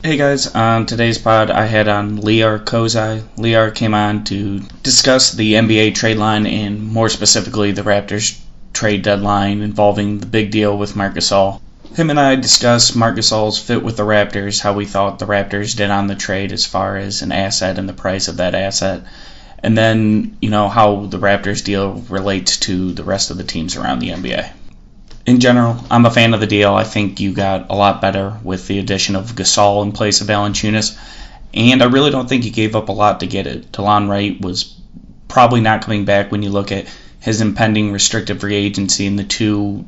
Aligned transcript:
Hey 0.00 0.16
guys, 0.16 0.46
on 0.54 0.86
today's 0.86 1.18
pod 1.18 1.50
I 1.50 1.66
had 1.66 1.88
on 1.88 2.18
Lior 2.18 2.64
Kozai. 2.64 3.20
Lior 3.36 3.74
came 3.74 3.94
on 3.94 4.22
to 4.26 4.60
discuss 4.84 5.32
the 5.32 5.54
NBA 5.54 5.96
trade 5.96 6.18
line 6.18 6.46
and 6.46 6.80
more 6.80 7.08
specifically 7.08 7.72
the 7.72 7.82
Raptors 7.82 8.38
trade 8.72 9.02
deadline 9.02 9.60
involving 9.60 10.18
the 10.18 10.26
big 10.26 10.52
deal 10.52 10.78
with 10.78 10.94
Marc 10.94 11.16
Gasol. 11.16 11.60
Him 11.96 12.10
and 12.10 12.20
I 12.20 12.36
discussed 12.36 12.94
Marc 12.94 13.16
Gasol's 13.16 13.58
fit 13.58 13.82
with 13.82 13.96
the 13.96 14.04
Raptors, 14.04 14.60
how 14.60 14.72
we 14.72 14.84
thought 14.84 15.18
the 15.18 15.26
Raptors 15.26 15.76
did 15.76 15.90
on 15.90 16.06
the 16.06 16.14
trade 16.14 16.52
as 16.52 16.64
far 16.64 16.96
as 16.96 17.22
an 17.22 17.32
asset 17.32 17.76
and 17.76 17.88
the 17.88 17.92
price 17.92 18.28
of 18.28 18.36
that 18.36 18.54
asset, 18.54 19.02
and 19.64 19.76
then, 19.76 20.36
you 20.40 20.50
know, 20.50 20.68
how 20.68 21.06
the 21.06 21.18
Raptors 21.18 21.64
deal 21.64 22.04
relates 22.08 22.56
to 22.58 22.92
the 22.92 23.02
rest 23.02 23.32
of 23.32 23.36
the 23.36 23.42
teams 23.42 23.74
around 23.74 23.98
the 23.98 24.10
NBA 24.10 24.48
in 25.28 25.40
general, 25.40 25.76
I'm 25.90 26.06
a 26.06 26.10
fan 26.10 26.32
of 26.32 26.40
the 26.40 26.46
deal. 26.46 26.74
I 26.74 26.84
think 26.84 27.20
you 27.20 27.34
got 27.34 27.68
a 27.68 27.74
lot 27.74 28.00
better 28.00 28.38
with 28.42 28.66
the 28.66 28.78
addition 28.78 29.14
of 29.14 29.34
Gasol 29.34 29.82
in 29.82 29.92
place 29.92 30.22
of 30.22 30.28
Valanciunas, 30.28 30.98
and 31.52 31.82
I 31.82 31.86
really 31.86 32.10
don't 32.10 32.26
think 32.26 32.46
you 32.46 32.50
gave 32.50 32.74
up 32.74 32.88
a 32.88 32.92
lot 32.92 33.20
to 33.20 33.26
get 33.26 33.46
it. 33.46 33.70
Delon 33.70 34.08
Wright 34.08 34.40
was 34.40 34.74
probably 35.28 35.60
not 35.60 35.82
coming 35.82 36.06
back 36.06 36.32
when 36.32 36.42
you 36.42 36.48
look 36.48 36.72
at 36.72 36.86
his 37.20 37.42
impending 37.42 37.92
restricted 37.92 38.40
free 38.40 38.54
agency 38.54 39.06
and 39.06 39.18
the 39.18 39.24
two, 39.24 39.84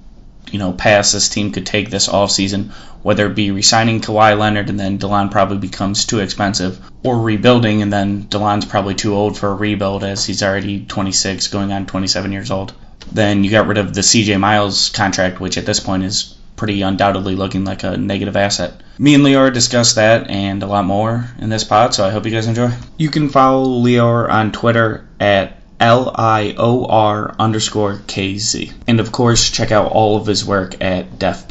you 0.51 0.59
know, 0.59 0.73
paths 0.73 1.13
this 1.13 1.31
team 1.31 1.53
could 1.53 1.65
take 1.65 1.89
this 1.89 2.09
offseason, 2.09 2.71
whether 3.03 3.27
it 3.27 3.35
be 3.35 3.51
resigning 3.51 4.03
Kawhi 4.03 4.39
Leonard 4.39 4.69
and 4.69 4.79
then 4.79 4.99
Delon 4.99 5.31
probably 5.31 5.57
becomes 5.57 6.05
too 6.05 6.19
expensive, 6.19 6.79
or 7.03 7.19
rebuilding 7.19 7.81
and 7.81 7.91
then 7.91 8.25
Delon's 8.25 8.67
probably 8.67 8.95
too 8.95 9.15
old 9.15 9.39
for 9.39 9.49
a 9.49 9.55
rebuild 9.55 10.05
as 10.05 10.27
he's 10.27 10.43
already 10.43 10.85
26, 10.85 11.49
going 11.49 11.73
on 11.73 11.87
27 11.87 12.31
years 12.31 12.51
old. 12.51 12.75
Then 13.13 13.45
you 13.45 13.51
got 13.51 13.67
rid 13.67 13.79
of 13.79 13.95
the 13.95 14.03
CJ 14.03 14.39
Miles 14.39 14.91
contract, 14.91 15.41
which 15.41 15.59
at 15.59 15.67
this 15.67 15.81
point 15.81 16.05
is 16.05 16.37
pretty 16.57 16.83
undoubtedly 16.83 17.35
looking 17.35 17.65
like 17.65 17.83
a 17.83 17.97
negative 17.97 18.37
asset. 18.37 18.75
Me 18.99 19.15
and 19.15 19.25
Lior 19.25 19.53
discussed 19.53 19.95
that 19.95 20.29
and 20.29 20.63
a 20.63 20.67
lot 20.67 20.85
more 20.85 21.31
in 21.39 21.49
this 21.49 21.65
pod, 21.65 21.95
so 21.95 22.07
I 22.07 22.11
hope 22.11 22.27
you 22.27 22.31
guys 22.31 22.47
enjoy. 22.47 22.71
You 22.99 23.09
can 23.09 23.31
follow 23.31 23.67
Lior 23.67 24.31
on 24.31 24.53
Twitter 24.53 25.09
at 25.19 25.57
L 25.81 26.15
I 26.15 26.55
O 26.59 26.85
R 26.85 27.35
underscore 27.39 27.95
KZ. 28.07 28.73
And 28.87 29.01
of 29.01 29.11
course, 29.11 29.51
check 29.51 29.73
out 29.73 29.91
all 29.91 30.19
of 30.19 30.27
his 30.27 30.45
work 30.45 30.77
at 30.83 31.19
Def 31.19 31.49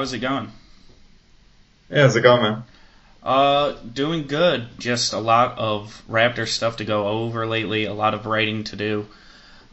how 0.00 0.04
is 0.04 0.14
it 0.14 0.20
going? 0.20 0.50
Yeah, 1.90 2.00
how's 2.00 2.16
it 2.16 2.22
going, 2.22 2.40
man? 2.40 2.64
Uh, 3.22 3.72
doing 3.92 4.26
good. 4.26 4.66
Just 4.78 5.12
a 5.12 5.18
lot 5.18 5.58
of 5.58 6.02
Raptor 6.08 6.48
stuff 6.48 6.78
to 6.78 6.86
go 6.86 7.06
over 7.06 7.46
lately, 7.46 7.84
a 7.84 7.92
lot 7.92 8.14
of 8.14 8.24
writing 8.24 8.64
to 8.64 8.76
do. 8.76 9.06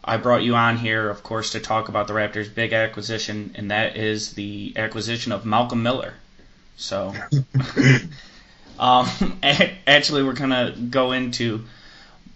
I 0.04 0.18
brought 0.18 0.44
you 0.44 0.56
on 0.56 0.76
here, 0.76 1.10
of 1.10 1.24
course, 1.24 1.52
to 1.52 1.62
talk 1.62 1.88
about 1.88 2.10
the 2.10 2.14
Raptors' 2.14 2.54
big 2.54 2.74
acquisition, 2.74 3.56
and 3.56 3.72
that 3.72 3.96
is 3.96 4.34
the 4.34 4.74
acquisition 4.76 5.32
of 5.32 5.46
Malcolm 5.46 5.82
Miller. 5.82 6.14
So, 6.76 7.14
um, 8.80 9.08
actually, 9.88 10.24
we're 10.24 10.34
gonna 10.34 10.76
go 10.90 11.14
into 11.14 11.64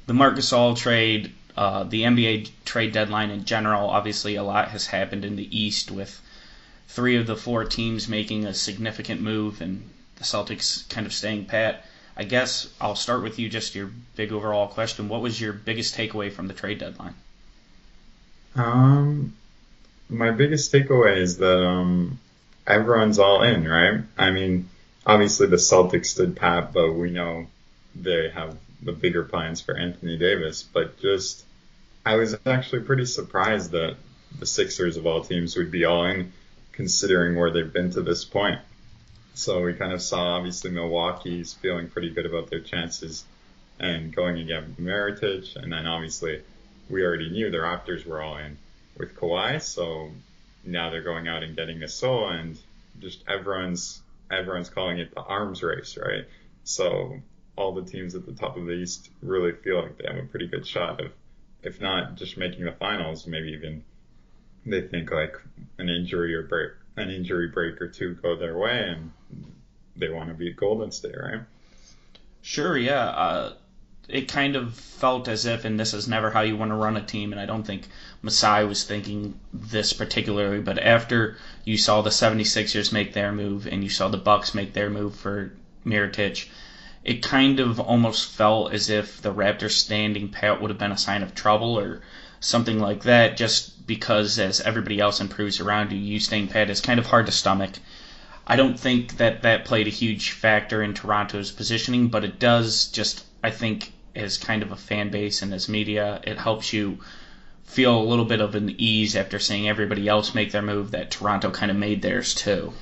the 0.06 0.13
Marc 0.13 0.38
Gasol 0.38 0.78
trade, 0.78 1.34
uh, 1.57 1.84
the 1.84 2.03
NBA 2.03 2.51
trade 2.63 2.94
deadline 2.94 3.31
in 3.31 3.44
general. 3.44 3.90
Obviously, 3.90 4.38
a 4.38 4.44
lot 4.44 4.69
has 4.69 4.88
happened 4.88 5.25
in 5.25 5.35
the 5.35 5.59
East 5.59 5.91
with 5.91 6.22
three 6.91 7.16
of 7.16 7.25
the 7.25 7.35
four 7.38 7.63
teams 7.63 8.07
making 8.09 8.46
a 8.46 8.53
significant 8.53 9.22
move 9.22 9.62
and 9.62 9.90
the 10.18 10.24
Celtics 10.24 10.88
kind 10.90 11.07
of 11.07 11.13
staying 11.13 11.46
pat. 11.46 11.85
I 12.18 12.25
guess 12.25 12.69
I'll 12.81 12.96
start 12.96 13.24
with 13.24 13.40
you, 13.40 13.47
just 13.47 13.75
your 13.75 13.90
big 14.16 14.34
overall 14.34 14.68
question. 14.68 15.07
What 15.07 15.22
was 15.22 15.40
your 15.40 15.53
biggest 15.53 15.96
takeaway 15.96 16.31
from 16.31 16.47
the 16.47 16.53
trade 16.53 16.80
deadline? 16.80 17.16
Um, 18.56 19.34
my 20.09 20.31
biggest 20.31 20.74
takeaway 20.74 21.18
is 21.18 21.38
that 21.38 21.66
um, 21.66 22.19
everyone's 22.68 23.19
all 23.19 23.41
in, 23.41 23.66
right? 23.66 24.01
I 24.18 24.31
mean, 24.31 24.69
obviously 25.06 25.47
the 25.47 25.56
Celtics 25.56 26.07
stood 26.07 26.35
pat, 26.35 26.74
but 26.74 26.91
we 26.91 27.09
know 27.09 27.47
they 27.96 28.30
have 28.30 28.57
the 28.81 28.91
bigger 28.91 29.24
plans 29.24 29.62
for 29.62 29.78
Anthony 29.78 30.18
Davis. 30.18 30.62
But 30.62 31.00
just, 31.00 31.46
I 32.06 32.16
was 32.16 32.35
actually 32.46 32.81
pretty 32.81 33.06
surprised 33.06 33.72
that 33.72 33.96
the 34.38 34.46
Sixers 34.46 34.97
of 34.97 35.07
all 35.07 35.24
teams 35.24 35.56
would 35.56 35.72
be 35.72 35.85
all 35.85 36.06
in, 36.06 36.34
considering 36.81 37.36
where 37.36 37.52
they've 37.52 37.72
been 37.72 37.92
to 37.92 38.02
this 38.02 38.25
point. 38.25 38.59
So 39.36 39.62
we 39.62 39.75
kind 39.75 39.94
of 39.94 40.02
saw 40.02 40.36
obviously 40.36 40.72
Milwaukee's 40.72 41.53
feeling 41.53 41.88
pretty 41.88 42.09
good 42.09 42.25
about 42.25 42.50
their 42.50 42.59
chances 42.59 43.24
and 43.80 44.12
going 44.16 44.40
again 44.40 44.64
with 44.64 44.84
Mirotic, 44.84 45.56
and 45.58 45.72
then 45.72 45.86
obviously 45.86 46.42
we 46.90 47.03
already 47.03 47.30
knew 47.30 47.52
the 47.52 47.59
Raptors 47.59 48.03
were 48.03 48.19
all 48.19 48.38
in 48.38 48.58
with 48.97 49.16
Kawhi, 49.16 49.62
so 49.62 50.09
now 50.64 50.90
they're 50.90 51.03
going 51.03 51.28
out 51.28 51.44
and 51.44 51.56
getting 51.56 51.78
Gasol, 51.78 52.31
and 52.34 52.58
just 53.00 53.24
everyone's 53.28 54.02
everyone's 54.31 54.72
calling 54.72 54.98
it 54.98 55.13
the 55.13 55.22
arms 55.22 55.62
race, 55.62 56.00
right? 56.02 56.25
So 56.63 57.19
all 57.56 57.74
the 57.75 57.84
teams 57.84 58.16
at 58.16 58.25
the 58.25 58.34
top 58.34 58.58
of 58.58 58.66
the 58.66 58.74
East 58.74 59.12
really 59.22 59.52
feel 59.52 59.84
like 59.84 60.00
they 60.00 60.08
have 60.08 60.18
a 60.18 60.25
pretty 60.25 60.48
good 60.48 60.66
shot 60.66 61.00
of, 61.00 61.12
if 61.62 61.80
not 61.80 62.16
just 62.16 62.38
making 62.38 62.66
the 62.66 62.72
finals, 62.72 63.28
maybe 63.28 63.50
even 63.50 63.84
they 64.66 64.81
think 64.81 65.11
like 65.11 65.35
an 65.77 65.89
injury 65.89 66.33
or 66.35 66.44
break, 66.44 66.72
an 66.97 67.09
injury 67.09 67.47
break 67.47 67.81
or 67.81 67.88
two 67.88 68.16
go 68.16 68.35
their 68.35 68.57
way, 68.57 68.89
and 68.89 69.11
they 69.95 70.09
want 70.09 70.29
to 70.29 70.35
beat 70.35 70.55
Golden 70.55 70.91
State, 70.91 71.16
right? 71.17 71.41
Sure, 72.41 72.77
yeah. 72.77 73.05
Uh, 73.05 73.53
it 74.07 74.27
kind 74.27 74.55
of 74.55 74.73
felt 74.73 75.27
as 75.27 75.45
if, 75.45 75.63
and 75.63 75.79
this 75.79 75.94
is 75.94 76.07
never 76.07 76.31
how 76.31 76.41
you 76.41 76.57
want 76.57 76.71
to 76.71 76.75
run 76.75 76.97
a 76.97 77.01
team, 77.01 77.31
and 77.31 77.39
I 77.39 77.45
don't 77.45 77.63
think 77.63 77.88
Masai 78.21 78.66
was 78.66 78.83
thinking 78.83 79.39
this 79.53 79.94
particularly, 79.94 80.59
but 80.59 80.79
after 80.79 81.38
you 81.63 81.77
saw 81.77 82.01
the 82.01 82.09
76ers 82.09 82.91
make 82.91 83.13
their 83.13 83.31
move 83.31 83.67
and 83.67 83.83
you 83.83 83.89
saw 83.89 84.09
the 84.09 84.17
Bucks 84.17 84.53
make 84.53 84.73
their 84.73 84.89
move 84.89 85.16
for 85.16 85.53
Mirotic, 85.85 86.47
it 87.03 87.23
kind 87.23 87.59
of 87.59 87.79
almost 87.79 88.31
felt 88.31 88.73
as 88.73 88.89
if 88.89 89.21
the 89.21 89.33
Raptors 89.33 89.71
standing 89.71 90.29
pat 90.29 90.61
would 90.61 90.69
have 90.69 90.77
been 90.77 90.91
a 90.91 90.97
sign 90.97 91.23
of 91.23 91.33
trouble 91.33 91.79
or 91.79 92.01
something 92.41 92.80
like 92.80 93.04
that, 93.04 93.38
just 93.38 93.88
because 93.88 94.38
as 94.39 94.60
everybody 94.60 95.00
else 95.00 95.21
improves 95.21 95.62
around 95.62 95.92
you, 95.92 95.98
you 95.98 96.19
staying 96.19 96.50
pat 96.50 96.69
is 96.69 96.81
kind 96.81 97.00
of 97.00 97.06
hard 97.06 97.27
to 97.27 97.31
stomach. 97.31 97.71
I 98.45 98.57
don't 98.57 98.77
think 98.77 99.18
that 99.18 99.44
that 99.44 99.63
played 99.65 99.88
a 99.88 99.92
huge 99.92 100.31
factor 100.31 100.83
in 100.83 100.94
Toronto's 100.94 101.51
positioning, 101.51 102.10
but 102.10 102.25
it 102.25 102.39
does 102.39 102.88
just, 102.88 103.24
I 103.44 103.51
think, 103.51 103.94
as 104.15 104.38
kind 104.38 104.63
of 104.63 104.71
a 104.71 104.75
fan 104.75 105.10
base 105.10 105.42
and 105.42 105.54
as 105.54 105.69
media, 105.69 106.19
it 106.24 106.38
helps 106.38 106.74
you 106.74 106.98
feel 107.63 107.98
a 107.98 108.04
little 108.04 108.25
bit 108.25 108.42
of 108.42 108.56
an 108.56 108.75
ease 108.77 109.15
after 109.15 109.39
seeing 109.39 109.69
everybody 109.69 110.07
else 110.07 110.36
make 110.36 110.51
their 110.51 110.62
move 110.62 110.92
that 110.92 111.12
Toronto 111.12 111.51
kind 111.51 111.71
of 111.71 111.77
made 111.77 112.01
theirs 112.01 112.36
too. 112.36 112.74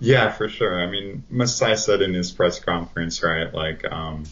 Yeah, 0.00 0.30
for 0.30 0.48
sure. 0.48 0.82
I 0.82 0.90
mean, 0.90 1.24
Masai 1.30 1.76
said 1.76 2.02
in 2.02 2.12
his 2.12 2.32
press 2.32 2.60
conference, 2.60 3.22
right, 3.22 3.54
like, 3.54 3.90
um, 3.90 4.24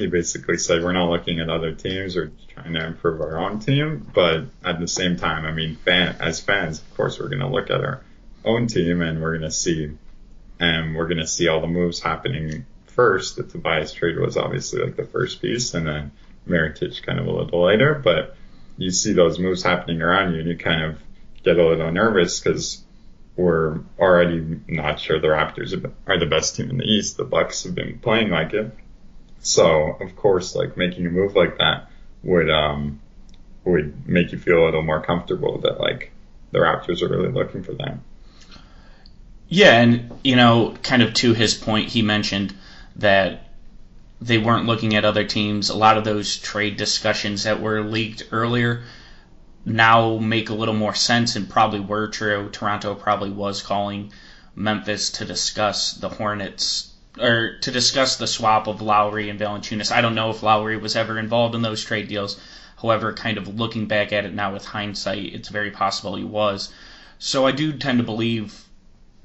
he 0.00 0.06
basically 0.06 0.56
said 0.56 0.82
we're 0.82 0.92
not 0.92 1.10
looking 1.10 1.40
at 1.40 1.50
other 1.50 1.72
teams 1.72 2.16
or 2.16 2.32
trying 2.54 2.72
to 2.72 2.86
improve 2.86 3.20
our 3.20 3.38
own 3.38 3.60
team, 3.60 4.10
but 4.14 4.44
at 4.64 4.80
the 4.80 4.88
same 4.88 5.16
time, 5.16 5.44
I 5.44 5.52
mean, 5.52 5.76
fan, 5.76 6.16
as 6.20 6.40
fans, 6.40 6.80
of 6.80 6.96
course, 6.96 7.20
we're 7.20 7.28
going 7.28 7.40
to 7.40 7.48
look 7.48 7.70
at 7.70 7.80
our 7.80 8.02
own 8.44 8.66
team 8.66 9.02
and 9.02 9.20
we're 9.20 9.38
going 9.38 9.48
to 9.48 9.54
see, 9.54 9.90
and 10.58 10.96
we're 10.96 11.08
going 11.08 11.18
to 11.18 11.26
see 11.26 11.48
all 11.48 11.60
the 11.60 11.66
moves 11.66 12.00
happening 12.00 12.64
first. 12.86 13.36
The 13.36 13.42
Tobias 13.42 13.92
trade 13.92 14.18
was 14.18 14.36
obviously 14.36 14.82
like 14.82 14.96
the 14.96 15.06
first 15.06 15.42
piece, 15.42 15.74
and 15.74 15.86
then 15.86 16.12
Mirotic 16.48 17.02
kind 17.02 17.18
of 17.18 17.26
a 17.26 17.30
little 17.30 17.62
later, 17.64 17.94
but 17.94 18.36
you 18.76 18.90
see 18.90 19.12
those 19.12 19.38
moves 19.38 19.62
happening 19.62 20.00
around 20.00 20.32
you 20.32 20.40
and 20.40 20.48
you 20.48 20.56
kind 20.56 20.82
of 20.82 20.98
get 21.42 21.58
a 21.58 21.66
little 21.66 21.92
nervous 21.92 22.40
because 22.40 22.82
we're 23.36 23.80
already 23.98 24.60
not 24.68 24.98
sure 24.98 25.20
the 25.20 25.28
Raptors 25.28 25.72
are 26.06 26.18
the 26.18 26.26
best 26.26 26.56
team 26.56 26.70
in 26.70 26.78
the 26.78 26.84
East. 26.84 27.16
The 27.16 27.24
Bucks 27.24 27.64
have 27.64 27.74
been 27.74 27.98
playing 27.98 28.30
like 28.30 28.54
it. 28.54 28.74
So 29.40 29.96
of 30.00 30.16
course, 30.16 30.54
like 30.54 30.76
making 30.76 31.06
a 31.06 31.10
move 31.10 31.34
like 31.34 31.58
that 31.58 31.90
would, 32.22 32.50
um, 32.50 33.00
would 33.64 34.08
make 34.08 34.32
you 34.32 34.38
feel 34.38 34.62
a 34.62 34.64
little 34.66 34.82
more 34.82 35.02
comfortable 35.02 35.58
that 35.58 35.80
like 35.80 36.12
the 36.52 36.58
Raptors 36.58 37.02
are 37.02 37.08
really 37.08 37.32
looking 37.32 37.62
for 37.62 37.72
them. 37.72 38.02
Yeah, 39.48 39.80
and 39.80 40.12
you 40.22 40.36
know, 40.36 40.76
kind 40.82 41.02
of 41.02 41.14
to 41.14 41.34
his 41.34 41.54
point, 41.54 41.88
he 41.88 42.02
mentioned 42.02 42.54
that 42.96 43.48
they 44.20 44.38
weren't 44.38 44.66
looking 44.66 44.94
at 44.94 45.04
other 45.04 45.24
teams. 45.24 45.70
A 45.70 45.76
lot 45.76 45.96
of 45.96 46.04
those 46.04 46.36
trade 46.36 46.76
discussions 46.76 47.44
that 47.44 47.60
were 47.60 47.82
leaked 47.82 48.28
earlier 48.30 48.84
now 49.64 50.18
make 50.18 50.50
a 50.50 50.54
little 50.54 50.74
more 50.74 50.94
sense 50.94 51.36
and 51.36 51.48
probably 51.48 51.80
were 51.80 52.08
true. 52.08 52.48
Toronto 52.50 52.94
probably 52.94 53.30
was 53.30 53.62
calling 53.62 54.12
Memphis 54.54 55.10
to 55.10 55.24
discuss 55.24 55.94
the 55.94 56.08
Hornets 56.08 56.89
or 57.18 57.56
to 57.58 57.70
discuss 57.70 58.16
the 58.16 58.26
swap 58.26 58.66
of 58.66 58.80
Lowry 58.80 59.28
and 59.28 59.38
Valanciunas. 59.38 59.90
I 59.90 60.00
don't 60.00 60.14
know 60.14 60.30
if 60.30 60.42
Lowry 60.42 60.76
was 60.76 60.96
ever 60.96 61.18
involved 61.18 61.54
in 61.54 61.62
those 61.62 61.84
trade 61.84 62.08
deals. 62.08 62.38
However, 62.80 63.12
kind 63.12 63.36
of 63.36 63.58
looking 63.58 63.86
back 63.86 64.12
at 64.12 64.24
it 64.24 64.32
now 64.32 64.52
with 64.52 64.64
hindsight, 64.64 65.34
it's 65.34 65.48
very 65.48 65.70
possible 65.70 66.16
he 66.16 66.24
was. 66.24 66.72
So 67.18 67.46
I 67.46 67.52
do 67.52 67.72
tend 67.72 67.98
to 67.98 68.04
believe 68.04 68.64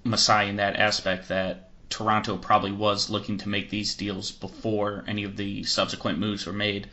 Masai 0.04 0.50
in 0.50 0.58
that 0.58 0.76
aspect 0.76 1.30
that 1.30 1.70
Toronto 1.90 2.38
probably 2.38 2.72
was 2.72 3.10
looking 3.10 3.38
to 3.38 3.50
make 3.50 3.70
these 3.70 3.96
deals 3.96 4.32
before 4.32 5.04
any 5.08 5.24
of 5.24 5.38
the 5.38 5.64
subsequent 5.64 6.20
moves 6.20 6.46
were 6.46 6.54
made. 6.54 6.90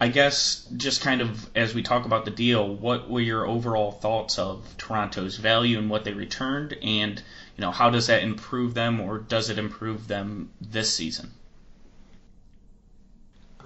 I 0.00 0.08
guess 0.08 0.66
just 0.76 1.00
kind 1.00 1.20
of 1.20 1.50
as 1.56 1.74
we 1.74 1.82
talk 1.82 2.04
about 2.04 2.24
the 2.24 2.30
deal, 2.30 2.74
what 2.74 3.10
were 3.10 3.20
your 3.20 3.46
overall 3.46 3.92
thoughts 3.92 4.38
of 4.38 4.76
Toronto's 4.78 5.36
value 5.36 5.78
and 5.78 5.90
what 5.90 6.04
they 6.04 6.12
returned, 6.12 6.74
and 6.82 7.22
you 7.60 7.66
know 7.66 7.72
how 7.72 7.90
does 7.90 8.06
that 8.06 8.22
improve 8.22 8.72
them, 8.72 9.00
or 9.02 9.18
does 9.18 9.50
it 9.50 9.58
improve 9.58 10.08
them 10.08 10.48
this 10.62 10.94
season? 10.94 11.30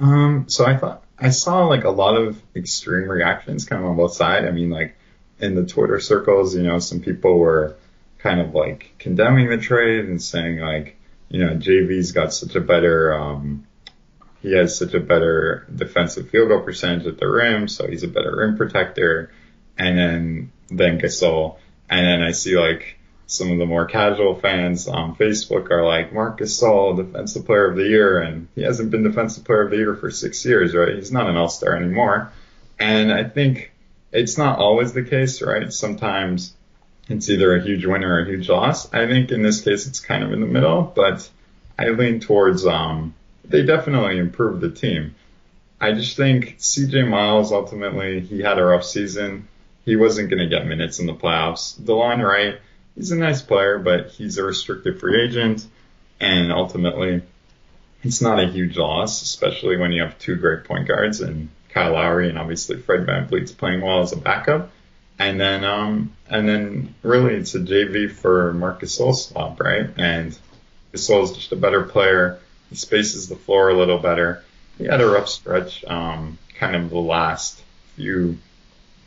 Um, 0.01 0.47
so 0.49 0.67
I 0.67 0.77
thought 0.77 1.05
I 1.17 1.31
saw 1.31 1.67
like 1.67 1.85
a 1.85 1.91
lot 1.91 2.17
of 2.17 2.43
extreme 2.57 3.09
reactions 3.09 3.67
kind 3.67 3.81
of 3.81 3.89
on 3.89 3.97
both 3.97 4.15
sides. 4.15 4.47
I 4.49 4.51
mean, 4.51 4.69
like 4.69 4.97
in 5.39 5.55
the 5.55 5.65
Twitter 5.65 6.01
circles, 6.01 6.57
you 6.57 6.65
know, 6.65 6.81
some 6.81 6.99
people 6.99 7.39
were 7.39 7.77
kind 8.19 8.41
of 8.41 8.53
like 8.53 8.97
condemning 8.99 9.49
the 9.49 9.59
trade 9.59 10.07
and 10.07 10.21
saying 10.21 10.59
like, 10.59 10.97
you 11.29 11.45
know, 11.47 11.55
JV's 11.55 12.11
got 12.11 12.35
such 12.35 12.57
a 12.57 12.61
better 12.61 13.15
um, 13.15 13.65
he 14.43 14.57
has 14.57 14.77
such 14.77 14.95
a 14.95 15.01
better 15.01 15.69
defensive 15.73 16.31
field 16.31 16.49
goal 16.49 16.63
percentage 16.63 17.07
at 17.07 17.19
the 17.19 17.29
rim, 17.29 17.69
so 17.69 17.87
he's 17.87 18.03
a 18.03 18.09
better 18.09 18.35
rim 18.35 18.57
protector. 18.57 19.31
And 19.79 19.97
then 19.97 20.53
then 20.67 20.99
Gasol. 20.99 21.59
And 21.89 22.05
then 22.05 22.23
I 22.23 22.33
see 22.33 22.59
like 22.59 22.99
some 23.27 23.51
of 23.51 23.59
the 23.59 23.67
more 23.67 23.87
casual 23.87 24.35
fans 24.35 24.87
on 24.87 25.17
Facebook 25.17 25.71
are 25.71 25.85
like, 25.85 26.13
Marc 26.13 26.39
Gasol, 26.39 26.97
defensive 26.97 27.47
player 27.47 27.71
of 27.71 27.77
the 27.77 27.87
year, 27.87 28.21
and 28.21 28.49
he 28.55 28.63
hasn't 28.63 28.91
been 28.91 29.03
defensive 29.03 29.45
player 29.45 29.63
of 29.63 29.71
the 29.71 29.77
year 29.77 29.95
for 29.95 30.11
six 30.11 30.45
years, 30.45 30.75
right? 30.75 30.95
He's 30.95 31.13
not 31.13 31.29
an 31.29 31.37
all-star 31.37 31.75
anymore. 31.75 32.33
And 32.79 33.13
I 33.13 33.25
think 33.25 33.73
it's 34.13 34.39
not 34.39 34.59
always 34.59 34.93
the 34.93 35.03
case, 35.03 35.43
right? 35.43 35.73
Sometimes 35.73 36.55
it's 37.09 37.29
either 37.29 37.57
a 37.57 37.63
huge 37.63 37.85
win 37.85 38.05
or 38.05 38.21
a 38.21 38.27
huge 38.27 38.49
loss. 38.49 38.93
I 38.93 39.07
think 39.07 39.31
in 39.31 39.43
this 39.43 39.61
case 39.61 39.87
it's 39.87 40.01
kind 40.01 40.23
of 40.23 40.33
in 40.33 40.41
the 40.41 40.47
middle, 40.47 40.83
but 40.83 41.29
I 41.79 41.89
lean 41.89 42.21
towards 42.21 42.67
um, 42.67 43.15
they 43.45 43.65
definitely 43.65 44.19
improved 44.19 44.61
the 44.61 44.71
team. 44.71 45.15
I 45.81 45.93
just 45.93 46.17
think 46.17 46.59
CJ 46.59 47.09
Miles 47.09 47.53
ultimately 47.53 48.21
he 48.21 48.41
had 48.41 48.59
a 48.59 48.65
rough 48.65 48.85
season. 48.85 49.49
He 49.85 49.97
wasn't 49.97 50.31
going 50.31 50.39
to 50.39 50.49
get 50.49 50.67
minutes 50.67 50.99
in 50.99 51.07
the 51.07 51.15
playoffs. 51.15 51.79
DeLon 51.79 52.27
Wright, 52.27 52.59
he's 52.95 53.11
a 53.11 53.17
nice 53.17 53.43
player, 53.43 53.79
but 53.79 54.11
he's 54.11 54.39
a 54.39 54.45
restricted 54.45 55.01
free 55.01 55.23
agent, 55.23 55.67
and 56.21 56.53
ultimately, 56.53 57.23
it's 58.03 58.21
not 58.21 58.39
a 58.39 58.47
huge 58.47 58.77
loss, 58.77 59.23
especially 59.23 59.77
when 59.77 59.93
you 59.93 60.03
have 60.03 60.19
two 60.19 60.37
great 60.37 60.65
point 60.65 60.87
guards 60.87 61.21
and 61.21 61.49
Kyle 61.71 61.95
Lowry 61.95 62.29
and 62.29 62.39
obviously 62.39 62.77
Fred 62.77 63.07
VanVleet's 63.07 63.53
playing 63.53 63.81
well 63.81 64.01
as 64.01 64.13
a 64.13 64.17
backup. 64.17 64.71
And 65.19 65.41
then, 65.41 65.65
um, 65.65 66.15
and 66.29 66.49
then 66.49 66.95
really 67.03 67.35
it's 67.35 67.55
a 67.55 67.61
JV 67.61 68.11
for 68.11 68.53
Marcus 68.53 68.97
swap, 68.97 69.61
right? 69.61 69.89
And 69.97 70.37
Gasol 70.93 71.25
is 71.25 71.33
just 71.33 71.53
a 71.53 71.57
better 71.57 71.83
player. 71.83 72.41
He 72.69 72.77
spaces 72.77 73.29
the 73.29 73.37
floor 73.37 73.71
a 73.71 73.77
little 73.77 73.99
better. 73.99 74.45
He 74.79 74.85
had 74.85 75.01
a 75.01 75.07
rough 75.07 75.29
stretch, 75.29 75.85
um, 75.85 76.39
kind 76.59 76.77
of 76.77 76.91
the 76.91 76.99
last 76.99 77.61
few 77.97 78.39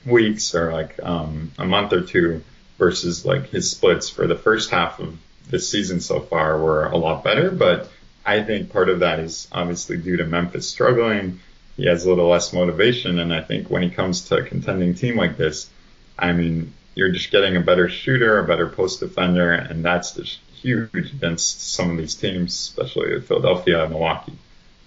weeks 0.06 0.56
or 0.56 0.72
like 0.72 1.01
um, 1.04 1.51
a 1.57 1.66
month 1.66 1.92
or 1.94 2.01
two 2.01 2.42
versus 2.77 3.25
like 3.25 3.50
his 3.50 3.69
splits 3.71 4.09
for 4.09 4.27
the 4.27 4.35
first 4.35 4.69
half 4.69 5.00
of 5.00 5.18
the 5.50 5.59
season 5.59 6.00
so 6.00 6.19
far 6.19 6.57
were 6.57 6.85
a 6.85 6.97
lot 6.97 7.24
better. 7.24 7.51
But 7.51 7.89
I 8.25 8.44
think 8.44 8.71
part 8.71 8.89
of 8.89 9.00
that 9.00 9.19
is 9.19 9.47
obviously 9.51 9.97
due 9.97 10.18
to 10.18 10.25
Memphis 10.25 10.69
struggling. 10.69 11.39
He 11.75 11.88
has 11.88 12.06
a 12.06 12.09
little 12.09 12.27
less 12.27 12.53
motivation, 12.53 13.19
and 13.19 13.33
I 13.33 13.41
think 13.41 13.69
when 13.69 13.83
he 13.83 13.89
comes 13.89 14.21
to 14.29 14.38
a 14.38 14.44
contending 14.44 14.95
team 14.95 15.15
like 15.15 15.38
this, 15.38 15.69
I 16.18 16.31
mean, 16.31 16.74
you're 16.95 17.12
just 17.12 17.31
getting 17.31 17.56
a 17.56 17.62
better 17.62 17.88
shooter, 17.88 18.39
a 18.39 18.47
better 18.47 18.68
post 18.68 19.00
defender, 19.00 19.51
and 19.51 19.85
that's 19.85 20.13
just 20.13 20.39
huge 20.53 21.13
against 21.13 21.74
some 21.74 21.91
of 21.91 21.97
these 21.97 22.15
teams, 22.15 22.53
especially 22.53 23.21
Philadelphia, 23.21 23.88
Milwaukee, 23.88 24.33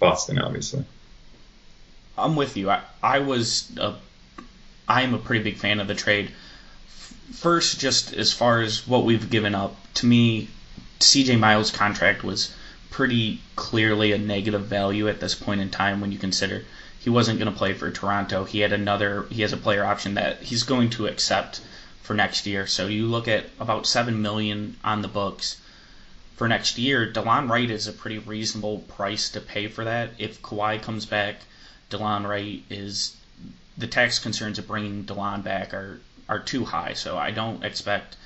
Boston, 0.00 0.40
obviously. 0.40 0.84
I'm 2.19 2.37
with 2.37 2.56
you. 2.56 2.69
I, 2.69 2.82
I 3.02 3.20
was 3.20 3.70
a, 3.78 3.94
I 4.88 5.02
am 5.02 5.14
a 5.14 5.19
pretty 5.19 5.44
big 5.44 5.56
fan 5.56 5.78
of 5.81 5.87
the 5.87 5.94
trade. 5.94 6.32
First, 7.32 7.79
just 7.81 8.12
as 8.12 8.32
far 8.32 8.61
as 8.61 8.87
what 8.87 9.05
we've 9.05 9.31
given 9.31 9.55
up, 9.55 9.77
to 9.94 10.06
me, 10.06 10.49
CJ 10.99 11.38
Miles' 11.38 11.71
contract 11.71 12.23
was 12.23 12.53
pretty 12.91 13.41
clearly 13.56 14.12
a 14.12 14.19
negative 14.19 14.67
value 14.67 15.09
at 15.09 15.21
this 15.21 15.35
point 15.35 15.61
in 15.61 15.71
time 15.71 16.00
when 16.00 16.12
you 16.12 16.19
consider 16.19 16.65
he 17.00 17.09
wasn't 17.09 17.38
going 17.38 17.50
to 17.50 17.56
play 17.56 17.73
for 17.73 17.91
Toronto. 17.91 18.44
He 18.44 18.61
had 18.61 18.73
another, 18.73 19.27
he 19.31 19.41
has 19.43 19.55
a 19.55 19.56
player 19.56 19.85
option 19.85 20.15
that 20.15 20.43
he's 20.43 20.65
going 20.65 20.91
to 20.91 21.06
accept 21.06 21.62
for 22.03 22.15
next 22.15 22.47
year. 22.47 22.67
So 22.67 22.88
you 22.88 23.06
look 23.06 23.27
at 23.27 23.47
about 23.59 23.87
seven 23.87 24.21
million 24.21 24.76
on 24.85 25.00
the 25.00 25.09
books 25.09 25.56
for 26.37 26.47
next 26.47 26.76
year. 26.79 27.11
Delon 27.11 27.49
Wright 27.49 27.71
is 27.71 27.87
a 27.87 27.93
pretty 27.93 28.19
reasonable 28.19 28.81
price 28.81 29.31
to 29.31 29.41
pay 29.41 29.67
for 29.69 29.85
that. 29.85 30.11
If 30.19 30.43
Kawhi 30.43 30.83
comes 30.83 31.06
back, 31.06 31.37
Delon 31.91 32.29
Wright 32.29 32.62
is 32.69 33.17
the 33.79 33.87
tax 33.87 34.19
concerns 34.19 34.59
of 34.59 34.67
bringing 34.67 35.05
Delon 35.05 35.43
back 35.43 35.73
are 35.73 36.00
are 36.30 36.38
too 36.38 36.64
high. 36.64 36.94
So 36.94 37.18
I 37.18 37.32
don't 37.32 37.62
expect 37.64 38.16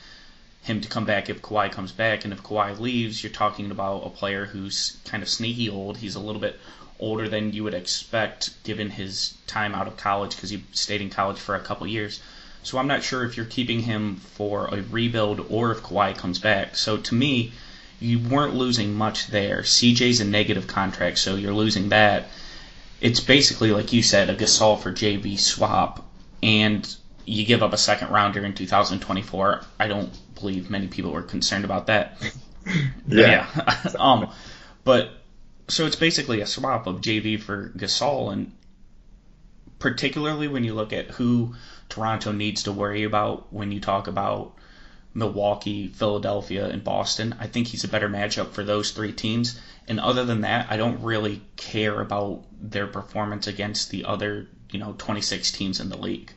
him 0.62 0.80
to 0.82 0.88
come 0.88 1.04
back 1.04 1.28
if 1.28 1.42
Kawhi 1.42 1.72
comes 1.72 1.90
back. 1.90 2.24
And 2.24 2.32
if 2.32 2.42
Kawhi 2.42 2.78
leaves, 2.78 3.24
you're 3.24 3.32
talking 3.32 3.70
about 3.70 4.06
a 4.06 4.10
player 4.10 4.44
who's 4.44 4.98
kind 5.04 5.22
of 5.22 5.28
sneaky 5.28 5.68
old. 5.68 5.96
He's 5.96 6.14
a 6.14 6.20
little 6.20 6.40
bit 6.40 6.60
older 7.00 7.28
than 7.28 7.52
you 7.52 7.64
would 7.64 7.74
expect 7.74 8.62
given 8.62 8.90
his 8.90 9.34
time 9.46 9.74
out 9.74 9.88
of 9.88 9.96
college 9.96 10.36
because 10.36 10.50
he 10.50 10.62
stayed 10.72 11.00
in 11.00 11.10
college 11.10 11.38
for 11.38 11.56
a 11.56 11.60
couple 11.60 11.86
years. 11.86 12.20
So 12.62 12.78
I'm 12.78 12.86
not 12.86 13.02
sure 13.02 13.24
if 13.24 13.36
you're 13.36 13.46
keeping 13.46 13.80
him 13.80 14.16
for 14.16 14.68
a 14.68 14.80
rebuild 14.82 15.46
or 15.50 15.72
if 15.72 15.82
Kawhi 15.82 16.16
comes 16.16 16.38
back. 16.38 16.76
So 16.76 16.96
to 16.96 17.14
me, 17.14 17.52
you 18.00 18.18
weren't 18.18 18.54
losing 18.54 18.94
much 18.94 19.28
there. 19.28 19.62
CJ's 19.62 20.20
a 20.20 20.24
negative 20.24 20.66
contract, 20.66 21.18
so 21.18 21.36
you're 21.36 21.54
losing 21.54 21.88
that. 21.90 22.28
It's 23.00 23.20
basically, 23.20 23.70
like 23.72 23.92
you 23.92 24.02
said, 24.02 24.30
a 24.30 24.34
Gasol 24.34 24.80
for 24.80 24.92
JV 24.92 25.38
swap, 25.38 26.06
and 26.42 26.96
you 27.24 27.44
give 27.44 27.62
up 27.62 27.72
a 27.72 27.78
second 27.78 28.10
rounder 28.10 28.44
in 28.44 28.54
2024. 28.54 29.62
I 29.78 29.88
don't 29.88 30.10
believe 30.34 30.70
many 30.70 30.88
people 30.88 31.12
were 31.12 31.22
concerned 31.22 31.64
about 31.64 31.86
that. 31.86 32.16
yeah. 33.08 33.46
yeah. 33.56 33.92
um, 33.98 34.30
but 34.84 35.10
so 35.68 35.86
it's 35.86 35.96
basically 35.96 36.40
a 36.40 36.46
swap 36.46 36.86
of 36.86 37.00
JV 37.00 37.40
for 37.40 37.70
Gasol, 37.70 38.32
and 38.32 38.52
particularly 39.78 40.48
when 40.48 40.64
you 40.64 40.74
look 40.74 40.92
at 40.92 41.10
who 41.12 41.54
Toronto 41.88 42.32
needs 42.32 42.64
to 42.64 42.72
worry 42.72 43.04
about 43.04 43.52
when 43.52 43.72
you 43.72 43.80
talk 43.80 44.06
about 44.06 44.54
Milwaukee, 45.14 45.88
Philadelphia, 45.88 46.66
and 46.66 46.82
Boston. 46.82 47.34
I 47.38 47.46
think 47.46 47.68
he's 47.68 47.84
a 47.84 47.88
better 47.88 48.08
matchup 48.08 48.52
for 48.52 48.64
those 48.64 48.90
three 48.90 49.12
teams. 49.12 49.58
And 49.86 50.00
other 50.00 50.24
than 50.24 50.40
that, 50.40 50.66
I 50.70 50.76
don't 50.76 51.02
really 51.02 51.42
care 51.56 52.00
about 52.00 52.44
their 52.60 52.86
performance 52.86 53.46
against 53.46 53.90
the 53.90 54.06
other, 54.06 54.48
you 54.70 54.78
know, 54.78 54.94
26 54.98 55.52
teams 55.52 55.78
in 55.78 55.88
the 55.88 55.96
league. 55.96 56.32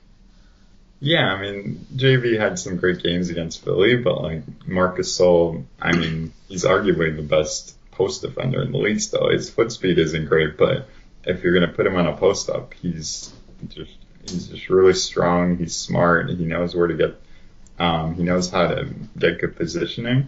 Yeah, 1.00 1.34
I 1.34 1.42
mean, 1.42 1.86
JV 1.96 2.40
had 2.40 2.58
some 2.58 2.78
great 2.78 3.04
games 3.04 3.30
against 3.30 3.64
Philly, 3.64 3.98
but 3.98 4.22
like 4.22 4.44
Marcus 4.68 5.18
Gasol, 5.18 5.64
I 5.80 5.92
mean, 5.96 6.34
he's 6.48 6.66
arguably 6.66 7.16
the 7.16 7.22
best 7.22 7.76
post 7.92 8.22
defender 8.22 8.62
in 8.64 8.72
the 8.72 8.80
league 8.80 9.00
still. 9.00 9.30
His 9.30 9.50
foot 9.50 9.72
speed 9.72 10.00
isn't 10.00 10.26
great, 10.26 10.58
but 10.58 10.88
if 11.24 11.44
you're 11.44 11.54
going 11.54 11.70
to 11.70 11.76
put 11.76 11.86
him 11.86 11.96
on 11.96 12.08
a 12.08 12.18
post 12.18 12.50
up, 12.50 12.74
he's 12.74 13.32
just 13.68 13.92
he's 14.22 14.48
just 14.48 14.70
really 14.70 14.94
strong. 14.94 15.58
He's 15.58 15.76
smart. 15.76 16.30
He 16.30 16.46
knows 16.46 16.76
where 16.76 16.88
to 16.88 16.96
get. 16.96 17.22
Um, 17.78 18.16
he 18.16 18.24
knows 18.24 18.50
how 18.50 18.68
to 18.68 18.90
get 19.18 19.40
good 19.40 19.56
positioning, 19.56 20.28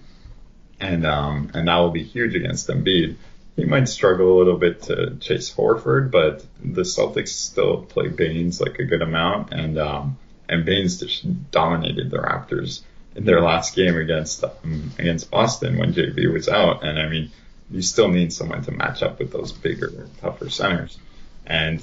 and 0.80 1.06
um, 1.06 1.50
and 1.56 1.68
that 1.68 1.78
will 1.78 1.90
be 1.90 2.04
huge 2.04 2.36
against 2.36 2.68
Embiid. 2.68 3.16
he 3.56 3.66
might 3.66 3.90
struggle 3.90 4.36
a 4.36 4.38
little 4.38 4.58
bit 4.58 4.84
to 4.84 5.16
chase 5.20 5.52
Horford, 5.52 6.12
but 6.12 6.46
the 6.64 6.84
Celtics 6.84 7.30
still 7.30 7.82
play 7.84 8.08
Baynes 8.10 8.62
like 8.62 8.78
a 8.78 8.86
good 8.86 9.02
amount, 9.02 9.52
and 9.52 9.80
um, 9.80 10.18
and 10.50 10.66
Baynes 10.66 11.00
just 11.00 11.52
dominated 11.52 12.10
the 12.10 12.18
Raptors 12.18 12.82
in 13.16 13.26
their 13.26 13.42
last 13.42 13.76
game 13.76 13.96
against 13.96 14.44
um, 14.44 14.92
against 14.98 15.32
Boston 15.32 15.78
when 15.78 15.94
JV 15.94 16.32
was 16.32 16.50
out, 16.50 16.84
and 16.84 17.00
I 17.00 17.08
mean, 17.08 17.32
you 17.70 17.82
still 17.82 18.10
need 18.10 18.34
someone 18.34 18.64
to 18.64 18.72
match 18.72 19.04
up 19.04 19.20
with 19.20 19.32
those 19.32 19.52
bigger, 19.52 20.08
tougher 20.22 20.50
centers, 20.50 20.98
and 21.46 21.82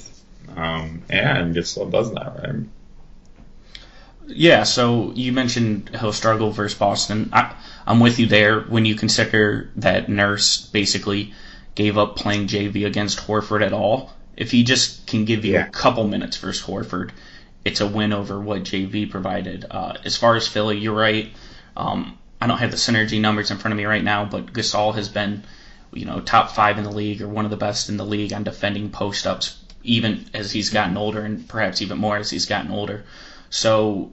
um, 0.54 1.02
and 1.08 1.54
Gasol 1.54 1.90
does 1.90 2.12
that, 2.12 2.36
right? 2.42 2.66
Yeah, 4.28 4.64
so 4.64 5.12
you 5.14 5.32
mentioned 5.32 5.90
he'll 6.00 6.12
struggle 6.12 6.50
versus 6.50 6.76
Boston. 6.76 7.30
I, 7.32 7.54
I'm 7.86 8.00
with 8.00 8.18
you 8.18 8.26
there 8.26 8.60
when 8.62 8.84
you 8.84 8.96
consider 8.96 9.70
that 9.76 10.08
Nurse 10.08 10.66
basically 10.66 11.32
gave 11.76 11.96
up 11.96 12.16
playing 12.16 12.48
JV 12.48 12.86
against 12.86 13.18
Horford 13.18 13.64
at 13.64 13.72
all. 13.72 14.12
If 14.36 14.50
he 14.50 14.64
just 14.64 15.06
can 15.06 15.24
give 15.24 15.44
you 15.44 15.54
yeah. 15.54 15.66
a 15.66 15.70
couple 15.70 16.08
minutes 16.08 16.36
versus 16.38 16.66
Horford, 16.66 17.10
it's 17.66 17.80
a 17.80 17.86
win 17.86 18.12
over 18.12 18.40
what 18.40 18.62
JV 18.62 19.10
provided. 19.10 19.64
Uh, 19.68 19.94
as 20.04 20.16
far 20.16 20.36
as 20.36 20.46
Philly, 20.46 20.78
you're 20.78 20.94
right. 20.94 21.32
Um, 21.76 22.16
I 22.40 22.46
don't 22.46 22.58
have 22.58 22.70
the 22.70 22.76
synergy 22.76 23.20
numbers 23.20 23.50
in 23.50 23.58
front 23.58 23.72
of 23.72 23.76
me 23.76 23.86
right 23.86 24.04
now, 24.04 24.24
but 24.24 24.52
Gasol 24.52 24.94
has 24.94 25.08
been, 25.08 25.42
you 25.92 26.04
know, 26.04 26.20
top 26.20 26.52
five 26.52 26.78
in 26.78 26.84
the 26.84 26.92
league 26.92 27.22
or 27.22 27.28
one 27.28 27.44
of 27.44 27.50
the 27.50 27.56
best 27.56 27.88
in 27.88 27.96
the 27.96 28.04
league 28.04 28.32
on 28.32 28.44
defending 28.44 28.90
post 28.90 29.26
ups, 29.26 29.58
even 29.82 30.26
as 30.32 30.52
he's 30.52 30.70
gotten 30.70 30.96
older, 30.96 31.22
and 31.22 31.48
perhaps 31.48 31.82
even 31.82 31.98
more 31.98 32.16
as 32.16 32.30
he's 32.30 32.46
gotten 32.46 32.70
older. 32.70 33.04
So, 33.50 34.12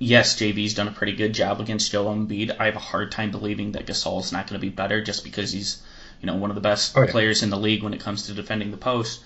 yes, 0.00 0.34
JV's 0.34 0.74
done 0.74 0.88
a 0.88 0.92
pretty 0.92 1.12
good 1.12 1.34
job 1.34 1.60
against 1.60 1.92
Joe 1.92 2.06
Embiid. 2.06 2.56
I 2.58 2.64
have 2.64 2.76
a 2.76 2.80
hard 2.80 3.12
time 3.12 3.30
believing 3.30 3.70
that 3.72 3.86
Gasol 3.86 4.18
is 4.18 4.32
not 4.32 4.48
going 4.48 4.60
to 4.60 4.66
be 4.66 4.74
better 4.74 5.00
just 5.00 5.22
because 5.22 5.52
he's, 5.52 5.80
you 6.20 6.26
know, 6.26 6.34
one 6.34 6.50
of 6.50 6.56
the 6.56 6.60
best 6.60 6.98
oh, 6.98 7.02
yeah. 7.02 7.10
players 7.12 7.44
in 7.44 7.50
the 7.50 7.56
league 7.56 7.84
when 7.84 7.94
it 7.94 8.00
comes 8.00 8.26
to 8.26 8.34
defending 8.34 8.72
the 8.72 8.76
post. 8.76 9.20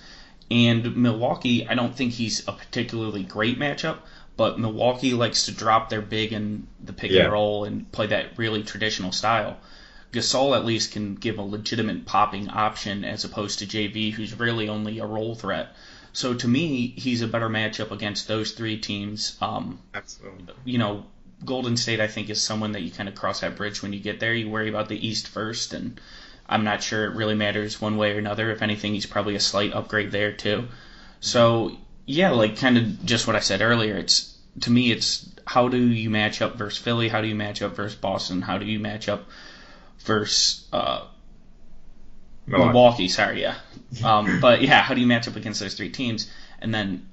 And 0.50 0.96
Milwaukee, 0.96 1.66
I 1.66 1.74
don't 1.74 1.94
think 1.94 2.12
he's 2.12 2.46
a 2.48 2.52
particularly 2.52 3.22
great 3.22 3.58
matchup, 3.58 3.98
but 4.36 4.58
Milwaukee 4.58 5.14
likes 5.14 5.46
to 5.46 5.52
drop 5.52 5.88
their 5.88 6.02
big 6.02 6.32
in 6.32 6.66
the 6.82 6.92
pick 6.92 7.10
yeah. 7.10 7.24
and 7.24 7.32
roll 7.32 7.64
and 7.64 7.90
play 7.92 8.06
that 8.08 8.36
really 8.38 8.62
traditional 8.62 9.12
style. 9.12 9.58
Gasol 10.12 10.54
at 10.54 10.66
least 10.66 10.92
can 10.92 11.14
give 11.14 11.38
a 11.38 11.42
legitimate 11.42 12.04
popping 12.04 12.50
option 12.50 13.04
as 13.04 13.24
opposed 13.24 13.60
to 13.60 13.66
JV, 13.66 14.12
who's 14.12 14.38
really 14.38 14.68
only 14.68 14.98
a 14.98 15.06
roll 15.06 15.34
threat. 15.34 15.74
So 16.12 16.34
to 16.34 16.46
me, 16.46 16.88
he's 16.96 17.22
a 17.22 17.26
better 17.26 17.48
matchup 17.48 17.90
against 17.90 18.28
those 18.28 18.52
three 18.52 18.76
teams. 18.76 19.38
Um, 19.40 19.78
Absolutely. 19.94 20.54
You 20.64 20.76
know, 20.76 21.06
Golden 21.44 21.76
State, 21.76 22.00
I 22.00 22.06
think, 22.06 22.28
is 22.28 22.42
someone 22.42 22.72
that 22.72 22.82
you 22.82 22.90
kind 22.90 23.08
of 23.08 23.14
cross 23.14 23.40
that 23.40 23.56
bridge 23.56 23.82
when 23.82 23.92
you 23.92 24.00
get 24.00 24.20
there. 24.20 24.34
You 24.34 24.50
worry 24.50 24.68
about 24.68 24.88
the 24.88 25.06
East 25.06 25.28
first, 25.28 25.72
and 25.72 25.98
I'm 26.52 26.64
not 26.64 26.82
sure 26.82 27.04
it 27.04 27.14
really 27.14 27.34
matters 27.34 27.80
one 27.80 27.96
way 27.96 28.14
or 28.14 28.18
another. 28.18 28.50
If 28.50 28.62
anything, 28.62 28.94
he's 28.94 29.06
probably 29.06 29.34
a 29.34 29.40
slight 29.40 29.72
upgrade 29.72 30.12
there 30.12 30.32
too. 30.32 30.68
So 31.20 31.76
yeah, 32.06 32.30
like 32.30 32.56
kind 32.56 32.78
of 32.78 33.04
just 33.04 33.26
what 33.26 33.36
I 33.36 33.40
said 33.40 33.62
earlier. 33.62 33.96
It's 33.96 34.36
to 34.60 34.70
me, 34.70 34.90
it's 34.92 35.28
how 35.46 35.68
do 35.68 35.78
you 35.78 36.10
match 36.10 36.42
up 36.42 36.56
versus 36.56 36.78
Philly? 36.78 37.08
How 37.08 37.20
do 37.20 37.28
you 37.28 37.34
match 37.34 37.62
up 37.62 37.74
versus 37.74 37.96
Boston? 37.98 38.42
How 38.42 38.58
do 38.58 38.66
you 38.66 38.78
match 38.78 39.08
up 39.08 39.24
versus 40.00 40.66
uh, 40.72 41.06
Milwaukee. 42.46 42.72
Milwaukee? 42.72 43.08
Sorry, 43.08 43.40
yeah. 43.40 43.56
Um, 44.02 44.40
but 44.40 44.62
yeah, 44.62 44.80
how 44.80 44.94
do 44.94 45.02
you 45.02 45.06
match 45.06 45.28
up 45.28 45.36
against 45.36 45.60
those 45.60 45.74
three 45.74 45.90
teams? 45.90 46.30
And 46.60 46.74
then 46.74 47.10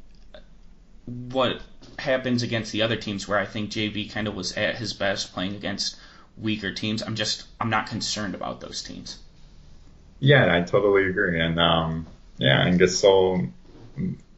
what 1.05 1.61
happens 1.97 2.41
against 2.41 2.71
the 2.71 2.83
other 2.83 2.95
teams 2.95 3.27
where 3.27 3.37
I 3.37 3.45
think 3.45 3.69
JV 3.69 4.09
kind 4.09 4.29
of 4.29 4.35
was 4.35 4.53
at 4.53 4.75
his 4.75 4.93
best 4.93 5.33
playing 5.33 5.55
against 5.55 5.97
weaker 6.37 6.71
teams? 6.71 7.01
I'm 7.03 7.15
just 7.15 7.45
I'm 7.59 7.69
not 7.69 7.87
concerned 7.87 8.33
about 8.33 8.61
those 8.61 8.81
teams. 8.81 9.17
Yeah, 10.19 10.55
I 10.55 10.61
totally 10.61 11.05
agree. 11.05 11.39
And 11.39 11.59
um, 11.59 12.07
yeah, 12.37 12.65
and 12.65 12.79
Gasol, 12.79 13.51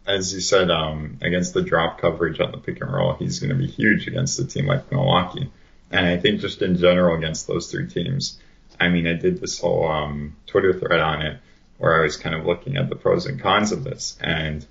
as 0.05 0.33
you 0.33 0.39
said, 0.41 0.69
um, 0.69 1.17
against 1.21 1.53
the 1.53 1.61
drop 1.61 2.00
coverage 2.00 2.39
on 2.39 2.51
the 2.51 2.57
pick 2.57 2.81
and 2.81 2.91
roll, 2.91 3.13
he's 3.13 3.39
going 3.39 3.50
to 3.50 3.55
be 3.55 3.67
huge 3.67 4.07
against 4.07 4.39
a 4.39 4.45
team 4.45 4.67
like 4.67 4.91
Milwaukee. 4.91 5.51
And 5.91 6.05
I 6.05 6.17
think 6.17 6.39
just 6.39 6.61
in 6.61 6.77
general 6.77 7.17
against 7.17 7.47
those 7.47 7.69
three 7.69 7.88
teams, 7.88 8.39
I 8.79 8.89
mean, 8.89 9.07
I 9.07 9.13
did 9.13 9.41
this 9.41 9.59
whole 9.59 9.88
um, 9.88 10.35
Twitter 10.47 10.73
thread 10.73 11.00
on 11.00 11.21
it 11.21 11.39
where 11.77 12.00
I 12.00 12.03
was 12.03 12.17
kind 12.17 12.35
of 12.35 12.45
looking 12.45 12.77
at 12.77 12.89
the 12.89 12.95
pros 12.95 13.25
and 13.25 13.41
cons 13.41 13.71
of 13.71 13.83
this. 13.83 14.17
And 14.21 14.65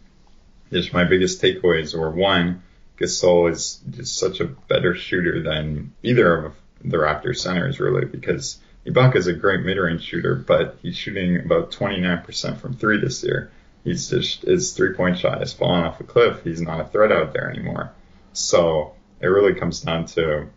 just 0.73 0.93
my 0.93 1.05
biggest 1.05 1.43
takeaways 1.43 1.97
were 1.99 2.11
one, 2.11 2.63
Gasol 2.99 3.51
is 3.51 3.81
just 3.91 4.17
such 4.17 4.41
a 4.41 4.45
better 4.45 4.95
shooter 4.95 5.43
than 5.43 5.93
either 6.03 6.47
of 6.47 6.55
the 6.85 6.97
Raptors 6.97 7.39
centers 7.39 7.81
really 7.81 8.05
because 8.05 8.59
Ibaka 8.87 9.17
is 9.17 9.27
a 9.27 9.33
great 9.33 9.61
mid-range 9.61 10.03
shooter, 10.03 10.35
but 10.35 10.79
he's 10.83 10.97
shooting 10.97 11.39
about 11.39 11.71
29% 11.71 12.59
from 12.59 12.75
three 12.75 12.99
this 12.99 13.23
year. 13.23 13.51
He's 13.85 14.11
just 14.11 14.43
his 14.43 14.73
three-point 14.73 15.19
shot 15.19 15.41
has 15.41 15.53
fallen 15.53 15.85
off 15.85 16.01
a 16.01 16.05
cliff. 16.05 16.43
He's 16.45 16.61
not 16.61 16.81
a 16.81 16.85
threat 16.85 17.13
out 17.13 17.33
there 17.33 17.51
anymore. 17.51 17.93
So 18.33 18.95
it 19.21 19.27
really 19.27 19.55
comes 19.55 19.81
down 19.81 20.07
to 20.07 20.49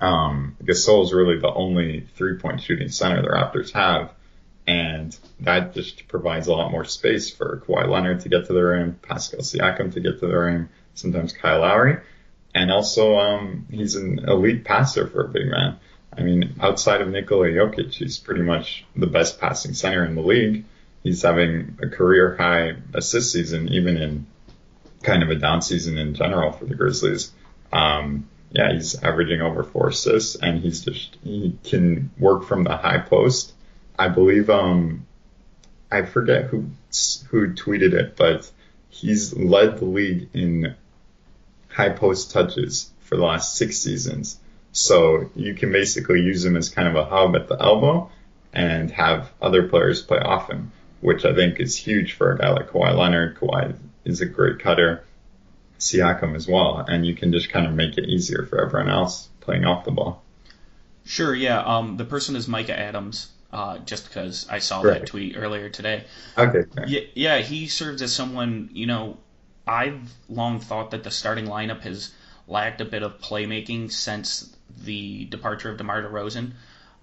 um, 0.00 0.56
is 0.66 1.12
really 1.12 1.38
the 1.38 1.52
only 1.52 2.00
three-point 2.16 2.60
shooting 2.60 2.88
center 2.88 3.22
the 3.22 3.28
Raptors 3.28 3.70
have, 3.72 4.10
and 4.66 5.16
that 5.40 5.74
just 5.74 6.08
provides 6.08 6.48
a 6.48 6.52
lot 6.52 6.72
more 6.72 6.84
space 6.84 7.30
for 7.30 7.62
Kawhi 7.66 7.88
Leonard 7.88 8.20
to 8.20 8.28
get 8.28 8.46
to 8.46 8.52
the 8.52 8.62
rim, 8.62 8.98
Pascal 9.00 9.40
Siakam 9.40 9.92
to 9.92 10.00
get 10.00 10.18
to 10.18 10.26
the 10.26 10.36
rim, 10.36 10.68
sometimes 10.94 11.32
Kyle 11.32 11.60
Lowry, 11.60 11.98
and 12.52 12.72
also 12.72 13.16
um, 13.16 13.66
he's 13.70 13.94
an 13.94 14.20
elite 14.26 14.64
passer 14.64 15.06
for 15.06 15.24
a 15.24 15.28
big 15.28 15.46
man. 15.46 15.78
I 16.16 16.22
mean, 16.22 16.56
outside 16.60 17.00
of 17.00 17.08
Nikola 17.08 17.46
Jokic, 17.46 17.92
he's 17.94 18.18
pretty 18.18 18.42
much 18.42 18.84
the 18.94 19.06
best 19.06 19.40
passing 19.40 19.74
center 19.74 20.04
in 20.04 20.14
the 20.14 20.22
league. 20.22 20.64
He's 21.02 21.22
having 21.22 21.78
a 21.82 21.88
career 21.88 22.36
high 22.36 22.74
assist 22.94 23.32
season, 23.32 23.68
even 23.68 23.96
in 23.96 24.26
kind 25.02 25.22
of 25.22 25.30
a 25.30 25.34
down 25.34 25.62
season 25.62 25.98
in 25.98 26.14
general 26.14 26.52
for 26.52 26.64
the 26.64 26.74
Grizzlies. 26.74 27.32
Um, 27.72 28.28
yeah, 28.50 28.72
he's 28.72 29.02
averaging 29.02 29.40
over 29.40 29.64
four 29.64 29.88
assists, 29.88 30.36
and 30.36 30.60
he's 30.60 30.84
just 30.84 31.16
he 31.24 31.58
can 31.64 32.10
work 32.18 32.44
from 32.44 32.64
the 32.64 32.76
high 32.76 32.98
post. 32.98 33.52
I 33.98 34.08
believe 34.08 34.50
um, 34.50 35.06
I 35.90 36.02
forget 36.02 36.44
who 36.44 36.66
who 37.30 37.54
tweeted 37.54 37.94
it, 37.94 38.16
but 38.16 38.50
he's 38.90 39.34
led 39.34 39.78
the 39.78 39.86
league 39.86 40.28
in 40.34 40.74
high 41.68 41.88
post 41.88 42.30
touches 42.32 42.90
for 43.00 43.16
the 43.16 43.24
last 43.24 43.56
six 43.56 43.78
seasons. 43.78 44.38
So 44.72 45.30
you 45.36 45.54
can 45.54 45.70
basically 45.70 46.22
use 46.22 46.44
him 46.44 46.56
as 46.56 46.70
kind 46.70 46.88
of 46.88 46.96
a 46.96 47.04
hub 47.04 47.36
at 47.36 47.48
the 47.48 47.60
elbow 47.60 48.10
and 48.52 48.90
have 48.90 49.30
other 49.40 49.68
players 49.68 50.02
play 50.02 50.18
off 50.18 50.50
him, 50.50 50.72
which 51.00 51.24
I 51.24 51.34
think 51.34 51.60
is 51.60 51.76
huge 51.76 52.14
for 52.14 52.32
a 52.32 52.38
guy 52.38 52.50
like 52.50 52.70
Kawhi 52.70 52.96
Leonard. 52.96 53.36
Kawhi 53.36 53.76
is 54.04 54.20
a 54.20 54.26
great 54.26 54.58
cutter. 54.58 55.04
Siakam 55.78 56.36
as 56.36 56.46
well, 56.46 56.84
and 56.86 57.04
you 57.04 57.14
can 57.14 57.32
just 57.32 57.50
kind 57.50 57.66
of 57.66 57.74
make 57.74 57.98
it 57.98 58.08
easier 58.08 58.46
for 58.46 58.64
everyone 58.64 58.88
else 58.88 59.28
playing 59.40 59.64
off 59.64 59.84
the 59.84 59.90
ball. 59.90 60.22
Sure, 61.04 61.34
yeah. 61.34 61.60
Um, 61.60 61.96
the 61.96 62.04
person 62.04 62.36
is 62.36 62.46
Micah 62.46 62.78
Adams, 62.78 63.32
uh, 63.52 63.78
just 63.78 64.06
because 64.06 64.46
I 64.48 64.60
saw 64.60 64.80
right. 64.80 65.00
that 65.00 65.06
tweet 65.06 65.36
earlier 65.36 65.68
today. 65.68 66.04
Okay. 66.38 66.64
Yeah, 66.86 67.00
yeah, 67.14 67.38
he 67.38 67.66
serves 67.66 68.00
as 68.00 68.12
someone, 68.12 68.70
you 68.72 68.86
know, 68.86 69.18
I've 69.66 70.12
long 70.28 70.60
thought 70.60 70.92
that 70.92 71.02
the 71.02 71.10
starting 71.10 71.46
lineup 71.46 71.80
has 71.80 72.12
lacked 72.48 72.80
a 72.80 72.84
bit 72.84 73.02
of 73.02 73.20
playmaking 73.20 73.90
since 73.92 74.54
the 74.84 75.24
departure 75.26 75.70
of 75.70 75.78
DeMar 75.78 76.02
DeRozan. 76.02 76.52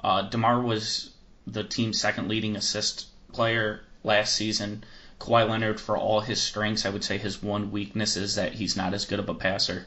Uh, 0.03 0.23
DeMar 0.23 0.61
was 0.61 1.11
the 1.47 1.63
team's 1.63 1.99
second 1.99 2.27
leading 2.27 2.55
assist 2.55 3.07
player 3.31 3.81
last 4.03 4.35
season. 4.35 4.83
Kawhi 5.19 5.49
Leonard, 5.49 5.79
for 5.79 5.97
all 5.97 6.21
his 6.21 6.41
strengths, 6.41 6.85
I 6.85 6.89
would 6.89 7.03
say 7.03 7.17
his 7.17 7.43
one 7.43 7.71
weakness 7.71 8.15
is 8.15 8.35
that 8.35 8.53
he's 8.53 8.77
not 8.77 8.93
as 8.93 9.05
good 9.05 9.19
of 9.19 9.29
a 9.29 9.33
passer 9.33 9.85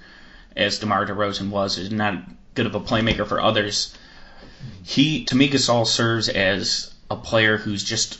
as 0.54 0.78
DeMar 0.78 1.06
DeRozan 1.06 1.50
was. 1.50 1.76
He's 1.76 1.90
not 1.90 2.22
good 2.54 2.66
of 2.66 2.74
a 2.74 2.80
playmaker 2.80 3.26
for 3.26 3.40
others. 3.40 3.96
He, 4.82 5.24
to 5.24 5.34
me, 5.34 5.48
Gasol 5.48 5.86
serves 5.86 6.28
as 6.28 6.92
a 7.10 7.16
player 7.16 7.56
who's 7.56 7.82
just 7.82 8.18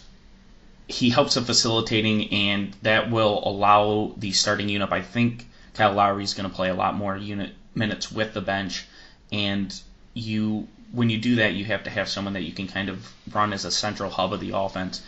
he 0.89 1.11
helps 1.11 1.37
in 1.37 1.45
facilitating, 1.45 2.33
and 2.33 2.75
that 2.83 3.11
will 3.11 3.43
allow 3.47 4.15
the 4.17 4.33
starting 4.33 4.69
unit. 4.69 4.93
I 4.93 5.01
think 5.01 5.49
Kyle 5.75 5.93
Lowry 5.93 6.25
is 6.25 6.35
going 6.35 6.49
to 6.49 6.55
play 6.55 6.69
a 6.69 6.75
lot 6.75 6.95
more 6.95 7.17
unit 7.17 7.53
minutes 7.75 8.13
with 8.13 8.35
the 8.35 8.41
bench, 8.41 8.85
and 9.31 9.75
you 10.15 10.69
when 10.93 11.09
you 11.09 11.19
do 11.19 11.37
that, 11.37 11.55
you 11.55 11.65
have 11.65 11.85
to 11.85 11.91
have 11.91 12.09
someone 12.09 12.35
that 12.35 12.43
you 12.43 12.53
can 12.53 12.69
kind 12.69 12.91
of 12.91 13.13
run 13.33 13.53
as 13.53 13.65
a 13.65 13.71
central 13.71 14.11
hub 14.11 14.33
of 14.33 14.41
the 14.41 14.55
offense. 14.55 15.01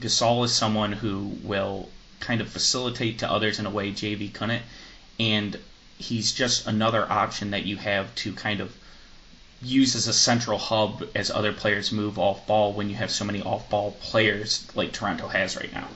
Gasol 0.00 0.44
is 0.44 0.52
someone 0.52 0.92
who 0.92 1.36
will 1.42 1.88
kind 2.20 2.40
of 2.40 2.48
facilitate 2.48 3.18
to 3.18 3.30
others 3.30 3.58
in 3.58 3.66
a 3.66 3.70
way 3.70 3.90
JV 3.90 4.32
couldn't, 4.32 4.62
and 5.18 5.58
he's 5.98 6.32
just 6.32 6.66
another 6.66 7.10
option 7.10 7.50
that 7.50 7.66
you 7.66 7.76
have 7.76 8.14
to 8.16 8.32
kind 8.32 8.60
of 8.60 8.76
use 9.60 9.94
as 9.94 10.08
a 10.08 10.12
central 10.12 10.58
hub 10.58 11.04
as 11.14 11.30
other 11.30 11.52
players 11.52 11.92
move 11.92 12.18
off 12.18 12.46
ball 12.46 12.72
when 12.72 12.88
you 12.88 12.96
have 12.96 13.10
so 13.10 13.24
many 13.24 13.42
off 13.42 13.68
ball 13.70 13.92
players 14.00 14.66
like 14.74 14.92
Toronto 14.92 15.28
has 15.28 15.56
right 15.56 15.72
now. 15.72 15.88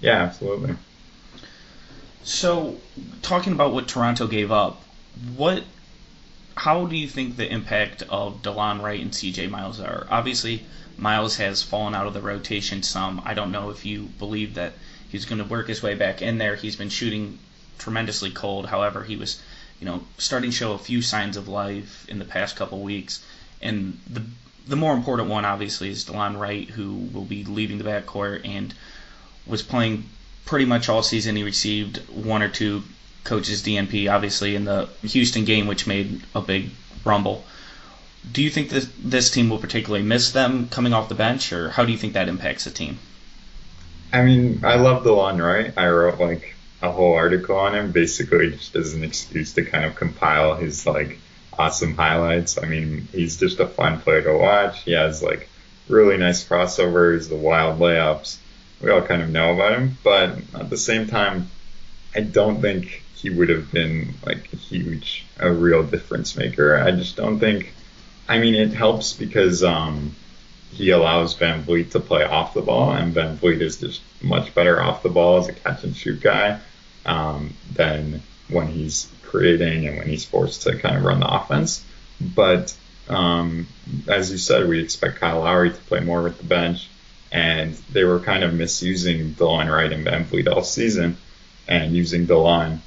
Yeah, 0.00 0.22
absolutely. 0.22 0.74
So, 2.26 2.80
talking 3.20 3.52
about 3.52 3.74
what 3.74 3.86
Toronto 3.86 4.26
gave 4.26 4.50
up, 4.50 4.82
what 5.36 5.64
how 6.56 6.86
do 6.86 6.96
you 6.96 7.06
think 7.06 7.36
the 7.36 7.52
impact 7.52 8.02
of 8.08 8.40
Delon 8.40 8.80
Wright 8.80 9.00
and 9.00 9.12
CJ 9.12 9.50
Miles 9.50 9.78
are? 9.78 10.06
Obviously, 10.10 10.64
Miles 10.96 11.36
has 11.36 11.62
fallen 11.62 11.94
out 11.94 12.06
of 12.06 12.14
the 12.14 12.22
rotation 12.22 12.82
some. 12.82 13.20
I 13.26 13.34
don't 13.34 13.52
know 13.52 13.68
if 13.68 13.84
you 13.84 14.04
believe 14.18 14.54
that 14.54 14.72
he's 15.06 15.26
going 15.26 15.40
to 15.40 15.44
work 15.44 15.68
his 15.68 15.82
way 15.82 15.94
back 15.94 16.22
in 16.22 16.38
there. 16.38 16.56
He's 16.56 16.76
been 16.76 16.88
shooting 16.88 17.40
tremendously 17.78 18.30
cold. 18.30 18.68
However, 18.68 19.04
he 19.04 19.16
was, 19.16 19.42
you 19.78 19.84
know, 19.84 20.04
starting 20.16 20.50
to 20.50 20.56
show 20.56 20.72
a 20.72 20.78
few 20.78 21.02
signs 21.02 21.36
of 21.36 21.46
life 21.46 22.08
in 22.08 22.18
the 22.18 22.24
past 22.24 22.56
couple 22.56 22.80
weeks. 22.80 23.22
And 23.60 24.00
the 24.08 24.22
the 24.66 24.76
more 24.76 24.94
important 24.94 25.28
one, 25.28 25.44
obviously, 25.44 25.90
is 25.90 26.06
Delon 26.06 26.38
Wright, 26.38 26.70
who 26.70 26.94
will 27.12 27.26
be 27.26 27.44
leaving 27.44 27.76
the 27.76 27.84
backcourt 27.84 28.48
and 28.48 28.72
was 29.46 29.62
playing 29.62 30.08
pretty 30.44 30.64
much 30.64 30.88
all 30.88 31.02
season. 31.02 31.36
He 31.36 31.42
received 31.42 31.98
one 32.08 32.42
or 32.42 32.48
two 32.48 32.82
coaches 33.24 33.62
DNP, 33.62 34.12
obviously, 34.12 34.54
in 34.54 34.64
the 34.64 34.88
Houston 35.02 35.44
game, 35.44 35.66
which 35.66 35.86
made 35.86 36.22
a 36.34 36.40
big 36.40 36.70
rumble. 37.04 37.44
Do 38.30 38.42
you 38.42 38.50
think 38.50 38.70
this 38.70 38.88
this 39.02 39.30
team 39.30 39.50
will 39.50 39.58
particularly 39.58 40.04
miss 40.04 40.32
them 40.32 40.68
coming 40.68 40.92
off 40.92 41.08
the 41.08 41.14
bench, 41.14 41.52
or 41.52 41.70
how 41.70 41.84
do 41.84 41.92
you 41.92 41.98
think 41.98 42.14
that 42.14 42.28
impacts 42.28 42.64
the 42.64 42.70
team? 42.70 42.98
I 44.12 44.22
mean, 44.22 44.60
I 44.64 44.76
love 44.76 45.04
Delon 45.04 45.42
Wright. 45.42 45.74
I 45.76 45.88
wrote 45.88 46.20
like 46.20 46.54
a 46.80 46.90
whole 46.90 47.14
article 47.14 47.56
on 47.56 47.74
him, 47.74 47.92
basically 47.92 48.52
just 48.52 48.76
as 48.76 48.94
an 48.94 49.04
excuse 49.04 49.54
to 49.54 49.64
kind 49.64 49.84
of 49.84 49.96
compile 49.96 50.54
his 50.54 50.86
like 50.86 51.18
awesome 51.58 51.94
highlights. 51.94 52.62
I 52.62 52.66
mean, 52.66 53.08
he's 53.12 53.38
just 53.38 53.60
a 53.60 53.66
fun 53.66 54.00
player 54.00 54.22
to 54.22 54.38
watch. 54.38 54.82
He 54.82 54.92
has 54.92 55.22
like 55.22 55.48
really 55.88 56.16
nice 56.16 56.46
crossovers, 56.46 57.28
the 57.28 57.36
wild 57.36 57.78
layups. 57.78 58.38
We 58.80 58.90
all 58.90 59.02
kind 59.02 59.22
of 59.22 59.30
know 59.30 59.54
about 59.54 59.78
him, 59.78 59.96
but 60.02 60.36
at 60.54 60.70
the 60.70 60.76
same 60.76 61.06
time, 61.06 61.48
I 62.14 62.20
don't 62.20 62.60
think 62.60 63.02
he 63.14 63.30
would 63.30 63.48
have 63.48 63.72
been 63.72 64.14
like 64.24 64.52
a 64.52 64.56
huge, 64.56 65.24
a 65.38 65.50
real 65.50 65.82
difference 65.82 66.36
maker. 66.36 66.76
I 66.76 66.90
just 66.90 67.16
don't 67.16 67.38
think. 67.38 67.72
I 68.28 68.38
mean, 68.38 68.54
it 68.54 68.72
helps 68.72 69.12
because 69.12 69.62
um, 69.64 70.14
he 70.72 70.90
allows 70.90 71.36
VanVleet 71.36 71.92
to 71.92 72.00
play 72.00 72.24
off 72.24 72.54
the 72.54 72.62
ball, 72.62 72.92
and 72.92 73.14
VanVleet 73.14 73.60
is 73.60 73.78
just 73.78 74.02
much 74.22 74.54
better 74.54 74.82
off 74.82 75.02
the 75.02 75.08
ball 75.08 75.38
as 75.38 75.48
a 75.48 75.52
catch 75.52 75.84
and 75.84 75.96
shoot 75.96 76.20
guy 76.20 76.60
um, 77.06 77.54
than 77.72 78.22
when 78.48 78.66
he's 78.66 79.10
creating 79.22 79.86
and 79.86 79.98
when 79.98 80.08
he's 80.08 80.24
forced 80.24 80.62
to 80.62 80.76
kind 80.78 80.96
of 80.96 81.04
run 81.04 81.20
the 81.20 81.32
offense. 81.32 81.84
But 82.20 82.74
um, 83.08 83.66
as 84.08 84.30
you 84.30 84.38
said, 84.38 84.68
we 84.68 84.80
expect 84.80 85.20
Kyle 85.20 85.40
Lowry 85.40 85.70
to 85.70 85.76
play 85.76 86.00
more 86.00 86.22
with 86.22 86.38
the 86.38 86.44
bench, 86.44 86.88
and 87.34 87.74
they 87.92 88.04
were 88.04 88.20
kind 88.20 88.44
of 88.44 88.54
misusing 88.54 89.34
Delon 89.34 89.68
Wright 89.68 89.92
and 89.92 90.06
VanVleet 90.06 90.48
all 90.50 90.62
season, 90.62 91.16
and 91.66 91.92
using 91.92 92.28
Delon 92.28 92.78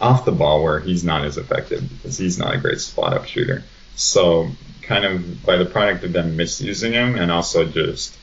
off 0.00 0.24
the 0.24 0.32
ball 0.32 0.64
where 0.64 0.80
he's 0.80 1.04
not 1.04 1.24
as 1.24 1.38
effective 1.38 1.88
because 1.88 2.18
he's 2.18 2.36
not 2.36 2.52
a 2.52 2.58
great 2.58 2.80
spot 2.80 3.14
up 3.14 3.26
shooter. 3.26 3.62
So 3.94 4.48
kind 4.82 5.04
of 5.04 5.46
by 5.46 5.56
the 5.56 5.66
product 5.66 6.02
of 6.02 6.12
them 6.12 6.36
misusing 6.36 6.92
him, 6.92 7.14
and 7.14 7.30
also 7.30 7.64
just 7.64 8.18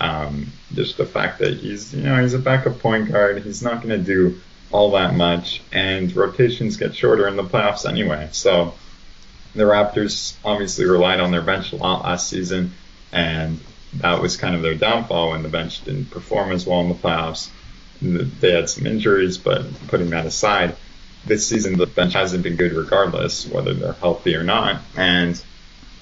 um, 0.00 0.48
just 0.74 0.98
the 0.98 1.06
fact 1.06 1.38
that 1.38 1.54
he's 1.54 1.94
you 1.94 2.02
know 2.02 2.20
he's 2.20 2.34
a 2.34 2.38
backup 2.38 2.78
point 2.80 3.10
guard, 3.10 3.42
he's 3.42 3.62
not 3.62 3.82
going 3.82 3.98
to 3.98 4.04
do 4.04 4.38
all 4.70 4.90
that 4.90 5.14
much, 5.14 5.62
and 5.72 6.14
rotations 6.14 6.76
get 6.76 6.94
shorter 6.94 7.26
in 7.26 7.36
the 7.36 7.42
playoffs 7.42 7.88
anyway. 7.88 8.28
So 8.32 8.74
the 9.54 9.64
Raptors 9.64 10.36
obviously 10.44 10.84
relied 10.84 11.20
on 11.20 11.30
their 11.30 11.40
bench 11.40 11.72
a 11.72 11.76
lot 11.76 12.04
last 12.04 12.28
season, 12.28 12.74
and 13.12 13.58
that 13.94 14.20
was 14.20 14.36
kind 14.36 14.54
of 14.54 14.62
their 14.62 14.74
downfall 14.74 15.30
when 15.30 15.42
the 15.42 15.48
bench 15.48 15.84
didn't 15.84 16.10
perform 16.10 16.52
as 16.52 16.66
well 16.66 16.80
in 16.80 16.88
the 16.88 16.94
playoffs. 16.94 17.48
They 18.00 18.52
had 18.52 18.70
some 18.70 18.86
injuries, 18.86 19.36
but 19.36 19.64
putting 19.88 20.10
that 20.10 20.26
aside, 20.26 20.76
this 21.26 21.46
season 21.46 21.76
the 21.76 21.86
bench 21.86 22.14
hasn't 22.14 22.42
been 22.42 22.56
good 22.56 22.72
regardless, 22.72 23.46
whether 23.46 23.74
they're 23.74 23.92
healthy 23.94 24.36
or 24.36 24.44
not. 24.44 24.80
And 24.96 25.42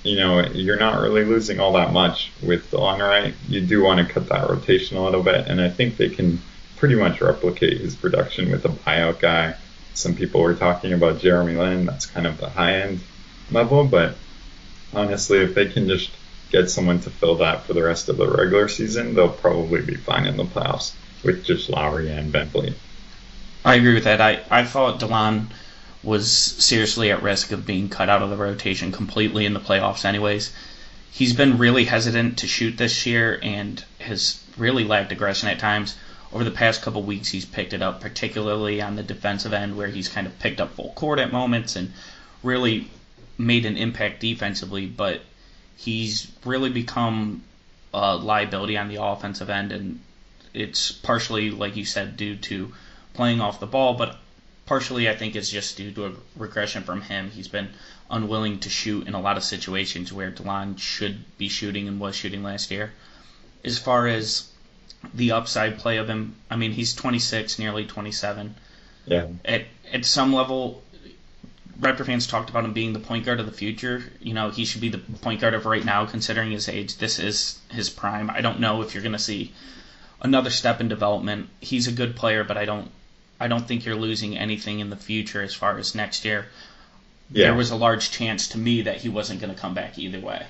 you 0.04 0.16
know, 0.16 0.46
you're 0.46 0.78
not 0.78 1.00
really 1.00 1.24
losing 1.24 1.60
all 1.60 1.72
that 1.72 1.92
much 1.92 2.30
with 2.42 2.70
Delon 2.70 3.00
Wright. 3.00 3.34
You 3.48 3.60
do 3.60 3.82
want 3.82 4.06
to 4.06 4.12
cut 4.12 4.28
that 4.28 4.48
rotation 4.48 4.96
a 4.96 5.04
little 5.04 5.22
bit, 5.22 5.48
and 5.48 5.60
I 5.60 5.68
think 5.68 5.96
they 5.96 6.08
can 6.08 6.40
pretty 6.76 6.94
much 6.94 7.20
replicate 7.20 7.80
his 7.80 7.96
production 7.96 8.50
with 8.50 8.64
a 8.64 8.68
buyout 8.68 9.18
guy. 9.18 9.56
Some 9.94 10.14
people 10.14 10.40
were 10.40 10.54
talking 10.54 10.92
about 10.92 11.18
Jeremy 11.18 11.56
Lin. 11.56 11.84
That's 11.84 12.06
kind 12.06 12.26
of 12.26 12.38
the 12.38 12.48
high 12.48 12.74
end 12.80 13.00
level, 13.50 13.84
but 13.84 14.14
honestly, 14.94 15.38
if 15.38 15.54
they 15.54 15.66
can 15.66 15.88
just 15.88 16.10
get 16.50 16.70
someone 16.70 17.00
to 17.00 17.10
fill 17.10 17.36
that 17.36 17.64
for 17.64 17.74
the 17.74 17.82
rest 17.82 18.08
of 18.08 18.16
the 18.16 18.28
regular 18.28 18.68
season, 18.68 19.14
they'll 19.14 19.28
probably 19.28 19.82
be 19.82 19.94
fine 19.94 20.26
in 20.26 20.36
the 20.36 20.44
playoffs 20.44 20.92
with 21.24 21.44
just 21.44 21.68
Lowry 21.68 22.10
and 22.10 22.32
Bentley. 22.32 22.74
I 23.64 23.74
agree 23.74 23.94
with 23.94 24.04
that. 24.04 24.20
I, 24.20 24.40
I 24.50 24.64
thought 24.64 25.00
Delon 25.00 25.46
was 26.02 26.30
seriously 26.30 27.10
at 27.10 27.22
risk 27.22 27.52
of 27.52 27.66
being 27.66 27.88
cut 27.88 28.08
out 28.08 28.22
of 28.22 28.30
the 28.30 28.36
rotation 28.36 28.92
completely 28.92 29.46
in 29.46 29.52
the 29.52 29.60
playoffs, 29.60 30.04
anyways. 30.04 30.52
He's 31.10 31.32
been 31.32 31.58
really 31.58 31.84
hesitant 31.84 32.38
to 32.38 32.46
shoot 32.46 32.76
this 32.76 33.04
year 33.04 33.38
and 33.42 33.84
has 34.00 34.42
really 34.56 34.84
lacked 34.84 35.12
aggression 35.12 35.48
at 35.48 35.58
times 35.58 35.96
over 36.32 36.44
the 36.44 36.50
past 36.50 36.82
couple 36.82 37.02
weeks, 37.02 37.28
he's 37.28 37.46
picked 37.46 37.72
it 37.72 37.82
up, 37.82 38.00
particularly 38.00 38.82
on 38.82 38.96
the 38.96 39.02
defensive 39.02 39.52
end, 39.52 39.76
where 39.76 39.88
he's 39.88 40.08
kind 40.08 40.26
of 40.26 40.38
picked 40.38 40.60
up 40.60 40.74
full 40.74 40.92
court 40.92 41.18
at 41.18 41.32
moments 41.32 41.74
and 41.74 41.92
really 42.42 42.90
made 43.38 43.64
an 43.64 43.76
impact 43.76 44.20
defensively. 44.20 44.86
But 44.86 45.22
he's 45.78 46.30
really 46.44 46.70
become 46.70 47.42
a 47.94 48.16
liability 48.16 48.76
on 48.76 48.88
the 48.88 49.02
offensive 49.02 49.48
end, 49.48 49.72
and 49.72 50.00
it's 50.52 50.92
partially, 50.92 51.50
like 51.50 51.76
you 51.76 51.84
said, 51.84 52.16
due 52.16 52.36
to 52.36 52.72
playing 53.14 53.40
off 53.40 53.60
the 53.60 53.66
ball, 53.66 53.94
but 53.94 54.18
partially 54.66 55.08
I 55.08 55.16
think 55.16 55.34
it's 55.34 55.50
just 55.50 55.76
due 55.76 55.90
to 55.92 56.06
a 56.06 56.12
regression 56.36 56.82
from 56.82 57.00
him. 57.00 57.30
He's 57.30 57.48
been 57.48 57.70
unwilling 58.10 58.60
to 58.60 58.68
shoot 58.68 59.06
in 59.06 59.14
a 59.14 59.20
lot 59.20 59.36
of 59.36 59.44
situations 59.44 60.12
where 60.12 60.30
Delon 60.30 60.78
should 60.78 61.24
be 61.38 61.48
shooting 61.48 61.88
and 61.88 61.98
was 61.98 62.14
shooting 62.14 62.42
last 62.42 62.70
year. 62.70 62.92
As 63.64 63.78
far 63.78 64.06
as 64.06 64.48
the 65.14 65.32
upside 65.32 65.78
play 65.78 65.98
of 65.98 66.08
him. 66.08 66.34
I 66.50 66.56
mean, 66.56 66.72
he's 66.72 66.94
26, 66.94 67.58
nearly 67.58 67.86
27. 67.86 68.54
Yeah. 69.06 69.26
At 69.44 69.64
at 69.92 70.04
some 70.04 70.32
level, 70.32 70.82
Raptor 71.80 72.04
fans 72.04 72.26
talked 72.26 72.50
about 72.50 72.64
him 72.64 72.72
being 72.72 72.92
the 72.92 72.98
point 72.98 73.24
guard 73.24 73.38
of 73.38 73.46
the 73.46 73.52
future. 73.52 74.02
You 74.20 74.34
know, 74.34 74.50
he 74.50 74.64
should 74.64 74.80
be 74.80 74.88
the 74.88 74.98
point 74.98 75.40
guard 75.40 75.54
of 75.54 75.64
right 75.64 75.84
now, 75.84 76.06
considering 76.06 76.50
his 76.50 76.68
age. 76.68 76.96
This 76.96 77.18
is 77.18 77.60
his 77.70 77.88
prime. 77.88 78.30
I 78.30 78.40
don't 78.40 78.60
know 78.60 78.82
if 78.82 78.94
you're 78.94 79.02
going 79.02 79.12
to 79.12 79.18
see 79.18 79.52
another 80.20 80.50
step 80.50 80.80
in 80.80 80.88
development. 80.88 81.48
He's 81.60 81.86
a 81.86 81.92
good 81.92 82.16
player, 82.16 82.42
but 82.42 82.56
I 82.56 82.64
don't 82.64 82.90
I 83.40 83.48
don't 83.48 83.66
think 83.66 83.84
you're 83.84 83.96
losing 83.96 84.36
anything 84.36 84.80
in 84.80 84.90
the 84.90 84.96
future 84.96 85.42
as 85.42 85.54
far 85.54 85.78
as 85.78 85.94
next 85.94 86.24
year. 86.24 86.46
Yeah. 87.30 87.46
There 87.46 87.54
was 87.54 87.70
a 87.70 87.76
large 87.76 88.10
chance 88.10 88.48
to 88.48 88.58
me 88.58 88.82
that 88.82 88.96
he 88.96 89.08
wasn't 89.08 89.40
going 89.40 89.54
to 89.54 89.60
come 89.60 89.74
back 89.74 89.98
either 89.98 90.18
way. 90.18 90.46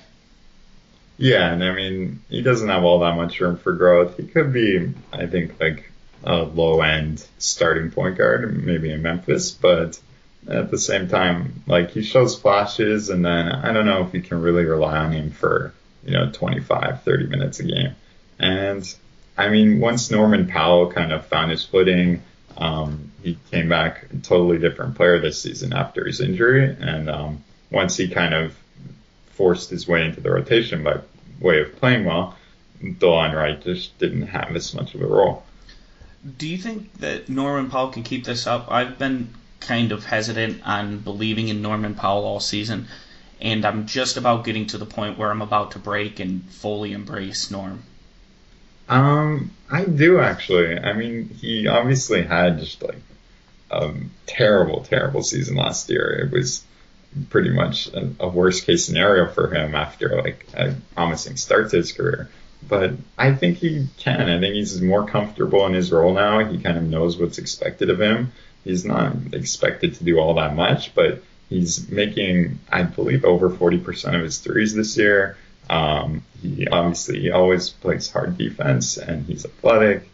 Yeah, 1.17 1.51
and 1.51 1.63
I 1.63 1.73
mean, 1.73 2.21
he 2.29 2.41
doesn't 2.41 2.69
have 2.69 2.85
all 2.85 2.99
that 2.99 3.15
much 3.15 3.39
room 3.41 3.57
for 3.57 3.73
growth. 3.73 4.15
He 4.17 4.23
could 4.23 4.53
be, 4.53 4.93
I 5.11 5.25
think, 5.27 5.59
like 5.59 5.91
a 6.23 6.37
low 6.37 6.81
end 6.81 7.25
starting 7.37 7.91
point 7.91 8.17
guard, 8.17 8.63
maybe 8.63 8.91
in 8.91 9.01
Memphis, 9.01 9.51
but 9.51 9.99
at 10.47 10.71
the 10.71 10.79
same 10.79 11.07
time, 11.07 11.63
like 11.67 11.91
he 11.91 12.01
shows 12.01 12.39
flashes, 12.39 13.09
and 13.09 13.25
then 13.25 13.51
I 13.51 13.73
don't 13.73 13.85
know 13.85 14.05
if 14.05 14.13
you 14.13 14.21
can 14.21 14.41
really 14.41 14.65
rely 14.65 14.97
on 14.97 15.11
him 15.11 15.31
for, 15.31 15.73
you 16.03 16.13
know, 16.13 16.29
25, 16.31 17.03
30 17.03 17.27
minutes 17.27 17.59
a 17.59 17.63
game. 17.63 17.95
And 18.39 18.95
I 19.37 19.49
mean, 19.49 19.79
once 19.79 20.11
Norman 20.11 20.47
Powell 20.47 20.91
kind 20.91 21.11
of 21.11 21.25
found 21.25 21.51
his 21.51 21.63
footing, 21.63 22.21
um, 22.57 23.11
he 23.23 23.37
came 23.51 23.69
back 23.69 24.07
a 24.11 24.17
totally 24.17 24.59
different 24.59 24.95
player 24.95 25.19
this 25.19 25.41
season 25.41 25.73
after 25.73 26.05
his 26.05 26.21
injury. 26.21 26.75
And 26.79 27.09
um, 27.09 27.43
once 27.71 27.97
he 27.97 28.07
kind 28.09 28.33
of 28.33 28.57
forced 29.31 29.69
his 29.69 29.87
way 29.87 30.05
into 30.05 30.21
the 30.21 30.31
rotation 30.31 30.83
by 30.83 30.99
way 31.39 31.61
of 31.61 31.75
playing 31.77 32.05
well, 32.05 32.37
Delon 32.81 33.33
Wright 33.33 33.61
just 33.61 33.97
didn't 33.99 34.27
have 34.27 34.55
as 34.55 34.73
much 34.73 34.95
of 34.95 35.01
a 35.01 35.07
role. 35.07 35.43
Do 36.37 36.47
you 36.47 36.57
think 36.57 36.93
that 36.95 37.29
Norman 37.29 37.69
Powell 37.69 37.89
can 37.89 38.03
keep 38.03 38.25
this 38.25 38.45
up? 38.45 38.69
I've 38.69 38.97
been 38.97 39.33
kind 39.59 39.91
of 39.91 40.05
hesitant 40.05 40.61
on 40.65 40.99
believing 40.99 41.47
in 41.49 41.61
Norman 41.61 41.95
Powell 41.95 42.25
all 42.25 42.39
season, 42.39 42.87
and 43.41 43.65
I'm 43.65 43.87
just 43.87 44.17
about 44.17 44.45
getting 44.45 44.67
to 44.67 44.77
the 44.77 44.85
point 44.85 45.17
where 45.17 45.31
I'm 45.31 45.41
about 45.41 45.71
to 45.71 45.79
break 45.79 46.19
and 46.19 46.43
fully 46.49 46.93
embrace 46.93 47.51
Norm. 47.51 47.83
Um, 48.87 49.51
I 49.71 49.85
do 49.85 50.19
actually. 50.19 50.77
I 50.77 50.93
mean, 50.93 51.29
he 51.29 51.67
obviously 51.67 52.23
had 52.23 52.59
just 52.59 52.81
like 52.81 53.01
a 53.69 53.93
terrible, 54.25 54.83
terrible 54.83 55.21
season 55.21 55.55
last 55.55 55.89
year. 55.89 56.25
It 56.25 56.31
was 56.31 56.63
pretty 57.29 57.49
much 57.51 57.87
a, 57.87 58.11
a 58.19 58.27
worst 58.27 58.65
case 58.65 58.85
scenario 58.85 59.27
for 59.31 59.53
him 59.53 59.75
after 59.75 60.21
like 60.21 60.45
a 60.53 60.75
promising 60.95 61.37
start 61.37 61.69
to 61.71 61.77
his 61.77 61.91
career. 61.91 62.29
But 62.67 62.93
I 63.17 63.33
think 63.33 63.59
he 63.59 63.87
can. 63.97 64.29
I 64.29 64.39
think 64.39 64.55
he's 64.55 64.81
more 64.81 65.07
comfortable 65.07 65.65
in 65.65 65.73
his 65.73 65.91
role 65.91 66.13
now. 66.13 66.43
He 66.43 66.59
kind 66.59 66.77
of 66.77 66.83
knows 66.83 67.17
what's 67.17 67.37
expected 67.37 67.89
of 67.89 68.01
him. 68.01 68.33
He's 68.63 68.85
not 68.85 69.15
expected 69.33 69.95
to 69.95 70.03
do 70.03 70.19
all 70.19 70.35
that 70.35 70.55
much, 70.55 70.93
but 70.93 71.23
he's 71.49 71.89
making, 71.89 72.59
I 72.71 72.83
believe, 72.83 73.25
over 73.25 73.49
40% 73.49 74.15
of 74.15 74.21
his 74.21 74.39
threes 74.39 74.73
this 74.73 74.97
year. 74.97 75.37
Um, 75.69 76.23
he 76.41 76.67
obviously 76.67 77.19
he 77.19 77.31
always 77.31 77.69
plays 77.69 78.09
hard 78.09 78.37
defense 78.37 78.97
and 78.97 79.25
he's 79.25 79.45
athletic. 79.45 80.09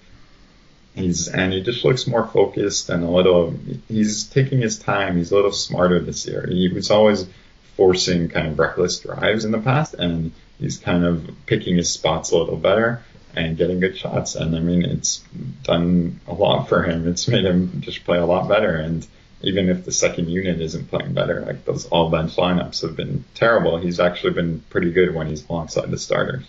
He's 0.94 1.28
and 1.28 1.54
he 1.54 1.62
just 1.62 1.84
looks 1.84 2.08
more 2.08 2.28
focused 2.28 2.90
and 2.90 3.04
a 3.04 3.10
little. 3.10 3.54
He's 3.88 4.26
taking 4.26 4.62
his 4.62 4.80
time. 4.80 5.18
He's 5.18 5.32
a 5.32 5.36
little 5.36 5.52
smarter 5.52 6.00
this 6.00 6.26
year. 6.28 6.46
He 6.48 6.70
was 6.70 6.92
always 6.92 7.28
forcing 7.76 8.30
kind 8.30 8.48
of 8.48 8.60
reckless 8.60 9.00
drives 9.00 9.44
in 9.44 9.52
the 9.52 9.60
past, 9.60 9.94
and 9.94 10.32
he's 10.60 10.78
kind 10.78 11.06
of 11.06 11.30
picking 11.46 11.76
his 11.76 11.90
spots 11.90 12.32
a 12.32 12.38
little 12.38 12.58
better 12.58 13.04
and 13.36 13.58
getting 13.58 13.80
good 13.80 13.98
shots. 13.98 14.36
And 14.36 14.56
I 14.56 14.60
mean, 14.60 14.84
it's 14.84 15.24
done 15.64 16.20
a 16.28 16.34
lot 16.34 16.70
for 16.70 16.84
him. 16.84 17.08
It's 17.08 17.28
made 17.28 17.46
him 17.46 17.82
just 17.82 18.04
play 18.06 18.18
a 18.18 18.26
lot 18.26 18.48
better. 18.48 18.76
And 18.76 19.06
even 19.42 19.70
if 19.70 19.86
the 19.86 19.92
second 19.92 20.30
unit 20.30 20.62
isn't 20.62 20.90
playing 20.90 21.14
better, 21.14 21.42
like 21.42 21.66
those 21.66 21.86
all 21.88 22.10
bench 22.10 22.36
lineups 22.36 22.82
have 22.82 22.96
been 22.96 23.24
terrible, 23.34 23.78
he's 23.78 24.00
actually 24.00 24.34
been 24.34 24.62
pretty 24.70 24.92
good 24.92 25.14
when 25.14 25.28
he's 25.28 25.48
alongside 25.50 25.92
the 25.92 25.98
starters. 25.98 26.46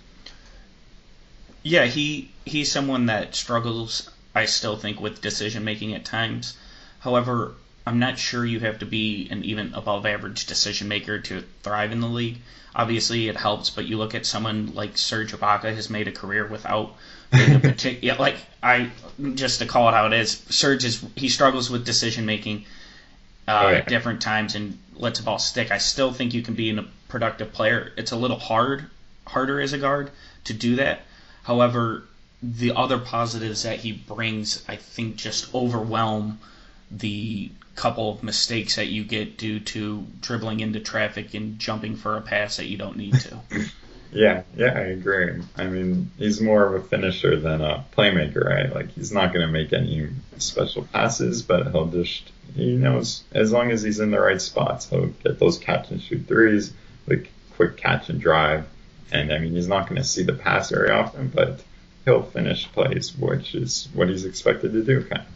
Yeah, 1.63 1.87
he 1.87 2.31
he's 2.45 2.71
someone 2.71 3.07
that 3.07 3.35
struggles. 3.35 4.09
I 4.35 4.45
still 4.45 4.77
think 4.77 5.01
with 5.01 5.21
decision 5.21 5.65
making 5.65 5.95
at 5.95 6.05
times. 6.05 6.57
However, 7.01 7.55
I'm 7.87 8.01
not 8.01 8.19
sure 8.19 8.45
you 8.45 8.61
have 8.61 8.81
to 8.81 8.87
be 8.87 9.29
an 9.31 9.45
even 9.45 9.73
above 9.75 10.07
average 10.07 10.47
decision 10.47 10.89
maker 10.89 11.21
to 11.21 11.45
thrive 11.63 11.93
in 11.93 12.01
the 12.01 12.09
league. 12.09 12.39
Obviously, 12.75 13.29
it 13.29 13.37
helps, 13.37 13.71
but 13.71 13.87
you 13.87 13.97
look 13.97 14.15
at 14.15 14.27
someone 14.27 14.75
like 14.75 14.99
Serge 14.99 15.33
Ibaka 15.33 15.75
has 15.75 15.89
made 15.89 16.09
a 16.09 16.13
career 16.13 16.47
without 16.47 16.95
being 17.31 17.55
a 17.55 17.59
particular. 17.61 17.99
yeah, 18.03 18.21
like 18.21 18.37
I 18.63 18.91
just 19.35 19.61
to 19.61 19.67
call 19.67 19.89
it 19.89 19.93
how 19.93 20.07
it 20.07 20.13
is. 20.13 20.43
Serge 20.51 20.85
is 20.85 21.03
he 21.15 21.29
struggles 21.29 21.71
with 21.71 21.87
decision 21.87 22.27
making 22.27 22.65
uh, 23.47 23.63
oh, 23.65 23.69
yeah. 23.71 23.77
at 23.79 23.89
different 23.89 24.21
times 24.21 24.57
and 24.57 24.79
lets 24.97 25.21
the 25.21 25.25
ball 25.25 25.39
stick. 25.39 25.71
I 25.71 25.79
still 25.79 26.13
think 26.13 26.35
you 26.35 26.43
can 26.43 26.55
be 26.55 26.77
a 26.77 26.85
productive 27.09 27.53
player. 27.53 27.93
It's 27.97 28.11
a 28.11 28.17
little 28.17 28.39
hard, 28.39 28.87
harder 29.27 29.61
as 29.61 29.73
a 29.73 29.79
guard 29.79 30.11
to 30.45 30.53
do 30.53 30.77
that. 30.77 31.03
However, 31.45 32.03
the 32.43 32.73
other 32.75 32.99
positives 32.99 33.63
that 33.63 33.79
he 33.79 33.93
brings, 33.93 34.65
I 34.69 34.77
think, 34.77 35.17
just 35.17 35.55
overwhelm 35.55 36.41
the 36.91 37.51
couple 37.77 38.11
of 38.11 38.23
mistakes 38.23 38.77
that 38.77 38.89
you 38.89 39.05
get 39.05 39.37
due 39.37 39.61
to 39.61 40.07
dribbling 40.21 40.61
into 40.61 40.81
traffic 40.81 41.35
and 41.35 41.59
jumping 41.59 41.95
for 41.95 42.17
a 42.17 42.23
pass 42.23 42.57
that 42.57 42.67
you 42.67 42.79
don't 42.79 42.97
need 42.97 43.15
to. 43.15 43.41
yeah, 44.13 44.43
yeah, 44.57 44.73
I 44.75 44.87
agree. 44.87 45.43
I 45.57 45.67
mean, 45.67 46.11
he's 46.17 46.41
more 46.41 46.65
of 46.65 46.83
a 46.83 46.89
finisher 46.89 47.39
than 47.39 47.61
a 47.61 47.85
playmaker, 47.97 48.45
right? 48.45 48.75
Like 48.75 48.93
he's 48.93 49.13
not 49.13 49.33
going 49.33 49.47
to 49.47 49.53
make 49.53 49.73
any 49.73 50.09
special 50.39 50.85
passes, 50.85 51.43
but 51.43 51.71
he'll 51.71 51.89
just 51.89 52.33
he 52.55 52.77
knows 52.77 53.25
as 53.33 53.53
long 53.53 53.71
as 53.71 53.83
he's 53.83 54.01
in 54.01 54.11
the 54.11 54.21
right 54.21 54.41
spots, 54.41 54.89
he'll 54.89 55.07
get 55.07 55.39
those 55.39 55.59
catch 55.59 55.91
and 55.91 56.01
shoot 56.01 56.27
threes, 56.27 56.73
like 57.07 57.31
quick 57.57 57.77
catch 57.77 58.09
and 58.09 58.21
drive. 58.21 58.67
And 59.13 59.33
I 59.33 59.39
mean, 59.39 59.53
he's 59.53 59.69
not 59.69 59.89
going 59.89 60.01
to 60.01 60.09
see 60.09 60.23
the 60.23 60.33
pass 60.33 60.71
very 60.71 60.91
often, 60.91 61.29
but 61.29 61.63
he'll 62.05 62.23
finish 62.23 62.71
plays, 62.73 63.15
which 63.17 63.55
is 63.55 63.89
what 63.93 64.09
he's 64.09 64.25
expected 64.25 64.73
to 64.73 64.83
do, 64.83 65.03
kind 65.03 65.23
of. 65.23 65.36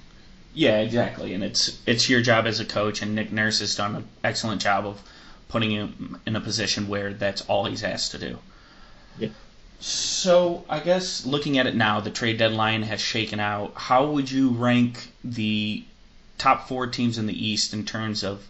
Yeah, 0.54 0.80
exactly. 0.80 1.34
And 1.34 1.44
it's 1.44 1.78
it's 1.86 2.08
your 2.08 2.22
job 2.22 2.46
as 2.46 2.60
a 2.60 2.64
coach, 2.64 3.02
and 3.02 3.14
Nick 3.14 3.32
Nurse 3.32 3.60
has 3.60 3.74
done 3.76 3.94
an 3.96 4.04
excellent 4.24 4.60
job 4.60 4.86
of 4.86 5.00
putting 5.48 5.70
him 5.70 6.20
in 6.26 6.36
a 6.36 6.40
position 6.40 6.88
where 6.88 7.12
that's 7.12 7.42
all 7.42 7.64
he's 7.66 7.84
asked 7.84 8.12
to 8.12 8.18
do. 8.18 8.38
Yeah. 9.18 9.28
So 9.80 10.64
I 10.68 10.80
guess 10.80 11.24
looking 11.24 11.58
at 11.58 11.66
it 11.66 11.74
now, 11.74 12.00
the 12.00 12.10
trade 12.10 12.38
deadline 12.38 12.82
has 12.82 13.00
shaken 13.00 13.40
out. 13.40 13.72
How 13.74 14.10
would 14.10 14.30
you 14.30 14.50
rank 14.50 15.12
the 15.24 15.84
top 16.38 16.68
four 16.68 16.86
teams 16.86 17.18
in 17.18 17.26
the 17.26 17.46
East 17.46 17.72
in 17.72 17.84
terms 17.84 18.24
of 18.24 18.48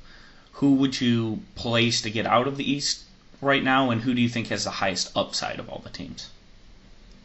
who 0.52 0.74
would 0.74 1.00
you 1.00 1.40
place 1.54 2.02
to 2.02 2.10
get 2.10 2.26
out 2.26 2.46
of 2.46 2.56
the 2.56 2.70
East 2.70 3.04
right 3.40 3.62
now, 3.62 3.90
and 3.90 4.02
who 4.02 4.14
do 4.14 4.20
you 4.20 4.28
think 4.28 4.48
has 4.48 4.64
the 4.64 4.70
highest 4.70 5.10
upside 5.16 5.58
of 5.58 5.68
all 5.68 5.80
the 5.82 5.90
teams? 5.90 6.28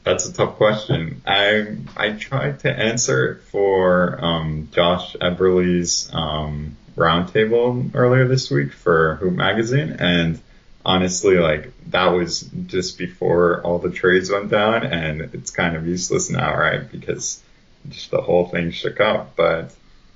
That's 0.06 0.30
a 0.30 0.34
tough 0.34 0.58
question. 0.58 1.24
I 1.26 1.78
I 1.98 2.12
tried 2.12 2.60
to 2.60 2.72
answer 2.72 3.32
it 3.32 3.42
for 3.46 4.24
um, 4.24 4.70
Josh 4.72 5.16
Eberle's 5.16 6.12
um, 6.14 6.78
roundtable 6.96 7.90
earlier 7.96 8.28
this 8.28 8.52
week 8.52 8.72
for 8.72 9.16
Hoop 9.16 9.34
Magazine, 9.34 9.98
and 9.98 10.40
honestly, 10.86 11.38
like 11.38 11.74
that 11.90 12.10
was 12.10 12.42
just 12.68 13.00
before 13.00 13.62
all 13.64 13.80
the 13.80 13.90
trades 13.90 14.30
went 14.30 14.52
down, 14.52 14.86
and 14.86 15.22
it's 15.34 15.50
kind 15.50 15.76
of 15.76 15.88
useless 15.88 16.30
now, 16.30 16.56
right? 16.56 16.90
Because 16.90 17.42
just 17.90 18.12
the 18.12 18.22
whole 18.22 18.48
thing 18.48 18.70
shook 18.70 19.00
up. 19.00 19.36
But 19.36 19.74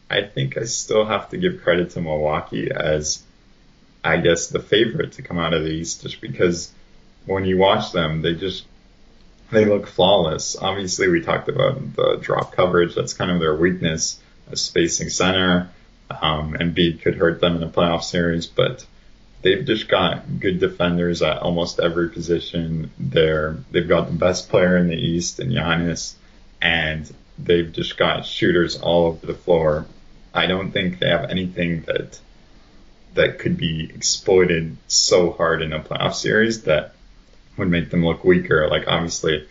I 0.07 0.21
think 0.21 0.55
I 0.55 0.65
still 0.65 1.05
have 1.05 1.29
to 1.29 1.37
give 1.37 1.63
credit 1.63 1.89
to 1.91 2.01
Milwaukee 2.01 2.69
as, 2.71 3.23
I 4.03 4.17
guess, 4.17 4.49
the 4.49 4.59
favorite 4.59 5.13
to 5.13 5.23
come 5.23 5.39
out 5.39 5.55
of 5.55 5.63
the 5.63 5.71
East, 5.71 6.03
just 6.03 6.21
because 6.21 6.71
when 7.25 7.45
you 7.45 7.57
watch 7.57 7.91
them, 7.91 8.21
they 8.21 8.35
just 8.35 8.65
they 9.51 9.65
look 9.65 9.87
flawless. 9.87 10.55
Obviously, 10.59 11.07
we 11.07 11.21
talked 11.21 11.49
about 11.49 11.95
the 11.95 12.17
drop 12.21 12.55
coverage. 12.55 12.95
That's 12.95 13.13
kind 13.13 13.31
of 13.31 13.39
their 13.39 13.55
weakness, 13.55 14.19
spacing 14.53 15.09
center. 15.09 15.69
Um, 16.09 16.53
Embiid 16.53 17.01
could 17.01 17.15
hurt 17.15 17.39
them 17.39 17.55
in 17.55 17.63
a 17.63 17.69
playoff 17.69 18.03
series, 18.03 18.47
but 18.47 18.85
they've 19.41 19.65
just 19.65 19.87
got 19.87 20.39
good 20.39 20.59
defenders 20.59 21.21
at 21.21 21.39
almost 21.39 21.79
every 21.79 22.09
position. 22.09 22.91
They're 22.99 23.57
they've 23.71 23.87
got 23.87 24.07
the 24.07 24.17
best 24.17 24.49
player 24.49 24.77
in 24.77 24.87
the 24.87 24.95
East 24.95 25.39
in 25.39 25.49
Giannis, 25.49 26.13
and 26.61 27.11
they've 27.37 27.71
just 27.71 27.97
got 27.97 28.25
shooters 28.25 28.77
all 28.77 29.07
over 29.07 29.25
the 29.25 29.33
floor. 29.33 29.85
I 30.33 30.45
don't 30.45 30.71
think 30.71 30.99
they 30.99 31.09
have 31.09 31.29
anything 31.29 31.81
that 31.83 32.19
that 33.15 33.39
could 33.39 33.57
be 33.57 33.91
exploited 33.93 34.77
so 34.87 35.31
hard 35.31 35.61
in 35.61 35.73
a 35.73 35.79
playoff 35.79 36.13
series 36.13 36.63
that 36.63 36.93
would 37.59 37.69
make 37.69 37.89
them 37.89 38.05
look 38.05 38.23
weaker. 38.23 38.67
Like 38.67 38.87
obviously, 38.87 39.47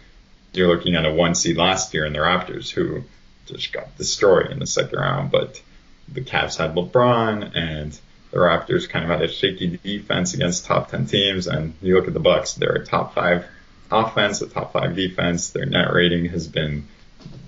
you're 0.52 0.68
looking 0.68 0.96
at 0.96 1.06
a 1.06 1.12
one 1.12 1.34
seed 1.34 1.56
last 1.56 1.94
year 1.94 2.04
in 2.04 2.12
the 2.12 2.18
Raptors 2.18 2.70
who 2.70 3.04
just 3.46 3.72
got 3.72 3.96
destroyed 3.96 4.50
in 4.50 4.58
the 4.58 4.66
second 4.66 4.98
round, 4.98 5.30
but 5.30 5.62
the 6.08 6.20
Cavs 6.20 6.56
had 6.56 6.74
LeBron 6.74 7.56
and 7.56 7.98
the 8.30 8.38
Raptors 8.38 8.88
kind 8.88 9.04
of 9.04 9.10
had 9.10 9.22
a 9.22 9.32
shaky 9.32 9.78
defense 9.82 10.34
against 10.34 10.66
top 10.66 10.90
10 10.90 11.06
teams. 11.06 11.46
And 11.46 11.74
you 11.80 11.96
look 11.96 12.08
at 12.08 12.14
the 12.14 12.20
Bucks, 12.20 12.54
they're 12.54 12.72
a 12.72 12.84
top 12.84 13.14
five 13.14 13.46
offense, 13.90 14.42
a 14.42 14.48
top 14.48 14.72
five 14.72 14.94
defense. 14.94 15.50
Their 15.50 15.66
net 15.66 15.92
rating 15.92 16.26
has 16.26 16.46
been 16.46 16.88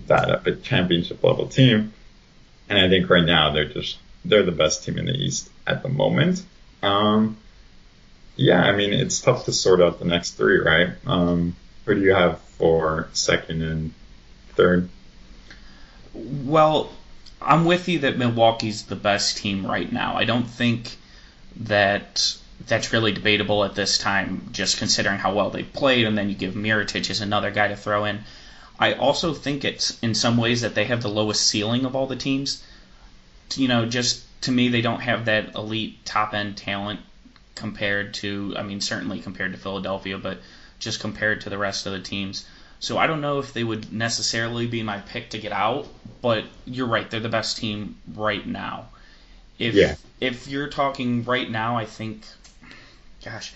that 0.07 0.31
of 0.31 0.47
a 0.47 0.57
championship 0.57 1.23
level 1.23 1.49
team. 1.49 1.93
And 2.69 2.79
I 2.79 2.89
think 2.89 3.11
right 3.11 3.25
now 3.25 3.53
they're 3.53 3.69
just, 3.69 3.99
they're 4.25 4.43
the 4.43 4.53
best 4.53 4.85
team 4.85 4.99
in 4.99 5.07
the 5.07 5.13
East 5.15 5.51
at 5.67 5.83
the 5.83 5.89
moment. 5.89 6.43
Um, 6.83 7.37
yeah, 8.37 8.63
I 8.63 8.73
mean, 8.73 8.93
it's 8.93 9.21
tough 9.21 9.45
to 9.45 9.53
sort 9.53 9.81
out 9.81 9.99
the 9.99 10.05
next 10.05 10.33
three, 10.33 10.59
right? 10.59 10.91
Um, 11.07 11.57
who 11.85 11.95
do 11.95 12.01
you 12.01 12.15
have 12.15 12.41
for 12.41 13.09
second 13.13 13.63
and 13.63 13.93
third? 14.55 14.89
Well, 16.15 16.91
I'm 17.41 17.65
with 17.65 17.89
you 17.89 18.01
that 18.01 18.19
Milwaukee's 18.19 18.85
the 18.85 18.97
best 18.97 19.39
team 19.39 19.67
right 19.67 19.91
now. 19.91 20.17
I 20.17 20.25
don't 20.25 20.47
think 20.47 20.97
that 21.57 22.37
that's 22.67 22.93
really 22.93 23.13
debatable 23.13 23.65
at 23.65 23.75
this 23.75 23.99
time, 23.99 24.49
just 24.53 24.79
considering 24.79 25.19
how 25.19 25.35
well 25.35 25.51
they 25.51 25.63
played, 25.63 26.07
and 26.07 26.17
then 26.17 26.29
you 26.29 26.35
give 26.35 26.55
Mirotic 26.55 27.11
as 27.11 27.21
another 27.21 27.51
guy 27.51 27.69
to 27.69 27.77
throw 27.77 28.05
in. 28.05 28.21
I 28.79 28.95
also 28.95 29.35
think 29.35 29.65
it's 29.65 29.99
in 30.01 30.15
some 30.15 30.37
ways 30.37 30.63
that 30.63 30.75
they 30.75 30.85
have 30.85 31.03
the 31.03 31.09
lowest 31.09 31.47
ceiling 31.47 31.85
of 31.85 31.95
all 31.95 32.07
the 32.07 32.17
teams. 32.17 32.63
You 33.55 33.69
know, 33.69 33.87
just 33.87 34.25
to 34.43 34.53
me, 34.53 34.69
they 34.69 34.81
don't 34.81 35.01
have 35.01 35.27
that 35.27 35.55
elite 35.55 36.05
top 36.05 36.35
end 36.35 36.57
talent 36.57 37.01
compared 37.61 38.15
to, 38.15 38.55
I 38.57 38.63
mean, 38.63 38.81
certainly 38.81 39.21
compared 39.21 39.53
to 39.53 39.59
Philadelphia, 39.59 40.19
but 40.19 40.39
just 40.79 40.99
compared 40.99 41.43
to 41.43 41.51
the 41.51 41.59
rest 41.59 41.87
of 41.87 41.93
the 41.93 42.01
teams. 42.01 42.47
So 42.81 42.97
I 42.97 43.07
don't 43.07 43.21
know 43.21 43.39
if 43.39 43.53
they 43.53 43.63
would 43.63 43.93
necessarily 43.93 44.67
be 44.67 44.83
my 44.83 44.99
pick 44.99 45.31
to 45.31 45.39
get 45.39 45.53
out, 45.53 45.87
but 46.23 46.45
you're 46.65 46.87
right, 46.87 47.09
they're 47.09 47.21
the 47.21 47.29
best 47.29 47.59
team 47.59 47.97
right 48.15 48.45
now. 48.45 48.89
If 49.59 49.75
yeah. 49.75 49.97
if 50.21 50.49
you're 50.49 50.69
talking 50.69 51.25
right 51.25 51.49
now, 51.49 51.77
I 51.77 51.85
think 51.85 52.25
gosh, 53.23 53.53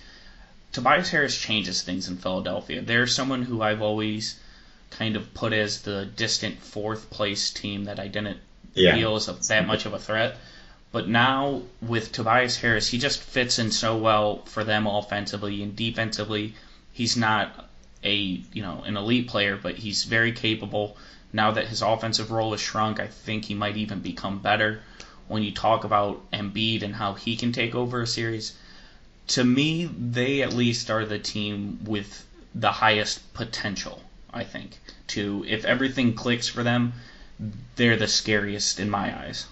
Tobias 0.72 1.08
Harris 1.08 1.38
changes 1.40 1.80
things 1.80 2.08
in 2.08 2.18
Philadelphia. 2.18 2.82
There's 2.82 3.14
someone 3.14 3.42
who 3.42 3.62
I've 3.62 3.80
always 3.80 4.38
kind 4.90 5.16
of 5.16 5.32
put 5.32 5.54
as 5.54 5.80
the 5.80 6.04
distant 6.04 6.60
fourth 6.60 7.08
place 7.08 7.50
team 7.50 7.84
that 7.84 7.98
I 7.98 8.08
didn't 8.08 8.38
yeah. 8.74 8.94
feel 8.94 9.16
as 9.16 9.28
a, 9.28 9.32
that 9.48 9.66
much 9.66 9.86
of 9.86 9.94
a 9.94 9.98
threat. 9.98 10.36
But 10.94 11.08
now 11.08 11.62
with 11.82 12.12
Tobias 12.12 12.58
Harris, 12.58 12.90
he 12.90 12.98
just 12.98 13.20
fits 13.20 13.58
in 13.58 13.72
so 13.72 13.96
well 13.96 14.44
for 14.44 14.62
them 14.62 14.86
offensively 14.86 15.60
and 15.60 15.74
defensively. 15.74 16.54
He's 16.92 17.16
not 17.16 17.68
a 18.04 18.14
you 18.14 18.62
know 18.62 18.84
an 18.86 18.96
elite 18.96 19.26
player, 19.26 19.56
but 19.56 19.74
he's 19.74 20.04
very 20.04 20.30
capable. 20.30 20.96
Now 21.32 21.50
that 21.50 21.66
his 21.66 21.82
offensive 21.82 22.30
role 22.30 22.52
has 22.52 22.60
shrunk, 22.60 23.00
I 23.00 23.08
think 23.08 23.46
he 23.46 23.54
might 23.54 23.76
even 23.76 23.98
become 23.98 24.38
better. 24.38 24.82
When 25.26 25.42
you 25.42 25.50
talk 25.50 25.82
about 25.82 26.30
Embiid 26.30 26.82
and 26.82 26.94
how 26.94 27.14
he 27.14 27.34
can 27.34 27.50
take 27.50 27.74
over 27.74 28.02
a 28.02 28.06
series, 28.06 28.52
to 29.34 29.42
me, 29.42 29.86
they 29.86 30.42
at 30.42 30.52
least 30.52 30.92
are 30.92 31.04
the 31.04 31.18
team 31.18 31.80
with 31.82 32.24
the 32.54 32.70
highest 32.70 33.34
potential. 33.34 34.00
I 34.32 34.44
think 34.44 34.78
to 35.08 35.44
if 35.48 35.64
everything 35.64 36.14
clicks 36.14 36.46
for 36.46 36.62
them, 36.62 36.92
they're 37.74 37.96
the 37.96 38.06
scariest 38.06 38.78
in 38.78 38.88
my 38.88 39.12
eyes. 39.24 39.46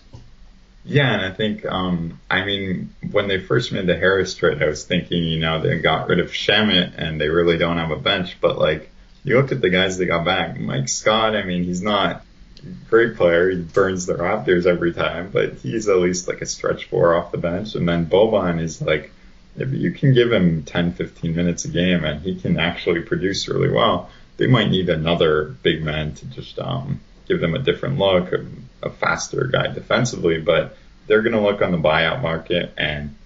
Yeah, 0.85 1.15
and 1.15 1.23
I 1.23 1.31
think, 1.31 1.65
um, 1.65 2.19
I 2.29 2.45
mean, 2.45 2.93
when 3.11 3.29
they 3.29 3.39
first 3.39 3.71
made 3.73 3.87
the 3.87 3.97
Harris 3.97 4.35
trade, 4.35 4.63
I 4.63 4.67
was 4.67 4.85
thinking, 4.85 5.23
you 5.23 5.39
know, 5.39 5.61
they 5.61 5.79
got 5.79 6.09
rid 6.09 6.19
of 6.19 6.33
Shamet 6.33 6.95
and 6.97 7.21
they 7.21 7.29
really 7.29 7.57
don't 7.57 7.79
have 7.79 7.93
a 7.93 7.97
bench. 7.97 8.39
But 8.41 8.59
like, 8.59 8.91
you 9.23 9.37
look 9.37 9.53
at 9.53 9.61
the 9.61 9.71
guys 9.71 9.97
they 9.97 10.07
got 10.07 10.25
back. 10.25 10.59
Mike 10.59 10.89
Scott, 10.89 11.37
I 11.37 11.45
mean, 11.45 11.63
he's 11.63 11.83
not 11.83 12.25
a 12.59 12.91
great 12.91 13.17
player. 13.17 13.51
He 13.51 13.61
burns 13.61 14.07
the 14.07 14.15
Raptors 14.15 14.67
every 14.67 14.93
time, 14.93 15.31
but 15.31 15.55
he's 15.55 15.89
at 15.89 15.99
least 15.99 16.27
like 16.27 16.43
a 16.43 16.47
stretch 16.47 16.87
four 16.87 17.15
off 17.15 17.31
the 17.31 17.39
bench. 17.39 17.77
And 17.77 17.89
then 17.89 18.07
Boban 18.07 18.61
is 18.61 18.83
like 18.83 19.13
if 19.57 19.71
you 19.71 19.93
can 19.93 20.15
give 20.15 20.33
him 20.33 20.63
10, 20.65 20.95
15 20.95 21.35
minutes 21.35 21.65
a 21.65 21.69
game 21.69 22.05
and 22.05 22.23
he 22.23 22.35
can 22.35 22.59
actually 22.59 23.03
produce 23.03 23.49
really 23.49 23.71
well, 23.71 24.11
they 24.37 24.47
might 24.47 24.71
need 24.71 24.89
another 24.89 25.55
big 25.63 25.83
man 25.83 26.15
to 26.15 26.27
just 26.27 26.59
um, 26.59 27.01
give 27.27 27.41
them 27.41 27.55
a 27.55 27.59
different 27.59 27.99
look, 27.99 28.33
a, 28.33 28.45
a 28.83 28.91
faster 28.91 29.45
guy 29.47 29.69
defensively. 29.69 30.41
But 30.41 30.77
they're 31.07 31.23
going 31.23 31.35
to 31.35 31.41
look 31.41 31.63
on 31.63 31.73
the 31.73 31.79
buyout 31.79 32.23
market, 32.23 32.75
and 32.77 33.17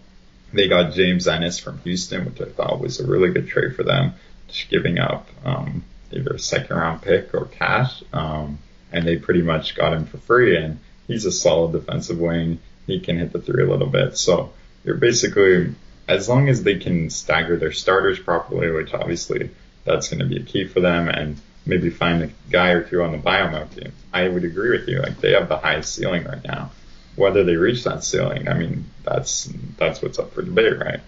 they 0.53 0.69
got 0.69 0.93
James 0.93 1.27
Ennis 1.27 1.59
from 1.59 1.79
Houston, 1.81 2.25
which 2.25 2.41
I 2.41 2.47
thought 2.47 2.81
was 2.81 3.01
a 3.01 3.07
really 3.07 3.33
good 3.33 3.49
trade 3.49 3.77
for 3.77 3.83
them, 3.83 4.15
just 4.49 4.71
giving 4.71 4.99
up 4.99 5.29
um, 5.45 5.85
either 6.13 6.35
a 6.35 6.39
second 6.39 6.77
round 6.77 7.03
pick 7.03 7.35
or 7.35 7.47
cash. 7.47 8.03
Um, 8.13 8.59
and 8.93 9.07
they 9.07 9.17
pretty 9.17 9.43
much 9.43 9.75
got 9.75 9.93
him 9.93 10.07
for 10.07 10.19
free, 10.19 10.57
and 10.57 10.79
he's 11.07 11.25
a 11.25 11.33
solid 11.33 11.73
defensive 11.73 12.19
wing. 12.19 12.61
He 12.87 13.01
can 13.01 13.19
hit 13.19 13.33
the 13.33 13.41
three 13.41 13.65
a 13.65 13.69
little 13.69 13.89
bit. 13.89 14.17
So 14.17 14.53
you're 14.85 14.97
basically, 14.97 15.75
as 16.07 16.29
long 16.29 16.49
as 16.49 16.63
they 16.63 16.77
can 16.77 17.11
stagger 17.11 17.57
their 17.57 17.73
starters 17.73 18.19
properly, 18.19 18.71
which 18.71 18.95
obviously 18.95 19.51
that's 19.85 20.09
going 20.09 20.21
to 20.21 20.27
be 20.27 20.39
a 20.39 20.45
key 20.45 20.67
for 20.67 20.81
them, 20.81 21.09
and 21.09 21.41
maybe 21.67 21.91
find 21.91 22.23
a 22.23 22.31
guy 22.51 22.71
or 22.71 22.83
two 22.83 23.03
on 23.03 23.13
the 23.13 23.19
buyout 23.19 23.75
team. 23.75 23.93
I 24.13 24.29
would 24.29 24.45
agree 24.45 24.71
with 24.71 24.89
you. 24.89 25.01
Like 25.01 25.21
they 25.21 25.33
have 25.33 25.49
the 25.49 25.59
highest 25.59 25.95
ceiling 25.95 26.25
right 26.25 26.43
now. 26.45 26.71
Whether 27.17 27.45
they 27.45 27.57
reach 27.57 27.85
that 27.85 28.05
ceiling, 28.05 28.49
I 28.49 28.55
mean, 28.55 28.85
that's 29.03 29.51
that's 29.79 30.03
what's 30.03 30.19
up 30.19 30.33
for 30.33 30.43
debate, 30.43 30.79
right? 30.79 31.01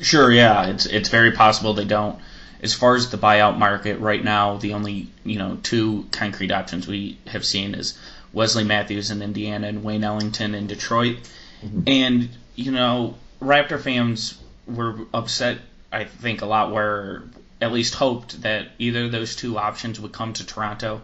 Sure, 0.00 0.30
yeah, 0.30 0.68
it's 0.68 0.86
it's 0.86 1.08
very 1.08 1.32
possible 1.32 1.74
they 1.74 1.84
don't. 1.84 2.18
As 2.62 2.74
far 2.74 2.94
as 2.94 3.10
the 3.10 3.16
buyout 3.16 3.58
market 3.58 3.98
right 4.00 4.22
now, 4.22 4.58
the 4.58 4.74
only 4.74 5.08
you 5.24 5.38
know 5.38 5.58
two 5.62 6.06
concrete 6.12 6.52
options 6.52 6.86
we 6.86 7.18
have 7.26 7.44
seen 7.44 7.74
is 7.74 7.98
Wesley 8.32 8.64
Matthews 8.64 9.10
in 9.10 9.22
Indiana 9.22 9.66
and 9.66 9.82
Wayne 9.82 10.04
Ellington 10.04 10.54
in 10.54 10.66
Detroit. 10.66 11.16
Mm-hmm. 11.64 11.82
And 11.86 12.28
you 12.54 12.72
know, 12.72 13.16
Raptor 13.42 13.80
fans 13.80 14.40
were 14.66 15.00
upset. 15.12 15.58
I 15.92 16.04
think 16.04 16.42
a 16.42 16.46
lot 16.46 16.72
were 16.72 17.24
at 17.60 17.72
least 17.72 17.94
hoped 17.94 18.42
that 18.42 18.68
either 18.78 19.04
of 19.04 19.12
those 19.12 19.36
two 19.36 19.58
options 19.58 20.00
would 20.00 20.12
come 20.12 20.32
to 20.34 20.46
Toronto. 20.46 21.02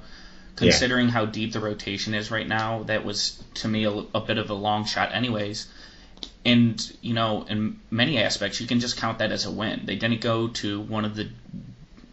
Considering 0.56 1.08
yeah. 1.08 1.12
how 1.12 1.26
deep 1.26 1.52
the 1.52 1.60
rotation 1.60 2.14
is 2.14 2.30
right 2.30 2.48
now, 2.48 2.82
that 2.84 3.04
was 3.04 3.42
to 3.54 3.68
me 3.68 3.84
a, 3.84 3.90
a, 3.90 4.20
bit 4.20 4.38
of 4.38 4.48
a 4.48 4.54
long 4.54 4.86
shot, 4.86 5.14
anyways. 5.14 5.66
And 6.46 6.96
you 7.02 7.12
know, 7.12 7.44
in 7.46 7.78
many 7.90 8.18
aspects, 8.18 8.58
you 8.58 8.66
can 8.66 8.80
just 8.80 8.96
count 8.96 9.18
that 9.18 9.32
as 9.32 9.44
a 9.44 9.50
win. 9.50 9.82
They 9.84 9.96
didn't 9.96 10.22
go 10.22 10.48
to 10.48 10.80
one 10.80 11.04
of 11.04 11.14
the 11.14 11.28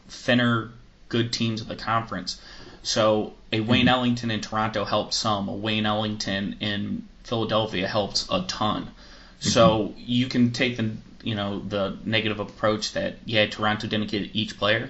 thinner, 0.09 0.71
good 1.07 1.31
teams 1.31 1.61
of 1.61 1.69
the 1.69 1.77
conference. 1.77 2.41
So 2.81 3.33
a 3.53 3.61
Wayne 3.61 3.85
mm-hmm. 3.85 3.89
Ellington 3.89 4.29
in 4.29 4.41
Toronto 4.41 4.83
helped 4.83 5.13
some. 5.13 5.47
A 5.47 5.53
Wayne 5.53 5.85
Ellington 5.85 6.57
in 6.59 7.07
Philadelphia 7.23 7.87
helped 7.87 8.27
a 8.29 8.41
ton. 8.41 8.91
So 9.39 9.87
mm-hmm. 9.87 9.99
you 9.99 10.27
can 10.27 10.51
take 10.51 10.75
the 10.75 10.91
you 11.23 11.35
know 11.35 11.59
the 11.59 11.97
negative 12.05 12.39
approach 12.39 12.93
that 12.93 13.15
yeah 13.25 13.45
Toronto 13.45 13.87
didn't 13.87 14.11
get 14.11 14.35
each 14.35 14.57
player. 14.57 14.89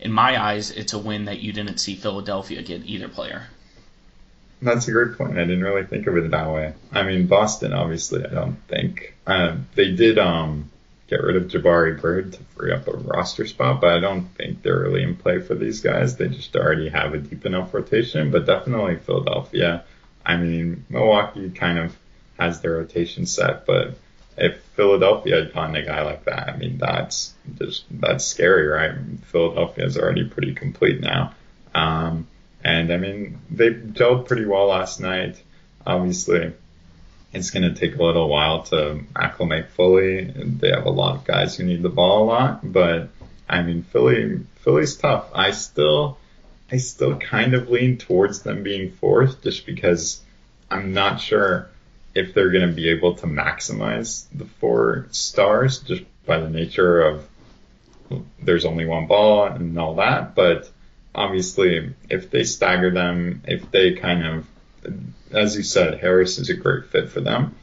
In 0.00 0.12
my 0.12 0.40
eyes, 0.40 0.70
it's 0.70 0.92
a 0.92 0.98
win 0.98 1.24
that 1.24 1.40
you 1.40 1.52
didn't 1.52 1.78
see 1.78 1.96
Philadelphia 1.96 2.62
get 2.62 2.84
either 2.84 3.08
player. 3.08 3.46
That's 4.62 4.88
a 4.88 4.92
great 4.92 5.16
point. 5.16 5.38
I 5.38 5.44
didn't 5.44 5.62
really 5.62 5.84
think 5.84 6.06
of 6.06 6.16
it 6.16 6.30
that 6.30 6.50
way. 6.50 6.74
I 6.92 7.02
mean, 7.04 7.26
Boston, 7.26 7.72
obviously, 7.72 8.24
I 8.24 8.28
don't 8.28 8.56
think 8.66 9.14
uh, 9.26 9.56
they 9.74 9.92
did 9.92 10.18
um, 10.18 10.70
get 11.08 11.22
rid 11.22 11.36
of 11.36 11.44
Jabari 11.44 12.00
Bird 12.00 12.32
to 12.32 12.42
free 12.56 12.72
up 12.72 12.88
a 12.88 12.96
roster 12.96 13.46
spot, 13.46 13.80
but 13.80 13.90
I 13.90 14.00
don't 14.00 14.26
think 14.36 14.62
they're 14.62 14.80
really 14.80 15.02
in 15.02 15.16
play 15.16 15.40
for 15.40 15.54
these 15.54 15.80
guys. 15.80 16.16
They 16.16 16.28
just 16.28 16.54
already 16.56 16.88
have 16.88 17.14
a 17.14 17.18
deep 17.18 17.46
enough 17.46 17.72
rotation. 17.72 18.30
But 18.30 18.46
definitely 18.46 18.96
Philadelphia. 18.96 19.84
I 20.26 20.36
mean, 20.36 20.84
Milwaukee 20.88 21.50
kind 21.50 21.78
of 21.78 21.96
has 22.38 22.60
their 22.60 22.72
rotation 22.72 23.26
set, 23.26 23.64
but 23.64 23.96
if 24.38 24.62
Philadelphia 24.76 25.36
had 25.36 25.52
gotten 25.52 25.76
a 25.76 25.84
guy 25.84 26.02
like 26.02 26.24
that, 26.24 26.48
I 26.48 26.56
mean, 26.56 26.78
that's 26.78 27.34
just 27.58 27.84
that's 27.90 28.24
scary, 28.24 28.66
right? 28.66 28.92
Philadelphia 29.26 29.84
is 29.84 29.98
already 29.98 30.24
pretty 30.24 30.54
complete 30.54 31.00
now. 31.00 31.34
Um, 31.74 32.26
and 32.64 32.92
I 32.92 32.96
mean, 32.96 33.38
they 33.50 33.70
dealt 33.70 34.28
pretty 34.28 34.44
well 34.44 34.66
last 34.66 35.00
night. 35.00 35.42
Obviously, 35.86 36.52
it's 37.32 37.50
going 37.50 37.62
to 37.62 37.78
take 37.78 37.98
a 37.98 38.02
little 38.02 38.28
while 38.28 38.62
to 38.64 39.00
acclimate 39.16 39.70
fully. 39.70 40.24
They 40.24 40.70
have 40.70 40.86
a 40.86 40.90
lot 40.90 41.16
of 41.16 41.24
guys 41.24 41.56
who 41.56 41.64
need 41.64 41.82
the 41.82 41.88
ball 41.88 42.24
a 42.24 42.26
lot, 42.26 42.72
but 42.72 43.08
I 43.48 43.62
mean, 43.62 43.82
Philly, 43.82 44.40
Philly's 44.56 44.96
tough. 44.96 45.30
I 45.34 45.50
still, 45.50 46.18
I 46.70 46.76
still 46.76 47.16
kind 47.18 47.54
of 47.54 47.70
lean 47.70 47.96
towards 47.98 48.42
them 48.42 48.62
being 48.62 48.92
fourth 48.92 49.42
just 49.42 49.66
because 49.66 50.20
I'm 50.70 50.92
not 50.92 51.20
sure 51.20 51.70
if 52.14 52.34
they're 52.34 52.50
going 52.50 52.68
to 52.68 52.74
be 52.74 52.90
able 52.90 53.14
to 53.16 53.26
maximize 53.26 54.26
the 54.32 54.44
four 54.44 55.06
stars 55.10 55.80
just 55.80 56.02
by 56.26 56.38
the 56.38 56.50
nature 56.50 57.02
of 57.02 57.28
there's 58.40 58.64
only 58.64 58.86
one 58.86 59.06
ball 59.06 59.44
and 59.44 59.78
all 59.78 59.96
that. 59.96 60.34
But 60.34 60.70
obviously, 61.14 61.94
if 62.08 62.30
they 62.30 62.44
stagger 62.44 62.90
them, 62.90 63.42
if 63.46 63.70
they 63.70 63.94
kind 63.94 64.26
of, 64.26 64.46
as 65.32 65.56
you 65.56 65.62
said, 65.62 66.00
Harris 66.00 66.38
is 66.38 66.50
a 66.50 66.54
great 66.54 66.86
fit 66.86 67.10
for 67.10 67.20
them. 67.20 67.54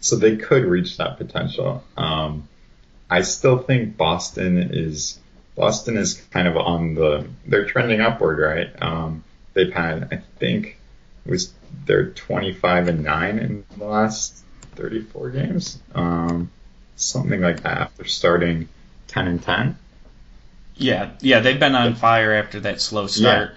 So 0.00 0.16
they 0.16 0.36
could 0.36 0.64
reach 0.64 0.98
that 0.98 1.18
potential. 1.18 1.82
Um, 1.96 2.48
I 3.10 3.22
still 3.22 3.58
think 3.58 3.96
Boston 3.96 4.58
is, 4.58 5.18
Boston 5.56 5.96
is 5.96 6.14
kind 6.30 6.46
of 6.46 6.56
on 6.56 6.94
the, 6.94 7.26
they're 7.46 7.66
trending 7.66 8.00
upward, 8.00 8.38
right? 8.38 8.82
Um, 8.82 9.24
they've 9.54 9.72
had, 9.72 10.08
I 10.12 10.22
think, 10.38 10.78
it 11.24 11.30
was 11.30 11.52
they're 11.86 12.10
25 12.10 12.88
and 12.88 13.04
9 13.04 13.38
in 13.38 13.64
the 13.76 13.84
last 13.84 14.44
34 14.76 15.30
games. 15.30 15.78
Um, 15.94 16.50
something 16.96 17.40
like 17.40 17.62
that 17.62 17.78
after 17.78 18.04
starting 18.04 18.68
10 19.08 19.28
and 19.28 19.42
10. 19.42 19.78
Yeah, 20.76 21.10
yeah, 21.20 21.40
they've 21.40 21.58
been 21.58 21.74
on 21.74 21.94
fire 21.94 22.32
after 22.32 22.60
that 22.60 22.80
slow 22.80 23.06
start. 23.06 23.52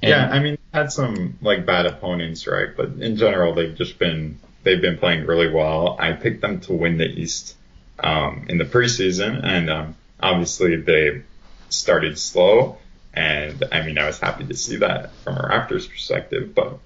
Yeah, 0.00 0.08
yeah 0.08 0.28
I 0.30 0.38
mean, 0.38 0.56
had 0.72 0.90
some 0.90 1.38
like 1.42 1.66
bad 1.66 1.86
opponents, 1.86 2.46
right? 2.46 2.68
But 2.74 2.92
in 2.98 3.16
general, 3.16 3.54
they've 3.54 3.76
just 3.76 3.98
been 3.98 4.38
they've 4.62 4.80
been 4.80 4.98
playing 4.98 5.26
really 5.26 5.48
well. 5.48 5.96
I 6.00 6.12
picked 6.12 6.40
them 6.40 6.60
to 6.60 6.72
win 6.72 6.96
the 6.96 7.04
East 7.04 7.56
um, 8.00 8.46
in 8.48 8.58
the 8.58 8.64
preseason, 8.64 9.44
and 9.44 9.70
um, 9.70 9.96
obviously 10.20 10.76
they 10.76 11.22
started 11.68 12.18
slow. 12.18 12.78
And 13.12 13.62
I 13.70 13.84
mean, 13.84 13.98
I 13.98 14.06
was 14.06 14.18
happy 14.18 14.44
to 14.44 14.56
see 14.56 14.76
that 14.76 15.14
from 15.22 15.36
a 15.36 15.42
Raptors 15.42 15.88
perspective, 15.88 16.54
but 16.54 16.78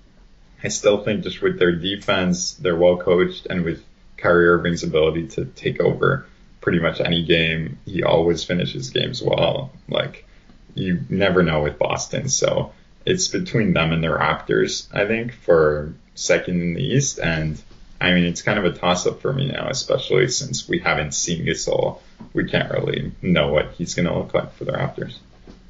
I 0.62 0.68
still 0.68 1.04
think 1.04 1.22
just 1.22 1.40
with 1.40 1.58
their 1.58 1.72
defense, 1.72 2.54
they're 2.54 2.76
well 2.76 2.96
coached, 2.96 3.46
and 3.48 3.64
with 3.64 3.84
Kyrie 4.16 4.48
Irving's 4.48 4.82
ability 4.82 5.28
to 5.28 5.44
take 5.44 5.80
over 5.80 6.26
pretty 6.60 6.80
much 6.80 7.00
any 7.00 7.24
game, 7.24 7.78
he 7.86 8.02
always 8.02 8.44
finishes 8.44 8.90
games 8.90 9.22
well. 9.22 9.70
Like 9.88 10.26
you 10.74 11.00
never 11.08 11.42
know 11.42 11.62
with 11.62 11.78
Boston, 11.78 12.28
so 12.28 12.72
it's 13.06 13.28
between 13.28 13.72
them 13.72 13.92
and 13.92 14.02
the 14.02 14.08
Raptors, 14.08 14.86
I 14.92 15.06
think, 15.06 15.32
for 15.32 15.94
second 16.14 16.60
in 16.60 16.74
the 16.74 16.82
East. 16.82 17.18
And 17.18 17.60
I 18.00 18.12
mean, 18.12 18.24
it's 18.24 18.42
kind 18.42 18.58
of 18.58 18.64
a 18.64 18.76
toss 18.76 19.06
up 19.06 19.20
for 19.20 19.32
me 19.32 19.46
now, 19.46 19.68
especially 19.68 20.28
since 20.28 20.68
we 20.68 20.78
haven't 20.80 21.14
seen 21.14 21.46
Gasol. 21.46 22.00
We 22.32 22.48
can't 22.48 22.70
really 22.70 23.12
know 23.22 23.52
what 23.52 23.72
he's 23.72 23.94
going 23.94 24.06
to 24.06 24.16
look 24.18 24.34
like 24.34 24.52
for 24.54 24.64
the 24.64 24.72
Raptors. 24.72 25.18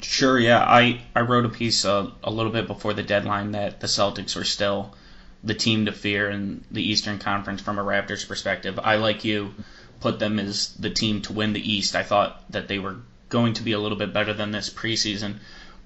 Sure, 0.01 0.39
yeah. 0.39 0.61
I, 0.61 1.01
I 1.15 1.23
wrote 1.23 1.45
a 1.45 1.49
piece 1.49 1.85
uh, 1.85 2.11
a 2.23 2.31
little 2.31 2.53
bit 2.53 2.67
before 2.67 2.95
the 2.95 3.03
deadline 3.03 3.53
that 3.53 3.81
the 3.81 3.87
Celtics 3.87 4.37
were 4.37 4.45
still 4.45 4.95
the 5.43 5.55
team 5.55 5.87
to 5.87 5.93
fear 5.93 6.31
in 6.31 6.65
the 6.71 6.83
Eastern 6.83 7.19
Conference 7.19 7.61
from 7.61 7.79
a 7.79 7.85
Raptors 7.85 8.27
perspective. 8.27 8.79
I, 8.83 8.97
like 8.97 9.25
you, 9.25 9.55
put 10.01 10.19
them 10.19 10.39
as 10.39 10.75
the 10.75 10.91
team 10.91 11.23
to 11.23 11.33
win 11.33 11.53
the 11.53 11.73
East. 11.73 11.97
I 11.97 12.03
thought 12.03 12.45
that 12.51 12.69
they 12.69 12.79
were 12.79 12.97
going 13.29 13.55
to 13.55 13.63
be 13.63 13.73
a 13.73 13.79
little 13.79 13.99
bit 13.99 14.13
better 14.13 14.33
than 14.33 14.53
this 14.53 14.71
preseason, 14.71 15.37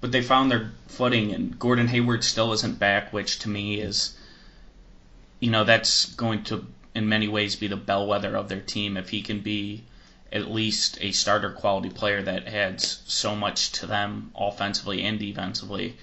but 0.01 0.12
they 0.12 0.22
found 0.22 0.51
their 0.51 0.72
footing, 0.88 1.33
and 1.33 1.59
Gordon 1.59 1.88
Hayward 1.88 2.25
still 2.25 2.53
isn't 2.53 2.79
back, 2.79 3.12
which 3.12 3.40
to 3.40 3.48
me 3.48 3.81
is, 3.81 4.16
you 5.40 5.51
know, 5.51 5.64
that's 5.64 6.14
going 6.14 6.44
to, 6.44 6.66
in 6.94 7.09
many 7.09 7.29
ways, 7.29 7.57
be 7.57 7.66
the 7.66 7.77
bellwether 7.77 8.37
of 8.37 8.48
their 8.48 8.61
team. 8.61 8.96
If 8.96 9.09
he 9.11 9.22
can 9.22 9.40
be 9.40 9.85
at 10.33 10.51
least 10.51 10.99
a 11.01 11.12
starter 11.12 11.51
quality 11.51 11.90
player 11.90 12.23
that 12.23 12.47
adds 12.47 13.03
so 13.07 13.37
much 13.37 13.73
to 13.73 13.87
them 13.87 14.33
offensively 14.35 15.03
and 15.03 15.18
defensively. 15.18 15.97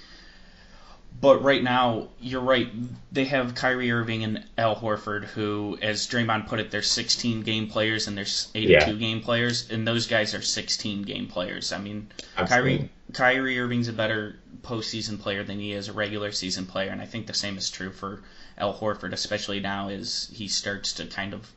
But 1.22 1.44
right 1.44 1.62
now, 1.62 2.10
you're 2.22 2.42
right. 2.42 2.72
They 3.12 3.26
have 3.26 3.56
Kyrie 3.56 3.92
Irving 3.92 4.24
and 4.24 4.46
Al 4.58 4.76
Horford, 4.76 5.26
who, 5.26 5.78
as 5.82 6.08
Draymond 6.08 6.48
put 6.48 6.60
it, 6.60 6.72
they're 6.72 6.82
16 6.82 7.42
game 7.42 7.68
players 7.68 8.08
and 8.08 8.18
they're 8.18 8.24
82 8.56 8.72
yeah. 8.72 8.94
game 8.94 9.20
players, 9.20 9.70
and 9.70 9.86
those 9.86 10.08
guys 10.08 10.34
are 10.34 10.42
16 10.42 11.02
game 11.02 11.28
players. 11.28 11.74
I 11.74 11.80
mean, 11.80 12.08
Kyrie 12.38 12.90
Kyrie 13.12 13.60
Irving's 13.60 13.88
a 13.88 13.94
better 13.94 14.40
postseason 14.62 15.20
player 15.20 15.44
than 15.44 15.60
he 15.60 15.74
is 15.74 15.90
a 15.90 15.94
regular 15.94 16.32
season 16.32 16.66
player, 16.66 16.90
and 16.90 17.02
I 17.02 17.06
think 17.06 17.28
the 17.28 17.34
same 17.34 17.58
is 17.58 17.70
true 17.70 17.92
for 17.92 18.22
Al 18.58 18.74
Horford, 18.74 19.12
especially 19.12 19.60
now 19.60 19.90
as 19.90 20.30
he 20.32 20.48
starts 20.48 20.94
to 20.94 21.06
kind 21.06 21.34
of, 21.34 21.52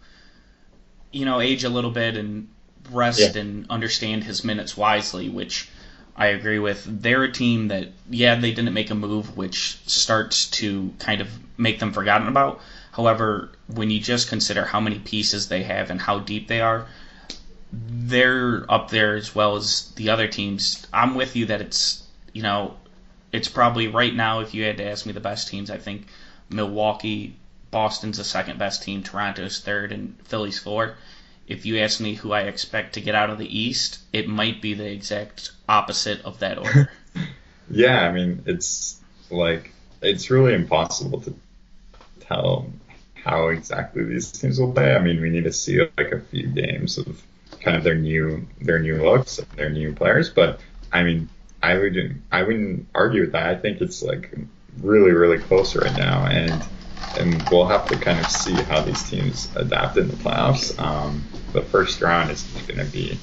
you 1.13 1.25
know, 1.25 1.41
age 1.41 1.63
a 1.63 1.69
little 1.69 1.91
bit 1.91 2.17
and 2.17 2.49
rest 2.91 3.35
yeah. 3.35 3.41
and 3.41 3.67
understand 3.71 4.25
his 4.25 4.45
minutes 4.45 4.77
wisely, 4.77 5.29
which 5.29 5.69
I 6.17 6.27
agree 6.27 6.59
with. 6.59 6.85
They're 7.03 7.25
a 7.25 7.33
team 7.33 7.69
that, 7.69 7.89
yeah, 8.11 8.35
they 8.35 8.53
didn't 8.53 8.75
make 8.75 8.91
a 8.91 8.95
move, 8.95 9.37
which 9.37 9.79
starts 9.87 10.51
to 10.51 10.93
kind 10.99 11.21
of 11.21 11.29
make 11.57 11.79
them 11.79 11.93
forgotten 11.93 12.29
about. 12.29 12.61
However, 12.93 13.51
when 13.69 13.91
you 13.91 14.01
just 14.01 14.29
consider 14.29 14.65
how 14.65 14.81
many 14.81 14.99
pieces 14.99 15.49
they 15.49 15.63
have 15.63 15.91
and 15.91 16.01
how 16.01 16.19
deep 16.19 16.49
they 16.49 16.61
are, 16.61 16.87
they're 17.73 18.71
up 18.71 18.91
there 18.91 19.17
as 19.17 19.35
well 19.35 19.57
as 19.57 19.93
the 19.97 20.11
other 20.11 20.29
teams. 20.29 20.87
I'm 20.93 21.15
with 21.15 21.37
you 21.37 21.47
that 21.47 21.63
it's 21.63 22.03
you 22.35 22.43
know 22.43 22.77
it's 23.33 23.49
probably 23.49 23.89
right 23.89 24.15
now 24.15 24.41
if 24.41 24.53
you 24.53 24.65
had 24.65 24.77
to 24.77 24.85
ask 24.85 25.07
me 25.07 25.13
the 25.13 25.21
best 25.21 25.49
teams, 25.49 25.71
I 25.71 25.79
think 25.79 26.07
Milwaukee, 26.51 27.35
Boston's 27.71 28.19
the 28.19 28.25
second 28.25 28.59
best 28.59 28.83
team, 28.83 29.03
Toronto's 29.03 29.61
third, 29.61 29.91
and 29.91 30.15
Philly's 30.25 30.59
four. 30.59 30.97
If 31.47 31.67
you 31.67 31.79
ask 31.79 32.01
me 32.01 32.15
who 32.15 32.33
I 32.33 32.43
expect 32.43 32.95
to 32.95 33.01
get 33.01 33.15
out 33.15 33.31
of 33.31 33.39
the 33.39 33.59
East, 33.59 33.99
it 34.13 34.29
might 34.29 34.63
be 34.63 34.75
the 34.75 34.91
exact 34.91 35.51
opposite 35.69 36.25
of 36.25 36.39
that 36.41 36.59
order. 36.59 36.91
yeah, 37.71 38.01
I 38.01 38.13
mean 38.13 38.43
it's 38.47 39.01
like 39.31 39.73
it's 40.01 40.31
really 40.31 40.55
impossible 40.55 41.21
to 41.23 41.35
tell 42.21 42.67
how 43.15 43.49
exactly 43.49 44.05
these 44.05 44.33
teams 44.33 44.59
will 44.59 44.73
play. 44.73 44.95
I 44.95 44.99
mean, 44.99 45.21
we 45.21 45.31
need 45.31 45.45
to 45.45 45.53
see 45.53 45.81
like 45.97 46.13
a 46.13 46.21
few 46.21 46.49
games 46.49 46.99
of 46.99 47.23
kind 47.61 47.77
of 47.77 47.85
their 47.85 47.95
new 47.95 48.47
their 48.61 48.81
new 48.81 49.03
looks, 49.05 49.41
their 49.57 49.71
new 49.71 49.95
players. 49.95 50.31
But 50.31 50.61
I 50.93 51.03
mean, 51.05 51.29
I 51.63 51.79
wouldn't 51.79 52.23
I 52.31 52.43
wouldn't 52.43 52.89
argue 52.95 53.23
with 53.23 53.33
that. 53.33 53.47
I 53.47 53.55
think 53.55 53.81
it's 53.81 54.03
like 54.03 54.35
really 54.81 55.13
really 55.13 55.39
close 55.39 55.77
right 55.77 55.97
now, 55.97 56.27
and 56.27 56.63
and 57.19 57.43
we'll 57.51 57.67
have 57.67 57.87
to 57.89 57.97
kind 57.97 58.19
of 58.19 58.27
see 58.27 58.55
how 58.55 58.83
these 58.83 59.09
teams 59.09 59.49
adapt 59.57 59.97
in 59.97 60.09
the 60.09 60.17
playoffs. 60.17 60.79
Um, 60.79 61.25
the 61.53 61.63
first 61.63 62.01
round 62.01 62.31
is 62.31 62.43
going 62.67 62.79
to 62.79 62.91
be, 62.93 63.19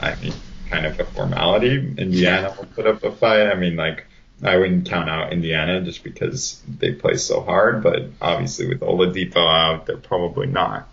I 0.00 0.14
mean, 0.16 0.34
kind 0.68 0.86
of 0.86 0.98
a 0.98 1.04
formality. 1.04 1.76
Indiana 1.76 2.54
will 2.56 2.66
put 2.66 2.86
up 2.86 3.02
a 3.04 3.12
fight. 3.12 3.48
I 3.48 3.54
mean, 3.54 3.76
like 3.76 4.06
I 4.42 4.56
wouldn't 4.56 4.88
count 4.88 5.10
out 5.10 5.32
Indiana 5.32 5.82
just 5.82 6.02
because 6.02 6.62
they 6.66 6.92
play 6.92 7.16
so 7.16 7.42
hard, 7.42 7.82
but 7.82 8.10
obviously 8.20 8.68
with 8.68 8.80
Oladipo 8.80 9.36
out, 9.36 9.86
they're 9.86 9.96
probably 9.96 10.46
not 10.46 10.88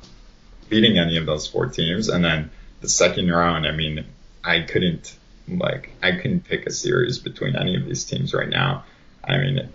beating 0.69 0.97
any 0.97 1.17
of 1.17 1.26
those 1.26 1.47
four 1.47 1.67
teams. 1.67 2.10
And 2.10 2.23
then 2.23 2.52
the 2.82 2.89
second 2.89 3.32
round, 3.32 3.65
I 3.65 3.71
mean, 3.71 4.06
I 4.43 4.62
couldn't 4.62 5.15
like 5.47 5.91
I 6.04 6.12
couldn't 6.12 6.41
pick 6.41 6.65
a 6.65 6.71
series 6.71 7.19
between 7.19 7.56
any 7.56 7.78
of 7.78 7.86
these 7.86 8.04
teams 8.04 8.34
right 8.34 8.50
now. 8.50 8.84
I 9.23 9.38
mean, 9.38 9.69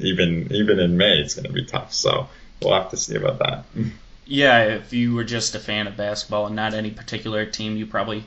even 0.00 0.52
even 0.52 0.78
in 0.78 0.96
May, 0.96 1.18
it's 1.18 1.34
going 1.34 1.46
to 1.46 1.52
be 1.52 1.64
tough. 1.64 1.92
So 1.92 2.28
we'll 2.62 2.74
have 2.74 2.90
to 2.90 2.96
see 2.96 3.16
about 3.16 3.38
that. 3.38 3.64
Yeah, 4.26 4.64
if 4.64 4.92
you 4.92 5.14
were 5.14 5.24
just 5.24 5.54
a 5.54 5.58
fan 5.58 5.86
of 5.86 5.96
basketball 5.96 6.46
and 6.46 6.56
not 6.56 6.74
any 6.74 6.90
particular 6.90 7.46
team, 7.46 7.76
you 7.76 7.86
probably 7.86 8.24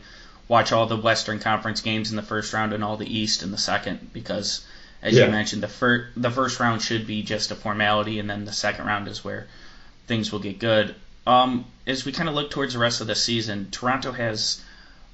watch 0.48 0.72
all 0.72 0.88
the 0.88 0.98
Western 0.98 1.40
Conference 1.40 1.82
games 1.82 2.10
in 2.10 2.16
the 2.16 2.24
first 2.24 2.54
round 2.54 2.74
and 2.74 2.84
all 2.84 2.98
the 2.98 3.18
East 3.18 3.44
in 3.44 3.52
the 3.52 3.58
second 3.58 4.12
because, 4.12 4.66
as 5.02 5.14
yeah. 5.14 5.26
you 5.26 5.32
mentioned, 5.32 5.64
the 5.64 5.68
first 5.68 6.12
the 6.16 6.32
first 6.32 6.60
round 6.60 6.82
should 6.82 7.06
be 7.06 7.24
just 7.24 7.52
a 7.52 7.56
formality, 7.56 8.20
and 8.20 8.30
then 8.30 8.46
the 8.46 8.54
second 8.54 8.86
round 8.86 9.08
is 9.08 9.24
where 9.24 9.48
things 10.08 10.32
will 10.32 10.40
get 10.40 10.60
good. 10.60 10.96
Um, 11.26 11.66
as 11.86 12.04
we 12.04 12.12
kind 12.12 12.28
of 12.28 12.36
look 12.36 12.50
towards 12.50 12.74
the 12.74 12.80
rest 12.80 13.02
of 13.02 13.08
the 13.08 13.16
season, 13.16 13.70
Toronto 13.72 14.12
has 14.12 14.62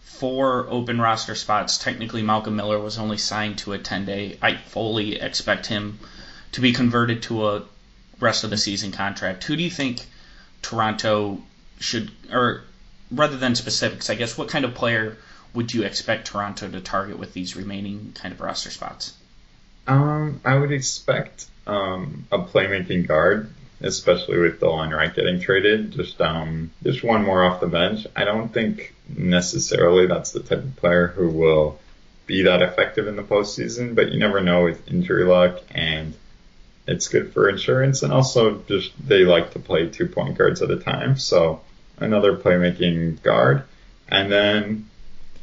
four 0.01 0.67
open 0.69 0.99
roster 0.99 1.35
spots. 1.35 1.77
Technically, 1.77 2.23
Malcolm 2.23 2.55
Miller 2.55 2.79
was 2.79 2.97
only 2.97 3.17
signed 3.17 3.57
to 3.59 3.73
a 3.73 3.77
10 3.77 4.05
day. 4.05 4.37
I 4.41 4.55
fully 4.55 5.19
expect 5.19 5.67
him 5.67 5.99
to 6.57 6.61
be 6.61 6.73
converted 6.73 7.21
to 7.21 7.47
a 7.47 7.63
rest 8.19 8.43
of 8.43 8.49
the 8.49 8.57
season 8.57 8.91
contract. 8.91 9.43
Who 9.43 9.55
do 9.55 9.61
you 9.61 9.69
think 9.69 10.03
Toronto 10.63 11.37
should, 11.79 12.09
or 12.31 12.63
rather 13.11 13.37
than 13.37 13.53
specifics, 13.53 14.09
I 14.09 14.15
guess, 14.15 14.39
what 14.39 14.49
kind 14.49 14.65
of 14.65 14.73
player 14.73 15.17
would 15.53 15.71
you 15.71 15.83
expect 15.83 16.25
Toronto 16.25 16.67
to 16.67 16.81
target 16.81 17.19
with 17.19 17.31
these 17.33 17.55
remaining 17.55 18.11
kind 18.15 18.33
of 18.33 18.41
roster 18.41 18.71
spots? 18.71 19.13
Um, 19.85 20.41
I 20.43 20.57
would 20.57 20.71
expect 20.71 21.45
um, 21.67 22.25
a 22.31 22.39
playmaking 22.39 23.07
guard 23.07 23.53
especially 23.79 24.39
with 24.39 24.59
Delon 24.59 24.91
Wright 24.91 25.13
getting 25.13 25.39
traded. 25.39 25.91
Just 25.91 26.19
um, 26.19 26.71
just 26.81 27.03
one 27.03 27.23
more 27.23 27.43
off 27.43 27.59
the 27.59 27.67
bench. 27.67 28.07
I 28.15 28.23
don't 28.23 28.51
think 28.51 28.95
necessarily 29.15 30.07
that's 30.07 30.31
the 30.31 30.39
type 30.39 30.63
of 30.63 30.75
player 30.77 31.09
who 31.09 31.29
will 31.29 31.79
be 32.25 32.41
that 32.41 32.63
effective 32.63 33.07
in 33.07 33.17
the 33.17 33.21
postseason, 33.21 33.93
but 33.93 34.11
you 34.11 34.17
never 34.17 34.41
know 34.41 34.63
with 34.63 34.87
injury 34.87 35.25
luck 35.25 35.61
and 35.69 36.15
it's 36.87 37.09
good 37.09 37.33
for 37.33 37.49
insurance 37.49 38.01
and 38.03 38.13
also 38.13 38.59
just 38.67 38.91
they 39.05 39.23
like 39.23 39.51
to 39.51 39.59
play 39.59 39.89
two 39.89 40.07
point 40.07 40.37
guards 40.37 40.61
at 40.61 40.71
a 40.71 40.77
time. 40.77 41.17
So 41.17 41.61
another 41.97 42.37
playmaking 42.37 43.21
guard 43.21 43.63
and 44.07 44.31
then 44.31 44.89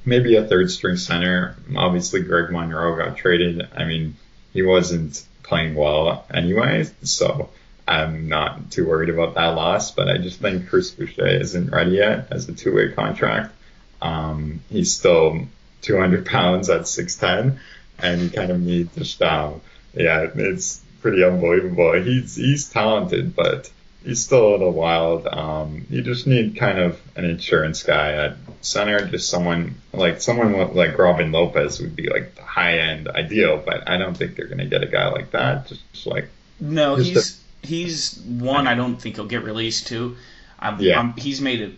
maybe 0.04 0.36
a 0.36 0.46
third 0.46 0.70
string 0.70 0.96
center. 0.96 1.56
Obviously 1.76 2.22
Greg 2.22 2.50
Monroe 2.50 2.96
got 2.96 3.16
traded. 3.16 3.68
I 3.76 3.84
mean, 3.84 4.16
he 4.52 4.62
wasn't 4.62 5.22
playing 5.42 5.74
well 5.74 6.26
anyway, 6.32 6.86
so 7.02 7.50
I'm 7.86 8.28
not 8.28 8.70
too 8.70 8.86
worried 8.88 9.10
about 9.10 9.34
that 9.34 9.54
loss, 9.54 9.90
but 9.90 10.08
I 10.08 10.16
just 10.18 10.40
think 10.40 10.68
Chris 10.68 10.90
Boucher 10.90 11.26
isn't 11.26 11.70
ready 11.70 11.92
yet 11.92 12.28
as 12.30 12.48
a 12.48 12.54
two-way 12.54 12.92
contract. 12.92 13.52
Um, 14.00 14.60
he's 14.70 14.94
still 14.94 15.46
200 15.82 16.24
pounds 16.24 16.70
at 16.70 16.82
6'10", 16.82 17.58
and 17.98 18.22
you 18.22 18.30
kind 18.30 18.50
of 18.50 18.60
need 18.60 18.92
to 18.94 19.04
stop. 19.04 19.60
yeah, 19.92 20.26
it's 20.34 20.80
pretty 21.04 21.22
unbelievable. 21.22 21.92
He's 22.02 22.34
he's 22.34 22.66
talented, 22.70 23.36
but 23.36 23.70
he's 24.02 24.24
still 24.24 24.48
a 24.48 24.52
little 24.52 24.72
wild. 24.72 25.26
Um, 25.26 25.84
you 25.90 26.00
just 26.00 26.26
need 26.26 26.56
kind 26.56 26.78
of 26.78 26.98
an 27.14 27.26
insurance 27.26 27.82
guy 27.82 28.12
at 28.12 28.36
center, 28.62 29.06
just 29.08 29.28
someone 29.28 29.74
like 29.92 30.22
someone 30.22 30.74
like 30.74 30.96
Robin 30.96 31.30
Lopez 31.30 31.78
would 31.78 31.94
be 31.94 32.08
like 32.08 32.36
the 32.36 32.42
high 32.42 32.78
end 32.78 33.08
ideal, 33.08 33.62
but 33.62 33.86
I 33.86 33.98
don't 33.98 34.16
think 34.16 34.34
they're 34.34 34.46
gonna 34.46 34.64
get 34.64 34.82
a 34.82 34.86
guy 34.86 35.08
like 35.08 35.32
that. 35.32 35.66
Just, 35.66 35.92
just 35.92 36.06
like 36.06 36.30
no, 36.58 36.96
just 36.96 37.38
he's 37.60 38.16
he's 38.16 38.18
one. 38.24 38.66
I 38.66 38.74
don't 38.74 38.96
think 38.96 39.16
he'll 39.16 39.26
get 39.26 39.44
released 39.44 39.88
to. 39.88 40.16
I'm, 40.58 40.80
yeah. 40.80 40.98
I'm, 40.98 41.12
he's 41.18 41.42
made 41.42 41.60
it 41.60 41.74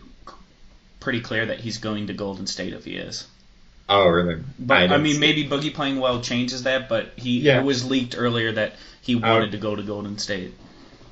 pretty 1.01 1.21
clear 1.21 1.47
that 1.47 1.59
he's 1.59 1.79
going 1.79 2.07
to 2.07 2.13
Golden 2.13 2.47
State 2.47 2.75
if 2.75 2.85
he 2.85 2.95
is. 2.95 3.27
Oh, 3.89 4.09
really? 4.09 4.43
But 4.59 4.91
I, 4.91 4.95
I 4.95 4.99
mean, 4.99 5.21
maybe 5.21 5.49
Boogie 5.49 5.73
playing 5.73 6.01
well 6.01 6.21
changes 6.21 6.65
that. 6.65 6.89
But 6.89 7.13
he 7.17 7.41
yeah. 7.41 7.61
it 7.61 7.65
was 7.65 7.85
leaked 7.85 8.17
earlier 8.19 8.53
that 8.53 8.75
he 9.01 9.17
oh. 9.17 9.21
wanted 9.21 9.53
to 9.53 9.59
go 9.59 9.77
to 9.77 9.83
Golden 9.83 10.19
State. 10.19 10.55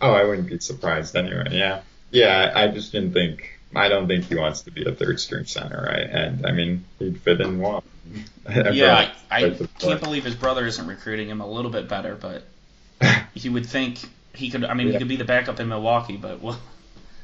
Oh, 0.00 0.12
I 0.12 0.24
wouldn't 0.24 0.48
be 0.48 0.58
surprised 0.58 1.14
anyway. 1.14 1.48
Yeah, 1.50 1.82
yeah. 2.10 2.52
I 2.54 2.68
just 2.68 2.92
didn't 2.92 3.12
think. 3.12 3.58
I 3.76 3.88
don't 3.88 4.06
think 4.06 4.24
he 4.24 4.36
wants 4.36 4.62
to 4.62 4.70
be 4.70 4.84
a 4.84 4.92
third 4.92 5.18
string 5.20 5.46
center, 5.46 5.84
right? 5.88 6.08
And 6.08 6.46
I 6.46 6.52
mean, 6.52 6.84
he'd 6.98 7.20
fit 7.20 7.40
in 7.40 7.60
well. 7.60 7.84
yeah, 8.72 9.10
I, 9.30 9.44
I 9.44 9.50
can't 9.78 10.00
believe 10.00 10.24
his 10.24 10.34
brother 10.34 10.66
isn't 10.66 10.86
recruiting 10.86 11.28
him 11.28 11.40
a 11.40 11.46
little 11.46 11.70
bit 11.70 11.88
better, 11.88 12.14
but 12.14 12.44
you 13.34 13.52
would 13.52 13.66
think 13.66 13.98
he 14.34 14.50
could. 14.50 14.64
I 14.64 14.74
mean, 14.74 14.88
yeah. 14.88 14.94
he 14.94 14.98
could 14.98 15.08
be 15.08 15.16
the 15.16 15.24
backup 15.24 15.60
in 15.60 15.68
Milwaukee, 15.68 16.16
but 16.16 16.42
we'll 16.42 16.58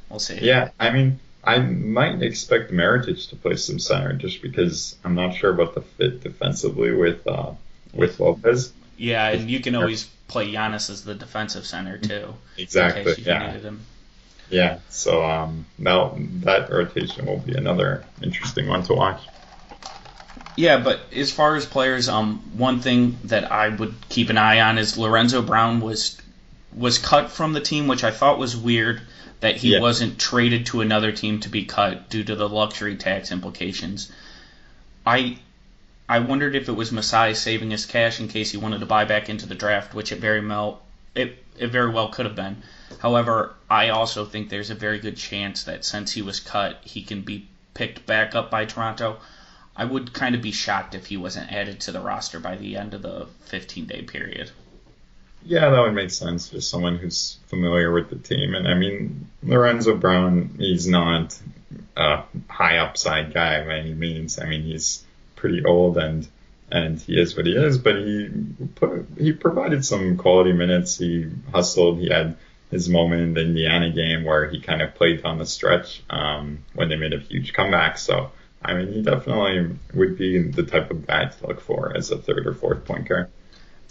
we'll 0.09 0.21
see. 0.21 0.39
Yeah, 0.41 0.71
I 0.79 0.91
mean, 0.91 1.19
I 1.43 1.59
might 1.59 2.23
expect 2.23 2.71
Mirotic 2.71 3.29
to 3.31 3.37
play 3.37 3.57
some 3.57 3.79
center 3.79 4.13
just 4.13 4.43
because 4.43 4.97
I'm 5.05 5.15
not 5.15 5.35
sure 5.35 5.51
about 5.51 5.75
the 5.75 5.81
fit 5.81 6.23
defensively 6.23 6.93
with 6.93 7.27
uh, 7.27 7.53
with 7.95 8.21
Lopez. 8.21 8.73
Yeah, 8.99 9.29
and 9.29 9.51
you 9.51 9.61
can 9.61 9.75
always 9.75 10.05
play 10.29 10.53
Giannis 10.53 10.91
as 10.91 11.05
the 11.05 11.15
defensive 11.15 11.67
center 11.67 11.97
too. 11.97 12.35
Exactly. 12.59 13.15
yeah. 13.25 13.57
Yeah. 14.51 14.79
So 14.91 15.25
um, 15.25 15.65
now 15.79 16.17
that 16.19 16.71
rotation 16.71 17.27
will 17.27 17.39
be 17.39 17.55
another 17.55 18.05
interesting 18.23 18.69
one 18.69 18.83
to 18.85 18.95
watch. 18.95 19.23
Yeah, 20.57 20.79
but 20.79 21.01
as 21.15 21.33
far 21.33 21.57
as 21.57 21.65
players, 21.65 22.09
um, 22.09 22.39
one 22.59 22.81
thing 22.81 23.17
that 23.25 23.51
I 23.51 23.71
would 23.71 23.95
keep 24.11 24.29
an 24.29 24.37
eye 24.37 24.61
on 24.61 24.77
is 24.77 24.99
Lorenzo 24.99 25.41
Brown 25.41 25.81
was 25.81 26.21
was 26.77 26.99
cut 26.99 27.31
from 27.31 27.55
the 27.55 27.61
team, 27.61 27.87
which 27.87 28.05
I 28.05 28.11
thought 28.11 28.39
was 28.39 28.57
weird 28.57 29.01
that 29.41 29.57
he 29.57 29.73
yeah. 29.73 29.81
wasn't 29.81 30.19
traded 30.19 30.67
to 30.67 30.81
another 30.81 31.13
team 31.13 31.41
to 31.41 31.49
be 31.49 31.65
cut 31.65 32.09
due 32.09 32.25
to 32.25 32.37
the 32.37 32.49
luxury 32.49 32.97
tax 32.97 33.33
implications. 33.33 34.13
I 35.07 35.39
I 36.09 36.19
wondered 36.19 36.57
if 36.57 36.69
it 36.69 36.73
was 36.73 36.93
Masai 36.93 37.35
saving 37.35 37.71
his 37.71 37.87
cash 37.87 38.21
in 38.21 38.29
case 38.29 38.51
he 38.51 38.57
wanted 38.59 38.81
to 38.81 38.87
buy 38.87 39.05
back 39.05 39.29
into 39.29 39.47
the 39.47 39.55
draft, 39.55 39.95
which 39.95 40.13
it 40.13 40.19
very 40.19 40.47
well 40.47 40.83
it, 41.15 41.43
it 41.59 41.69
very 41.69 41.91
well 41.91 42.09
could 42.09 42.27
have 42.27 42.37
been. 42.37 42.63
However, 42.99 43.55
I 43.69 43.89
also 43.89 44.25
think 44.25 44.49
there's 44.49 44.71
a 44.71 44.75
very 44.75 44.99
good 44.99 45.17
chance 45.17 45.65
that 45.65 45.85
since 45.85 46.13
he 46.13 46.23
was 46.23 46.41
cut, 46.41 46.81
he 46.85 47.03
can 47.03 47.23
be 47.23 47.47
picked 47.75 48.07
back 48.07 48.35
up 48.35 48.51
by 48.51 48.65
Toronto. 48.65 49.21
I 49.77 49.85
would 49.85 50.13
kind 50.13 50.35
of 50.35 50.43
be 50.43 50.53
shocked 50.53 50.95
if 50.95 51.07
he 51.07 51.17
wasn't 51.17 51.53
added 51.53 51.81
to 51.81 51.93
the 51.93 52.01
roster 52.01 52.39
by 52.41 52.57
the 52.57 52.77
end 52.77 52.93
of 52.93 53.03
the 53.03 53.27
15 53.47 53.87
day 53.87 54.03
period. 54.03 54.51
Yeah, 55.45 55.71
that 55.71 55.81
would 55.81 55.95
make 55.95 56.11
sense. 56.11 56.51
Just 56.51 56.71
someone 56.71 56.99
who's 56.99 57.39
familiar 57.47 57.93
with 57.93 58.11
the 58.11 58.17
team. 58.17 58.55
And 58.55 58.69
I 58.69 58.75
mean, 58.75 59.29
Lorenzo 59.43 59.97
Brown, 59.97 60.55
he's 60.59 60.87
not 60.87 61.39
a 61.97 62.25
high 62.49 62.79
upside 62.79 63.33
guy 63.33 63.65
by 63.65 63.79
any 63.79 63.95
means. 63.95 64.39
I 64.39 64.47
mean, 64.47 64.63
he's 64.63 65.05
pretty 65.37 65.65
old 65.65 65.97
and 65.97 66.29
and 66.73 67.01
he 67.01 67.21
is 67.21 67.37
what 67.37 67.47
he 67.47 67.53
is, 67.53 67.79
but 67.79 67.97
he 67.97 68.31
put, 68.77 69.05
he 69.19 69.33
provided 69.33 69.85
some 69.85 70.17
quality 70.17 70.53
minutes. 70.53 70.99
He 70.99 71.29
hustled. 71.53 71.99
He 71.99 72.09
had 72.11 72.37
his 72.71 72.89
moment 72.89 73.23
in 73.23 73.35
the 73.35 73.41
Indiana 73.41 73.91
game 73.91 74.23
where 74.25 74.49
he 74.49 74.61
kind 74.61 74.81
of 74.81 74.95
played 74.95 75.25
on 75.25 75.39
the 75.39 75.47
stretch 75.47 76.05
um, 76.11 76.61
when 76.75 76.89
they 76.89 76.95
made 76.97 77.13
a 77.13 77.19
huge 77.19 77.53
comeback. 77.55 77.99
So 77.99 78.31
I 78.63 78.75
mean, 78.75 78.93
he 78.93 79.03
definitely 79.03 79.77
would 79.95 80.19
be 80.19 80.43
the 80.43 80.63
type 80.63 80.91
of 80.91 81.07
guy 81.07 81.25
to 81.25 81.47
look 81.47 81.61
for 81.61 81.97
as 81.97 82.11
a 82.11 82.19
third 82.19 82.47
or 82.47 82.55
fourth 82.55 82.85
point 82.85 83.09
guard. 83.09 83.31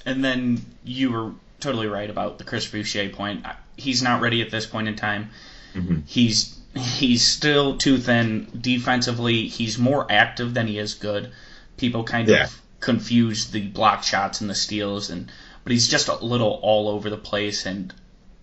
And 0.06 0.24
then 0.24 0.62
you 0.84 1.12
were 1.12 1.32
totally 1.60 1.88
right 1.88 2.10
about 2.10 2.38
the 2.38 2.44
Chris 2.44 2.66
Boucher 2.68 3.10
point. 3.10 3.46
He's 3.76 4.02
not 4.02 4.22
ready 4.22 4.42
at 4.42 4.50
this 4.52 4.66
point 4.66 4.88
in 4.88 4.96
time. 4.96 5.30
Mm-hmm. 5.76 6.00
He's 6.06 6.58
he's 6.76 7.26
still 7.28 7.78
too 7.78 7.98
thin 7.98 8.48
defensively. 8.60 9.48
He's 9.48 9.78
more 9.78 10.06
active 10.10 10.54
than 10.54 10.68
he 10.68 10.78
is 10.78 10.94
good. 10.94 11.32
People 11.78 12.04
kind 12.04 12.28
Yeah. 12.28 12.44
of 12.46 12.62
confuse 12.80 13.48
the 13.52 13.68
block 13.68 14.04
shots 14.04 14.42
and 14.42 14.50
the 14.50 14.56
steals, 14.56 15.10
and 15.10 15.32
but 15.64 15.72
he's 15.74 15.88
just 15.90 16.08
a 16.08 16.16
little 16.16 16.60
all 16.62 16.88
over 16.90 17.10
the 17.10 17.18
place, 17.18 17.66
and 17.66 17.94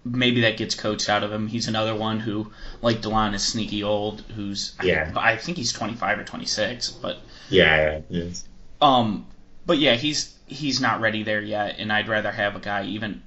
maybe 0.05 0.43
that 0.43 0.57
gets 0.57 0.75
coached 0.75 1.09
out 1.09 1.23
of 1.25 1.33
him. 1.33 1.49
He's 1.49 1.69
another 1.69 1.95
one 1.95 2.21
who, 2.21 2.53
like 2.83 3.01
Delon, 3.01 3.35
is 3.35 3.43
sneaky 3.43 3.83
old. 3.83 4.23
Who's 4.35 4.75
Yeah. 4.83 5.11
I, 5.17 5.33
I 5.33 5.37
think 5.37 5.57
he's 5.57 5.73
25 5.73 6.19
or 6.21 6.25
26, 6.25 6.91
but 6.91 7.19
Yeah, 7.49 8.01
yeah, 8.11 8.25
um, 8.81 9.27
but 9.67 9.79
yeah, 9.79 9.97
he's 9.97 10.35
he's 10.47 10.81
not 10.81 11.01
ready 11.01 11.23
there 11.23 11.43
yet, 11.43 11.77
and 11.79 11.93
I'd 11.93 12.09
rather 12.09 12.31
have 12.31 12.57
a 12.57 12.61
guy 12.61 12.85
even. 12.85 13.23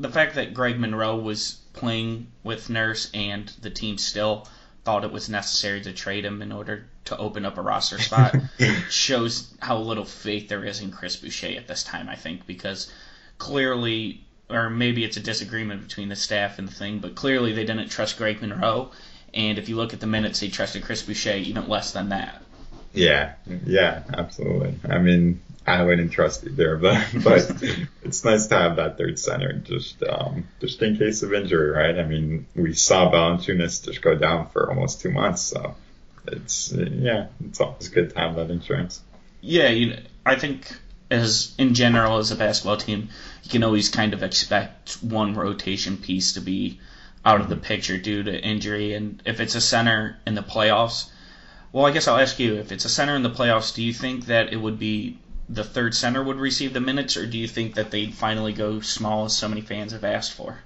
The 0.00 0.10
fact 0.10 0.34
that 0.34 0.54
Greg 0.54 0.78
Monroe 0.78 1.16
was 1.16 1.58
playing 1.72 2.28
with 2.42 2.68
Nurse 2.68 3.10
and 3.14 3.48
the 3.60 3.70
team 3.70 3.98
still 3.98 4.48
thought 4.84 5.04
it 5.04 5.12
was 5.12 5.28
necessary 5.28 5.80
to 5.82 5.92
trade 5.92 6.24
him 6.24 6.42
in 6.42 6.52
order 6.52 6.86
to 7.06 7.16
open 7.16 7.44
up 7.44 7.58
a 7.58 7.62
roster 7.62 7.98
spot 7.98 8.34
shows 8.90 9.52
how 9.60 9.78
little 9.78 10.04
faith 10.04 10.48
there 10.48 10.64
is 10.64 10.80
in 10.80 10.90
Chris 10.90 11.16
Boucher 11.16 11.56
at 11.56 11.66
this 11.66 11.82
time. 11.82 12.08
I 12.08 12.14
think 12.14 12.46
because 12.46 12.92
clearly, 13.38 14.24
or 14.48 14.70
maybe 14.70 15.04
it's 15.04 15.16
a 15.16 15.20
disagreement 15.20 15.82
between 15.82 16.08
the 16.08 16.16
staff 16.16 16.58
and 16.58 16.68
the 16.68 16.72
thing, 16.72 16.98
but 16.98 17.14
clearly 17.14 17.52
they 17.52 17.64
didn't 17.64 17.88
trust 17.88 18.16
Greg 18.16 18.40
Monroe, 18.40 18.92
and 19.34 19.58
if 19.58 19.68
you 19.68 19.76
look 19.76 19.92
at 19.92 20.00
the 20.00 20.06
minutes, 20.06 20.40
they 20.40 20.48
trusted 20.48 20.82
Chris 20.82 21.02
Boucher 21.02 21.36
even 21.36 21.68
less 21.68 21.92
than 21.92 22.10
that. 22.10 22.42
Yeah, 22.92 23.34
yeah, 23.66 24.02
absolutely. 24.14 24.74
I 24.88 24.98
mean, 24.98 25.40
I 25.66 25.82
wouldn't 25.82 26.12
trust 26.12 26.44
either, 26.46 26.76
but 26.76 27.04
but 27.24 27.62
it's 28.02 28.24
nice 28.24 28.46
to 28.48 28.54
have 28.56 28.76
that 28.76 28.96
third 28.98 29.18
center 29.18 29.52
just 29.52 30.02
um, 30.04 30.46
just 30.60 30.80
in 30.80 30.96
case 30.96 31.22
of 31.22 31.34
injury, 31.34 31.70
right? 31.70 31.98
I 31.98 32.04
mean, 32.04 32.46
we 32.54 32.72
saw 32.72 33.10
Valanciunas 33.10 33.84
just 33.84 34.00
go 34.00 34.14
down 34.14 34.48
for 34.50 34.70
almost 34.70 35.00
two 35.00 35.10
months, 35.10 35.42
so 35.42 35.74
it's 36.26 36.72
yeah, 36.72 37.26
it's 37.44 37.60
always 37.60 37.88
good 37.88 38.10
to 38.10 38.18
have 38.18 38.36
that 38.36 38.50
insurance. 38.50 39.02
Yeah, 39.40 39.68
you, 39.68 39.98
I 40.24 40.36
think 40.36 40.72
as 41.10 41.54
in 41.58 41.74
general 41.74 42.18
as 42.18 42.30
a 42.30 42.36
basketball 42.36 42.76
team, 42.76 43.08
you 43.42 43.50
can 43.50 43.64
always 43.64 43.88
kind 43.88 44.14
of 44.14 44.22
expect 44.22 44.98
one 45.02 45.34
rotation 45.34 45.96
piece 45.96 46.34
to 46.34 46.40
be 46.40 46.80
out 47.24 47.40
of 47.40 47.48
the 47.48 47.56
picture 47.56 47.98
due 47.98 48.22
to 48.22 48.40
injury, 48.40 48.94
and 48.94 49.20
if 49.26 49.40
it's 49.40 49.56
a 49.56 49.60
center 49.60 50.16
in 50.26 50.36
the 50.36 50.42
playoffs, 50.42 51.10
well, 51.72 51.86
I 51.86 51.90
guess 51.90 52.06
I'll 52.06 52.20
ask 52.20 52.38
you 52.38 52.54
if 52.54 52.70
it's 52.70 52.84
a 52.84 52.88
center 52.88 53.16
in 53.16 53.24
the 53.24 53.30
playoffs, 53.30 53.74
do 53.74 53.82
you 53.82 53.92
think 53.92 54.26
that 54.26 54.52
it 54.52 54.56
would 54.56 54.78
be 54.78 55.18
the 55.48 55.64
third 55.64 55.94
center 55.94 56.22
would 56.22 56.36
receive 56.36 56.72
the 56.72 56.80
minutes, 56.80 57.16
or 57.16 57.26
do 57.26 57.38
you 57.38 57.48
think 57.48 57.74
that 57.74 57.90
they'd 57.90 58.14
finally 58.14 58.52
go 58.52 58.80
small 58.80 59.24
as 59.26 59.36
so 59.36 59.48
many 59.48 59.60
fans 59.60 59.92
have 59.92 60.04
asked 60.04 60.32
for? 60.32 60.58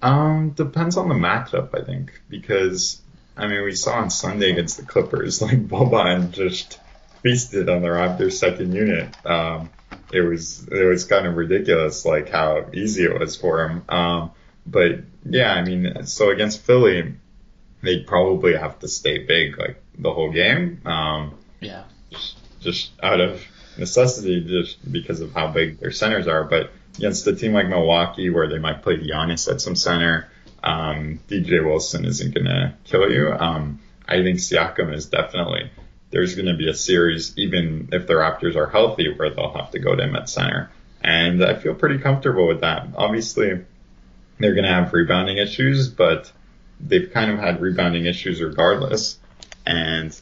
Um, 0.00 0.50
depends 0.50 0.96
on 0.96 1.08
the 1.08 1.14
matchup, 1.14 1.78
I 1.80 1.84
think, 1.84 2.20
because 2.28 3.00
I 3.36 3.46
mean 3.46 3.62
we 3.64 3.74
saw 3.74 3.94
on 3.94 4.10
Sunday 4.10 4.50
against 4.50 4.76
the 4.76 4.84
Clippers, 4.84 5.40
like 5.42 5.66
Boban 5.68 6.32
just 6.32 6.78
feasted 7.22 7.68
on 7.68 7.82
the 7.82 7.88
Raptors' 7.88 8.32
second 8.32 8.74
unit. 8.74 9.14
Um, 9.26 9.70
it 10.12 10.20
was 10.20 10.66
it 10.68 10.84
was 10.84 11.04
kind 11.04 11.26
of 11.26 11.36
ridiculous, 11.36 12.04
like 12.04 12.28
how 12.30 12.66
easy 12.72 13.04
it 13.04 13.18
was 13.18 13.36
for 13.36 13.68
him. 13.68 13.84
Um, 13.88 14.30
but 14.66 15.00
yeah, 15.24 15.52
I 15.52 15.62
mean, 15.64 16.06
so 16.06 16.30
against 16.30 16.62
Philly, 16.62 17.14
they'd 17.82 18.06
probably 18.06 18.54
have 18.56 18.78
to 18.80 18.88
stay 18.88 19.18
big 19.18 19.58
like 19.58 19.82
the 19.98 20.12
whole 20.12 20.30
game. 20.32 20.80
Um, 20.84 21.34
Yeah. 21.60 21.84
just, 22.10 22.36
just 22.60 22.90
out 23.02 23.20
of 23.20 23.40
necessity, 23.78 24.44
just 24.44 24.90
because 24.90 25.20
of 25.20 25.32
how 25.32 25.48
big 25.48 25.78
their 25.80 25.90
centers 25.90 26.26
are. 26.26 26.44
But 26.44 26.70
against 26.96 27.26
a 27.26 27.34
team 27.34 27.52
like 27.52 27.68
Milwaukee, 27.68 28.30
where 28.30 28.48
they 28.48 28.58
might 28.58 28.82
play 28.82 28.96
Giannis 28.96 29.50
at 29.50 29.60
some 29.60 29.76
center, 29.76 30.28
um, 30.62 31.20
DJ 31.28 31.64
Wilson 31.64 32.04
isn't 32.04 32.34
going 32.34 32.46
to 32.46 32.74
kill 32.84 33.10
you. 33.10 33.32
Um, 33.32 33.80
I 34.06 34.22
think 34.22 34.38
Siakam 34.38 34.94
is 34.94 35.06
definitely. 35.06 35.70
There's 36.10 36.34
going 36.34 36.46
to 36.46 36.56
be 36.56 36.68
a 36.68 36.74
series, 36.74 37.36
even 37.38 37.88
if 37.92 38.06
the 38.06 38.14
Raptors 38.14 38.56
are 38.56 38.68
healthy, 38.68 39.12
where 39.14 39.30
they'll 39.30 39.54
have 39.54 39.70
to 39.70 39.78
go 39.78 39.94
to 39.94 40.02
him 40.02 40.14
at 40.14 40.28
center. 40.28 40.70
And 41.00 41.42
I 41.42 41.54
feel 41.54 41.74
pretty 41.74 41.98
comfortable 41.98 42.46
with 42.46 42.60
that. 42.60 42.88
Obviously, 42.96 43.64
they're 44.38 44.54
going 44.54 44.64
to 44.64 44.72
have 44.72 44.92
rebounding 44.92 45.38
issues, 45.38 45.88
but 45.88 46.30
they've 46.80 47.10
kind 47.12 47.30
of 47.30 47.38
had 47.38 47.60
rebounding 47.60 48.06
issues 48.06 48.42
regardless. 48.42 49.18
And 49.66 50.18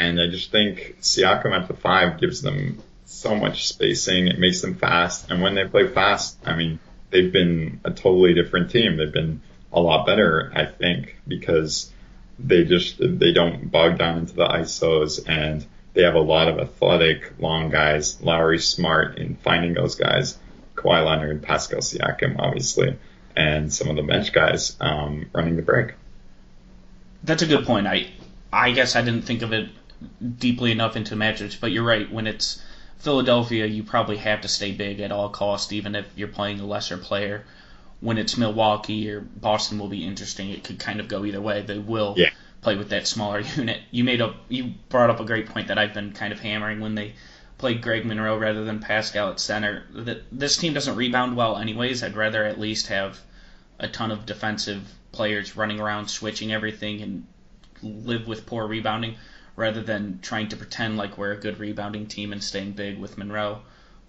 and 0.00 0.18
I 0.18 0.28
just 0.28 0.50
think 0.50 0.96
Siakam 1.02 1.52
at 1.52 1.68
the 1.68 1.74
five 1.74 2.18
gives 2.18 2.40
them 2.40 2.82
so 3.04 3.34
much 3.34 3.68
spacing. 3.68 4.28
It 4.28 4.38
makes 4.38 4.62
them 4.62 4.74
fast. 4.74 5.30
And 5.30 5.42
when 5.42 5.54
they 5.54 5.66
play 5.66 5.88
fast, 5.88 6.38
I 6.46 6.56
mean, 6.56 6.78
they've 7.10 7.30
been 7.30 7.80
a 7.84 7.90
totally 7.90 8.32
different 8.32 8.70
team. 8.70 8.96
They've 8.96 9.12
been 9.12 9.42
a 9.70 9.78
lot 9.78 10.06
better, 10.06 10.50
I 10.54 10.64
think, 10.64 11.16
because 11.28 11.92
they 12.38 12.64
just, 12.64 12.96
they 12.98 13.34
don't 13.34 13.70
bog 13.70 13.98
down 13.98 14.16
into 14.16 14.32
the 14.32 14.46
ISOs 14.46 15.28
and 15.28 15.66
they 15.92 16.04
have 16.04 16.14
a 16.14 16.20
lot 16.20 16.48
of 16.48 16.58
athletic, 16.58 17.34
long 17.38 17.68
guys. 17.68 18.22
Lowry's 18.22 18.66
smart 18.66 19.18
in 19.18 19.36
finding 19.36 19.74
those 19.74 19.96
guys. 19.96 20.38
Kawhi 20.76 21.04
Leonard, 21.04 21.42
Pascal 21.42 21.80
Siakam, 21.80 22.36
obviously, 22.38 22.96
and 23.36 23.70
some 23.70 23.88
of 23.88 23.96
the 23.96 24.02
bench 24.02 24.32
guys, 24.32 24.78
um, 24.80 25.28
running 25.34 25.56
the 25.56 25.62
break. 25.62 25.92
That's 27.22 27.42
a 27.42 27.46
good 27.46 27.66
point. 27.66 27.86
I 27.86 28.06
I 28.50 28.70
guess 28.70 28.96
I 28.96 29.02
didn't 29.02 29.22
think 29.22 29.42
of 29.42 29.52
it 29.52 29.68
deeply 30.38 30.72
enough 30.72 30.96
into 30.96 31.14
matchups, 31.16 31.58
but 31.60 31.72
you're 31.72 31.84
right. 31.84 32.10
When 32.10 32.26
it's 32.26 32.62
Philadelphia, 32.98 33.66
you 33.66 33.82
probably 33.82 34.16
have 34.18 34.42
to 34.42 34.48
stay 34.48 34.72
big 34.72 35.00
at 35.00 35.12
all 35.12 35.28
costs, 35.30 35.72
even 35.72 35.94
if 35.94 36.06
you're 36.16 36.28
playing 36.28 36.60
a 36.60 36.66
lesser 36.66 36.96
player. 36.98 37.44
When 38.00 38.16
it's 38.18 38.38
Milwaukee 38.38 39.10
or 39.10 39.20
Boston, 39.20 39.78
will 39.78 39.88
be 39.88 40.04
interesting. 40.06 40.50
It 40.50 40.64
could 40.64 40.78
kind 40.78 41.00
of 41.00 41.08
go 41.08 41.24
either 41.24 41.40
way. 41.40 41.62
They 41.62 41.78
will 41.78 42.14
Yeah. 42.16 42.30
play 42.62 42.76
with 42.76 42.90
that 42.90 43.06
smaller 43.06 43.40
unit. 43.56 43.80
You 43.90 44.04
made 44.04 44.20
up. 44.22 44.36
You 44.48 44.72
brought 44.88 45.10
up 45.10 45.20
a 45.20 45.24
great 45.24 45.46
point 45.48 45.68
that 45.68 45.78
I've 45.78 45.94
been 45.94 46.12
kind 46.12 46.32
of 46.32 46.40
hammering 46.40 46.80
when 46.80 46.94
they 46.94 47.14
played 47.58 47.82
Greg 47.82 48.06
Monroe 48.06 48.38
rather 48.38 48.64
than 48.64 48.80
Pascal 48.80 49.30
at 49.30 49.40
center. 49.40 49.84
That 49.92 50.22
this 50.32 50.56
team 50.56 50.72
doesn't 50.72 50.96
rebound 50.96 51.36
well, 51.36 51.58
anyways. 51.58 52.02
I'd 52.02 52.16
rather 52.16 52.44
at 52.44 52.58
least 52.58 52.86
have 52.86 53.18
a 53.78 53.86
ton 53.88 54.10
of 54.10 54.24
defensive 54.24 54.82
players 55.12 55.56
running 55.56 55.78
around 55.80 56.08
switching 56.08 56.52
everything 56.52 57.02
and 57.02 57.26
live 57.82 58.26
with 58.26 58.46
poor 58.46 58.66
rebounding 58.66 59.16
rather 59.56 59.82
than 59.82 60.18
trying 60.22 60.48
to 60.48 60.56
pretend 60.56 60.96
like 60.96 61.18
we're 61.18 61.32
a 61.32 61.36
good 61.36 61.58
rebounding 61.58 62.06
team 62.06 62.32
and 62.32 62.42
staying 62.42 62.72
big 62.72 62.98
with 62.98 63.18
Monroe. 63.18 63.60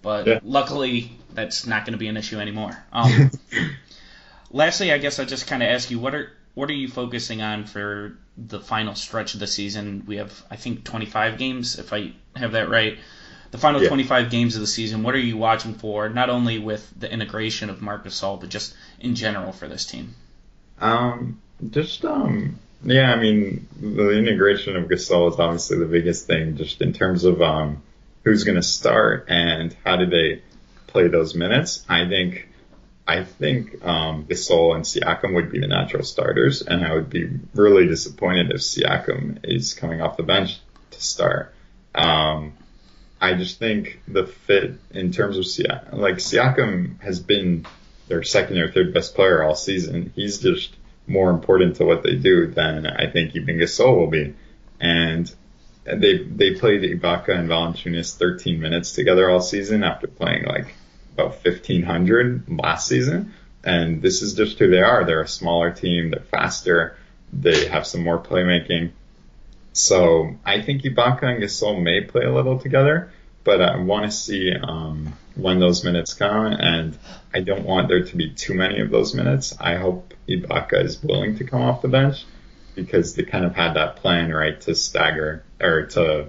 But 0.02 0.26
Yeah. 0.26 0.40
luckily, 0.42 1.12
that's 1.32 1.66
not 1.66 1.84
going 1.84 1.92
to 1.92 1.98
be 1.98 2.08
an 2.08 2.16
issue 2.16 2.38
anymore. 2.38 2.76
Um, 2.92 3.30
lastly, 4.50 4.92
I 4.92 4.98
guess 4.98 5.18
I'll 5.18 5.26
just 5.26 5.46
kind 5.46 5.62
of 5.62 5.68
ask 5.68 5.90
you 5.90 5.98
what 5.98 6.14
are 6.14 6.32
what 6.54 6.68
are 6.68 6.74
you 6.74 6.88
focusing 6.88 7.40
on 7.40 7.64
for 7.64 8.18
the 8.36 8.60
final 8.60 8.94
stretch 8.94 9.32
of 9.34 9.40
the 9.40 9.46
season? 9.46 10.04
We 10.06 10.16
have, 10.16 10.42
I 10.50 10.56
think, 10.56 10.84
25 10.84 11.38
games, 11.38 11.78
if 11.78 11.92
I 11.94 12.12
have 12.36 12.52
that 12.52 12.68
right. 12.68 12.98
The 13.52 13.58
final 13.58 13.80
Yeah. 13.80 13.88
25 13.88 14.30
games 14.30 14.54
of 14.54 14.60
the 14.60 14.66
season. 14.66 15.02
What 15.02 15.14
are 15.14 15.18
you 15.18 15.36
watching 15.38 15.74
for? 15.74 16.08
Not 16.10 16.28
only 16.28 16.58
with 16.58 16.92
the 16.98 17.10
integration 17.10 17.70
of 17.70 17.80
Marcus 17.80 18.20
Gasol, 18.20 18.40
but 18.40 18.50
just 18.50 18.74
in 19.00 19.14
general 19.14 19.52
for 19.52 19.66
this 19.66 19.84
team. 19.86 20.14
Um, 20.78 21.40
just 21.70 22.04
um, 22.04 22.58
yeah. 22.84 23.12
I 23.12 23.16
mean, 23.16 23.68
the 23.80 24.10
integration 24.10 24.76
of 24.76 24.88
Gasol 24.88 25.32
is 25.32 25.38
obviously 25.38 25.78
the 25.78 25.86
biggest 25.86 26.26
thing, 26.26 26.56
just 26.56 26.80
in 26.80 26.92
terms 26.92 27.24
of 27.24 27.40
um, 27.40 27.82
who's 28.24 28.44
going 28.44 28.56
to 28.56 28.62
start 28.62 29.26
and 29.28 29.76
how 29.84 29.96
do 29.96 30.06
they 30.06 30.42
play 30.86 31.08
those 31.08 31.34
minutes. 31.34 31.84
I 31.88 32.08
think, 32.08 32.48
I 33.06 33.24
think 33.24 33.84
um, 33.84 34.26
Gasol 34.26 34.74
and 34.74 34.84
Siakam 34.84 35.34
would 35.34 35.50
be 35.50 35.60
the 35.60 35.68
natural 35.68 36.04
starters, 36.04 36.62
and 36.62 36.84
I 36.84 36.94
would 36.94 37.10
be 37.10 37.30
really 37.54 37.86
disappointed 37.86 38.50
if 38.50 38.60
Siakam 38.60 39.40
is 39.44 39.74
coming 39.74 40.00
off 40.00 40.16
the 40.16 40.22
bench 40.22 40.60
to 40.90 41.00
start. 41.00 41.54
Um, 41.94 42.54
I 43.20 43.34
just 43.34 43.58
think 43.58 44.00
the 44.08 44.26
fit 44.26 44.74
in 44.90 45.12
terms 45.12 45.38
of 45.38 45.44
Siakam, 45.44 45.94
like 45.94 46.16
Siakam 46.16 47.00
has 47.00 47.20
been 47.20 47.66
their 48.08 48.22
second 48.22 48.58
or 48.58 48.70
third 48.70 48.92
best 48.92 49.14
player 49.14 49.42
all 49.42 49.54
season. 49.54 50.12
He's 50.16 50.38
just 50.38 50.74
more 51.06 51.30
important 51.30 51.76
to 51.76 51.84
what 51.84 52.02
they 52.02 52.16
do 52.16 52.46
than 52.46 52.86
I 52.86 53.10
think 53.10 53.34
even 53.34 53.58
Gasol 53.58 53.96
will 53.96 54.06
be. 54.06 54.34
And 54.80 55.32
they 55.84 56.18
they 56.18 56.54
played 56.54 56.82
Ibaka 56.82 57.30
and 57.30 57.48
Valanciunas 57.48 58.16
13 58.16 58.60
minutes 58.60 58.92
together 58.92 59.28
all 59.28 59.40
season 59.40 59.82
after 59.82 60.06
playing 60.06 60.44
like 60.44 60.74
about 61.14 61.44
1500 61.44 62.48
last 62.48 62.86
season. 62.86 63.34
And 63.64 64.02
this 64.02 64.22
is 64.22 64.34
just 64.34 64.58
who 64.58 64.68
they 64.68 64.80
are. 64.80 65.04
They're 65.04 65.22
a 65.22 65.28
smaller 65.28 65.70
team. 65.70 66.10
They're 66.10 66.20
faster. 66.20 66.96
They 67.32 67.68
have 67.68 67.86
some 67.86 68.02
more 68.02 68.18
playmaking. 68.18 68.92
So 69.72 70.36
I 70.44 70.62
think 70.62 70.82
Ibaka 70.82 71.22
and 71.22 71.42
Gasol 71.42 71.82
may 71.82 72.02
play 72.02 72.24
a 72.24 72.34
little 72.34 72.58
together, 72.58 73.10
but 73.44 73.60
I 73.60 73.76
want 73.76 74.04
to 74.04 74.10
see 74.10 74.52
um, 74.52 75.12
when 75.34 75.58
those 75.58 75.84
minutes 75.84 76.14
come, 76.14 76.46
and 76.52 76.96
I 77.34 77.40
don't 77.40 77.64
want 77.64 77.88
there 77.88 78.04
to 78.04 78.16
be 78.16 78.30
too 78.30 78.54
many 78.54 78.80
of 78.80 78.90
those 78.90 79.14
minutes. 79.14 79.54
I 79.58 79.76
hope 79.76 80.14
Ibaka 80.28 80.84
is 80.84 81.02
willing 81.02 81.36
to 81.38 81.44
come 81.44 81.62
off 81.62 81.82
the 81.82 81.88
bench 81.88 82.24
because 82.74 83.14
they 83.14 83.24
kind 83.24 83.44
of 83.44 83.54
had 83.54 83.74
that 83.74 83.96
plan, 83.96 84.32
right, 84.32 84.60
to 84.62 84.74
stagger 84.74 85.44
or 85.60 85.86
to 85.86 86.28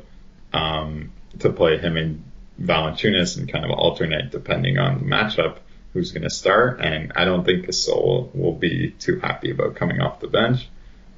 um, 0.53 1.11
to 1.39 1.51
play 1.51 1.77
him 1.77 1.97
and 1.97 2.23
Valanciunas 2.61 3.37
and 3.37 3.51
kind 3.51 3.65
of 3.65 3.71
alternate 3.71 4.31
depending 4.31 4.77
on 4.77 4.99
the 4.99 5.05
matchup 5.05 5.57
who's 5.93 6.11
going 6.11 6.23
to 6.23 6.29
start. 6.29 6.81
And 6.81 7.11
I 7.15 7.25
don't 7.25 7.43
think 7.43 7.65
Gasol 7.65 8.33
will 8.35 8.53
be 8.53 8.91
too 8.99 9.19
happy 9.19 9.51
about 9.51 9.75
coming 9.75 10.01
off 10.01 10.19
the 10.19 10.27
bench. 10.27 10.67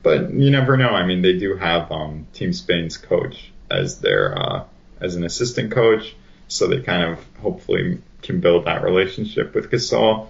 but 0.04 0.32
you 0.32 0.52
never 0.52 0.78
know. 0.78 0.90
I 0.90 1.06
mean, 1.06 1.22
they 1.22 1.38
do 1.38 1.56
have 1.56 1.92
um, 1.92 2.28
Team 2.34 2.54
Spain's 2.54 2.96
coach 2.98 3.52
as 3.72 4.00
their 4.00 4.38
uh, 4.38 4.66
as 5.06 5.16
an 5.16 5.24
assistant 5.24 5.72
coach, 5.72 6.16
so 6.48 6.68
they 6.68 6.82
kind 6.82 7.04
of 7.14 7.26
hopefully 7.42 8.02
can 8.22 8.42
build 8.42 8.66
that 8.66 8.84
relationship 8.84 9.54
with 9.54 9.72
Gasol. 9.72 10.28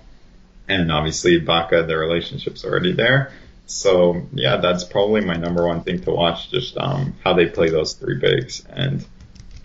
And 0.68 0.92
obviously, 0.92 1.40
Ibaka, 1.40 1.88
the 1.88 1.98
relationship's 1.98 2.66
already 2.66 2.92
there. 2.92 3.32
So 3.66 4.28
yeah, 4.34 4.58
that's 4.58 4.84
probably 4.84 5.22
my 5.22 5.36
number 5.36 5.66
one 5.66 5.82
thing 5.82 6.02
to 6.02 6.12
watch. 6.12 6.52
Just 6.52 6.78
um, 6.78 7.16
how 7.24 7.34
they 7.34 7.48
play 7.48 7.70
those 7.70 7.94
three 7.94 8.20
bigs 8.20 8.64
and 8.70 9.06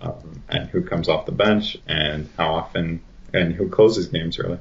um, 0.00 0.42
and 0.48 0.68
who 0.70 0.82
comes 0.82 1.08
off 1.08 1.26
the 1.26 1.32
bench 1.32 1.76
and 1.86 2.28
how 2.36 2.54
often 2.54 3.02
and 3.34 3.52
who 3.54 3.68
closes 3.68 4.06
games 4.06 4.38
really. 4.38 4.58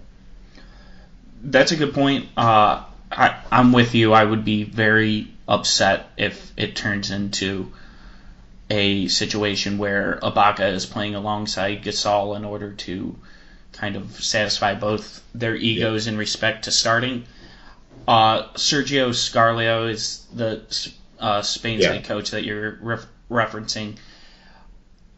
That's 1.41 1.71
a 1.71 1.77
good 1.77 1.93
point. 1.93 2.25
Uh, 2.35 2.83
I, 3.11 3.41
I'm 3.51 3.71
with 3.71 3.95
you. 3.95 4.13
I 4.13 4.23
would 4.23 4.43
be 4.43 4.63
very 4.63 5.29
upset 5.47 6.07
if 6.17 6.51
it 6.57 6.75
turns 6.75 7.11
into 7.11 7.71
a 8.69 9.07
situation 9.07 9.77
where 9.77 10.19
Ibaka 10.21 10.73
is 10.73 10.85
playing 10.85 11.15
alongside 11.15 11.83
Gasol 11.83 12.35
in 12.35 12.45
order 12.45 12.73
to 12.73 13.15
kind 13.71 13.95
of 13.95 14.23
satisfy 14.23 14.75
both 14.75 15.23
their 15.33 15.55
egos 15.55 16.05
yeah. 16.05 16.13
in 16.13 16.19
respect 16.19 16.65
to 16.65 16.71
starting. 16.71 17.25
Uh, 18.07 18.47
Sergio 18.53 19.09
Scariolo 19.09 19.89
is 19.89 20.25
the 20.33 20.63
uh, 21.19 21.41
Spain's 21.41 21.83
yeah. 21.83 21.93
head 21.93 22.05
coach 22.05 22.31
that 22.31 22.43
you're 22.43 22.77
ref- 22.81 23.07
referencing. 23.29 23.97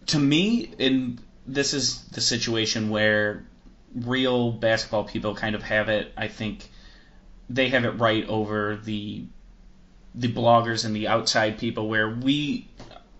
To 0.07 0.19
me, 0.19 0.73
in 0.77 1.19
this 1.47 1.73
is 1.73 2.03
the 2.05 2.21
situation 2.21 2.89
where 2.89 3.43
real 3.95 4.51
basketball 4.51 5.03
people 5.03 5.35
kind 5.35 5.55
of 5.55 5.63
have 5.63 5.89
it. 5.89 6.11
I 6.17 6.27
think 6.27 6.69
they 7.49 7.69
have 7.69 7.85
it 7.85 7.91
right 7.91 8.27
over 8.27 8.77
the 8.77 9.25
the 10.13 10.31
bloggers 10.31 10.85
and 10.85 10.95
the 10.95 11.07
outside 11.07 11.57
people. 11.57 11.87
Where 11.87 12.09
we, 12.09 12.67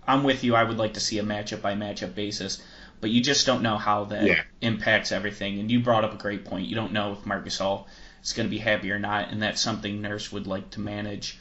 I'm 0.08 0.24
with 0.24 0.44
you. 0.44 0.56
I 0.56 0.64
would 0.64 0.78
like 0.78 0.96
to 0.96 1.00
see 1.00 1.20
a 1.20 1.24
matchup 1.24 1.62
by 1.62 1.76
matchup 1.76 2.16
basis, 2.16 2.62
but 3.00 3.10
you 3.10 3.22
just 3.22 3.46
don't 3.46 3.62
know 3.62 3.78
how 3.78 4.06
that 4.06 4.24
yeah. 4.24 4.42
impacts 4.62 5.12
everything. 5.12 5.60
And 5.60 5.70
you 5.70 5.80
brought 5.80 6.04
up 6.04 6.14
a 6.14 6.18
great 6.18 6.46
point. 6.46 6.68
You 6.68 6.76
don't 6.76 6.94
know 6.94 7.14
if 7.14 7.26
Marc 7.26 7.46
Gasol 7.46 7.86
is 8.24 8.34
going 8.34 8.48
to 8.48 8.52
be 8.52 8.60
happy 8.60 8.92
or 8.92 9.00
not, 9.00 9.30
and 9.32 9.42
that's 9.42 9.62
something 9.62 10.02
Nurse 10.02 10.32
would 10.32 10.48
like 10.48 10.70
to 10.72 10.80
manage. 10.80 11.38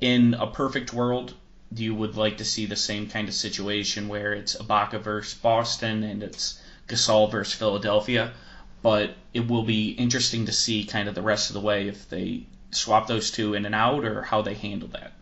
In 0.00 0.34
a 0.34 0.46
perfect 0.46 0.92
world, 0.92 1.34
you 1.74 1.94
would 1.94 2.16
like 2.16 2.38
to 2.38 2.44
see 2.44 2.66
the 2.66 2.76
same 2.76 3.08
kind 3.08 3.28
of 3.28 3.34
situation 3.34 4.08
where 4.08 4.32
it's 4.32 4.56
Ibaka 4.56 5.00
versus 5.00 5.34
Boston 5.34 6.02
and 6.02 6.22
it's 6.22 6.60
Gasol 6.86 7.30
versus 7.30 7.54
Philadelphia. 7.54 8.32
But 8.80 9.16
it 9.34 9.48
will 9.48 9.64
be 9.64 9.90
interesting 9.90 10.46
to 10.46 10.52
see 10.52 10.84
kind 10.84 11.08
of 11.08 11.14
the 11.14 11.22
rest 11.22 11.50
of 11.50 11.54
the 11.54 11.60
way 11.60 11.88
if 11.88 12.08
they 12.08 12.46
swap 12.70 13.06
those 13.06 13.30
two 13.30 13.54
in 13.54 13.66
and 13.66 13.74
out 13.74 14.04
or 14.04 14.22
how 14.22 14.42
they 14.42 14.54
handle 14.54 14.88
that. 14.88 15.12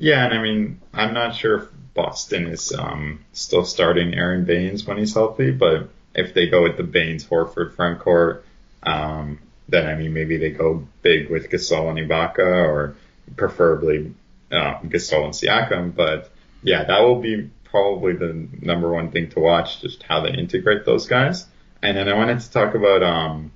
Yeah, 0.00 0.24
and 0.24 0.32
I 0.32 0.40
mean, 0.40 0.80
I'm 0.94 1.12
not 1.12 1.34
sure 1.34 1.58
if 1.58 1.68
Boston 1.92 2.46
is 2.46 2.72
um, 2.72 3.22
still 3.34 3.66
starting 3.66 4.14
Aron 4.14 4.46
Baynes 4.46 4.86
when 4.86 4.96
he's 4.96 5.12
healthy, 5.12 5.50
but 5.50 5.90
if 6.14 6.32
they 6.32 6.48
go 6.48 6.62
with 6.62 6.78
the 6.78 6.84
Baynes, 6.84 7.26
Horford, 7.26 7.76
front 7.76 8.00
court, 8.00 8.46
um, 8.82 9.38
then 9.68 9.86
I 9.86 9.96
mean 9.96 10.14
maybe 10.14 10.38
they 10.38 10.52
go 10.52 10.88
big 11.02 11.28
with 11.28 11.50
Gasol 11.50 11.90
and 11.90 11.98
Ibaka 11.98 12.38
or 12.38 12.96
preferably 13.36 14.14
uh, 14.50 14.78
Gasol 14.84 15.26
and 15.26 15.34
Siakam. 15.34 15.94
But 15.94 16.30
yeah, 16.62 16.84
that 16.84 17.00
will 17.00 17.20
be 17.20 17.50
probably 17.64 18.14
the 18.14 18.48
number 18.62 18.90
one 18.90 19.10
thing 19.10 19.28
to 19.32 19.40
watch, 19.40 19.82
just 19.82 20.02
how 20.02 20.22
they 20.22 20.32
integrate 20.32 20.86
those 20.86 21.08
guys. 21.08 21.44
And 21.82 21.98
then 21.98 22.08
I 22.08 22.14
wanted 22.14 22.40
to 22.40 22.50
talk 22.50 22.74
about 22.74 23.02
um, 23.02 23.52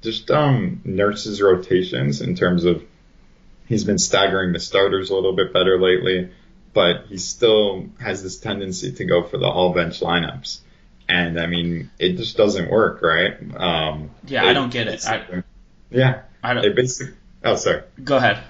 just 0.00 0.30
um, 0.30 0.80
Nurse's 0.86 1.42
rotations 1.42 2.22
in 2.22 2.34
terms 2.34 2.64
of 2.64 2.82
he's 3.66 3.84
been 3.84 3.98
staggering 3.98 4.52
the 4.52 4.60
starters 4.60 5.10
a 5.10 5.14
little 5.14 5.34
bit 5.34 5.52
better 5.52 5.80
lately, 5.80 6.30
but 6.72 7.06
he 7.08 7.18
still 7.18 7.86
has 8.00 8.22
this 8.22 8.38
tendency 8.38 8.92
to 8.92 9.04
go 9.04 9.22
for 9.22 9.38
the 9.38 9.46
all 9.46 9.72
bench 9.72 10.00
lineups. 10.00 10.60
And 11.08 11.38
I 11.38 11.46
mean, 11.46 11.90
it 11.98 12.16
just 12.16 12.36
doesn't 12.36 12.70
work, 12.70 13.02
right? 13.02 13.34
Um, 13.56 14.10
yeah, 14.26 14.44
I 14.44 14.52
don't 14.52 14.72
get 14.72 14.88
it. 14.88 15.06
I, 15.06 15.42
yeah. 15.90 16.22
I 16.42 16.54
don't. 16.54 16.64
It 16.64 16.74
basically. 16.74 17.14
Oh, 17.44 17.56
sorry. 17.56 17.82
Go 18.02 18.16
ahead. 18.16 18.42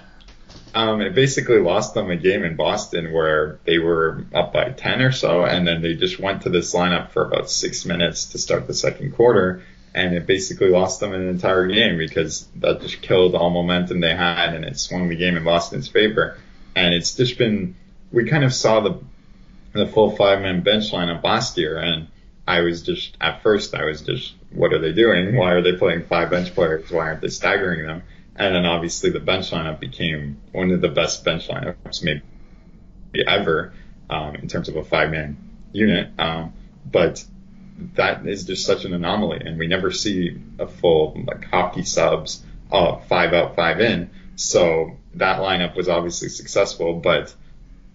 Um, 0.75 1.01
it 1.01 1.13
basically 1.13 1.59
lost 1.59 1.93
them 1.93 2.09
a 2.09 2.15
game 2.15 2.43
in 2.43 2.55
Boston 2.55 3.11
where 3.11 3.59
they 3.65 3.77
were 3.77 4.25
up 4.33 4.53
by 4.53 4.69
10 4.69 5.01
or 5.01 5.11
so, 5.11 5.45
and 5.45 5.67
then 5.67 5.81
they 5.81 5.93
just 5.93 6.19
went 6.19 6.43
to 6.43 6.49
this 6.49 6.73
lineup 6.73 7.11
for 7.11 7.25
about 7.25 7.49
six 7.49 7.85
minutes 7.85 8.25
to 8.27 8.39
start 8.39 8.65
the 8.65 8.73
second 8.73 9.15
quarter, 9.15 9.63
and 9.95 10.13
it 10.13 10.25
basically 10.25 10.69
lost 10.69 10.99
them 10.99 11.13
an 11.13 11.27
entire 11.27 11.67
game 11.67 11.97
because 11.97 12.47
that 12.55 12.81
just 12.81 13.01
killed 13.01 13.35
all 13.35 13.49
momentum 13.49 13.99
they 13.99 14.15
had, 14.15 14.53
and 14.53 14.65
it 14.65 14.79
swung 14.79 15.09
the 15.09 15.15
game 15.15 15.37
in 15.37 15.43
Boston's 15.43 15.87
favor. 15.87 16.37
And 16.75 16.93
it's 16.93 17.15
just 17.15 17.37
been, 17.37 17.75
we 18.11 18.27
kind 18.27 18.43
of 18.43 18.53
saw 18.53 18.79
the 18.79 18.99
the 19.73 19.87
full 19.87 20.15
five 20.15 20.41
man 20.41 20.61
bench 20.61 20.91
lineup 20.91 21.23
last 21.23 21.57
year, 21.57 21.77
and 21.77 22.07
I 22.47 22.61
was 22.61 22.83
just 22.83 23.17
at 23.19 23.41
first 23.41 23.73
I 23.73 23.85
was 23.85 24.01
just 24.01 24.33
what 24.51 24.73
are 24.73 24.79
they 24.79 24.93
doing? 24.93 25.35
Why 25.35 25.51
are 25.51 25.61
they 25.61 25.73
playing 25.73 26.05
five 26.05 26.29
bench 26.29 26.53
players? 26.53 26.91
Why 26.91 27.07
aren't 27.07 27.21
they 27.21 27.29
staggering 27.29 27.85
them? 27.85 28.03
And 28.35 28.55
then 28.55 28.65
obviously 28.65 29.09
the 29.09 29.19
bench 29.19 29.51
lineup 29.51 29.79
became 29.79 30.41
one 30.51 30.71
of 30.71 30.81
the 30.81 30.89
best 30.89 31.23
bench 31.23 31.47
lineups 31.47 32.03
maybe 32.03 32.21
ever 33.27 33.73
um, 34.09 34.35
in 34.35 34.47
terms 34.47 34.69
of 34.69 34.75
a 34.75 34.83
five 34.83 35.11
man 35.11 35.37
unit. 35.71 36.11
Um, 36.19 36.53
but 36.85 37.23
that 37.95 38.25
is 38.27 38.45
just 38.45 38.65
such 38.65 38.85
an 38.85 38.93
anomaly, 38.93 39.41
and 39.45 39.57
we 39.57 39.67
never 39.67 39.91
see 39.91 40.39
a 40.59 40.67
full 40.67 41.21
like 41.25 41.45
hockey 41.45 41.83
subs 41.83 42.43
uh, 42.71 42.97
five 43.07 43.33
out 43.33 43.55
five 43.55 43.79
in. 43.79 44.09
So 44.35 44.97
that 45.15 45.39
lineup 45.39 45.75
was 45.75 45.89
obviously 45.89 46.29
successful, 46.29 46.95
but 46.95 47.33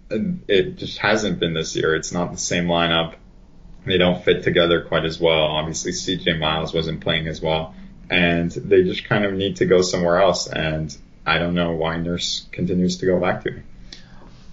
it 0.09 0.77
just 0.77 0.97
hasn't 0.97 1.39
been 1.39 1.53
this 1.53 1.75
year. 1.75 1.95
It's 1.95 2.11
not 2.11 2.31
the 2.31 2.37
same 2.37 2.65
lineup 2.65 3.15
they 3.85 3.97
don't 3.97 4.23
fit 4.23 4.43
together 4.43 4.81
quite 4.81 5.05
as 5.05 5.19
well. 5.19 5.43
Obviously, 5.43 5.91
CJ 5.91 6.39
Miles 6.39 6.73
wasn't 6.73 7.01
playing 7.01 7.27
as 7.27 7.41
well, 7.41 7.75
and 8.09 8.51
they 8.51 8.83
just 8.83 9.05
kind 9.05 9.25
of 9.25 9.33
need 9.33 9.57
to 9.57 9.65
go 9.65 9.81
somewhere 9.81 10.17
else. 10.19 10.47
And 10.47 10.95
I 11.25 11.37
don't 11.37 11.53
know 11.53 11.71
why 11.71 11.97
Nurse 11.97 12.47
continues 12.51 12.97
to 12.97 13.05
go 13.05 13.19
back 13.19 13.43
to 13.43 13.51
him. 13.51 13.63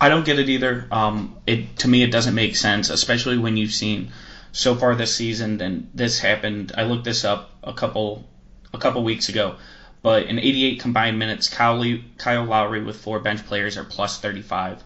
I 0.01 0.09
don't 0.09 0.27
get 0.27 0.39
it 0.39 0.49
either. 0.49 0.87
Um, 0.91 1.37
it 1.47 1.79
to 1.79 1.89
me 1.89 2.03
it 2.03 2.11
doesn't 2.11 2.35
make 2.35 2.57
sense, 2.57 2.91
especially 2.91 3.39
when 3.39 3.57
you've 3.57 3.73
seen 3.73 4.13
so 4.57 4.75
far 4.75 4.95
this 4.95 5.15
season. 5.15 5.61
And 5.61 5.91
this 5.95 6.19
happened. 6.19 6.73
I 6.77 6.85
looked 6.85 7.05
this 7.05 7.25
up 7.25 7.51
a 7.63 7.75
couple 7.75 8.27
a 8.73 8.79
couple 8.79 9.05
weeks 9.05 9.29
ago. 9.29 9.57
But 10.03 10.27
in 10.27 10.39
88 10.39 10.81
combined 10.81 11.19
minutes, 11.19 11.49
Kyle, 11.49 11.85
Kyle 12.17 12.45
Lowry 12.45 12.83
with 12.83 12.97
four 12.97 13.19
bench 13.21 13.45
players 13.47 13.77
are 13.77 13.85
plus 13.85 14.21
35. 14.21 14.83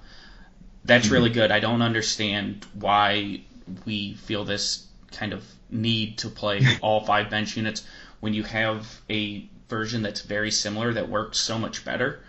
That's 0.84 1.06
mm-hmm. 1.06 1.14
really 1.14 1.30
good. 1.30 1.50
I 1.50 1.60
don't 1.60 1.82
understand 1.82 2.66
why 2.74 3.42
we 3.84 4.14
feel 4.14 4.44
this 4.44 4.86
kind 5.12 5.32
of 5.32 5.44
need 5.70 6.18
to 6.18 6.28
play 6.28 6.62
all 6.80 7.04
five 7.04 7.30
bench 7.30 7.56
units 7.56 7.86
when 8.20 8.34
you 8.34 8.42
have 8.44 9.00
a 9.08 9.46
version 9.68 10.02
that's 10.02 10.22
very 10.22 10.50
similar 10.50 10.94
that 10.94 11.08
works 11.08 11.38
so 11.38 11.58
much 11.58 11.84
better. 11.84 12.20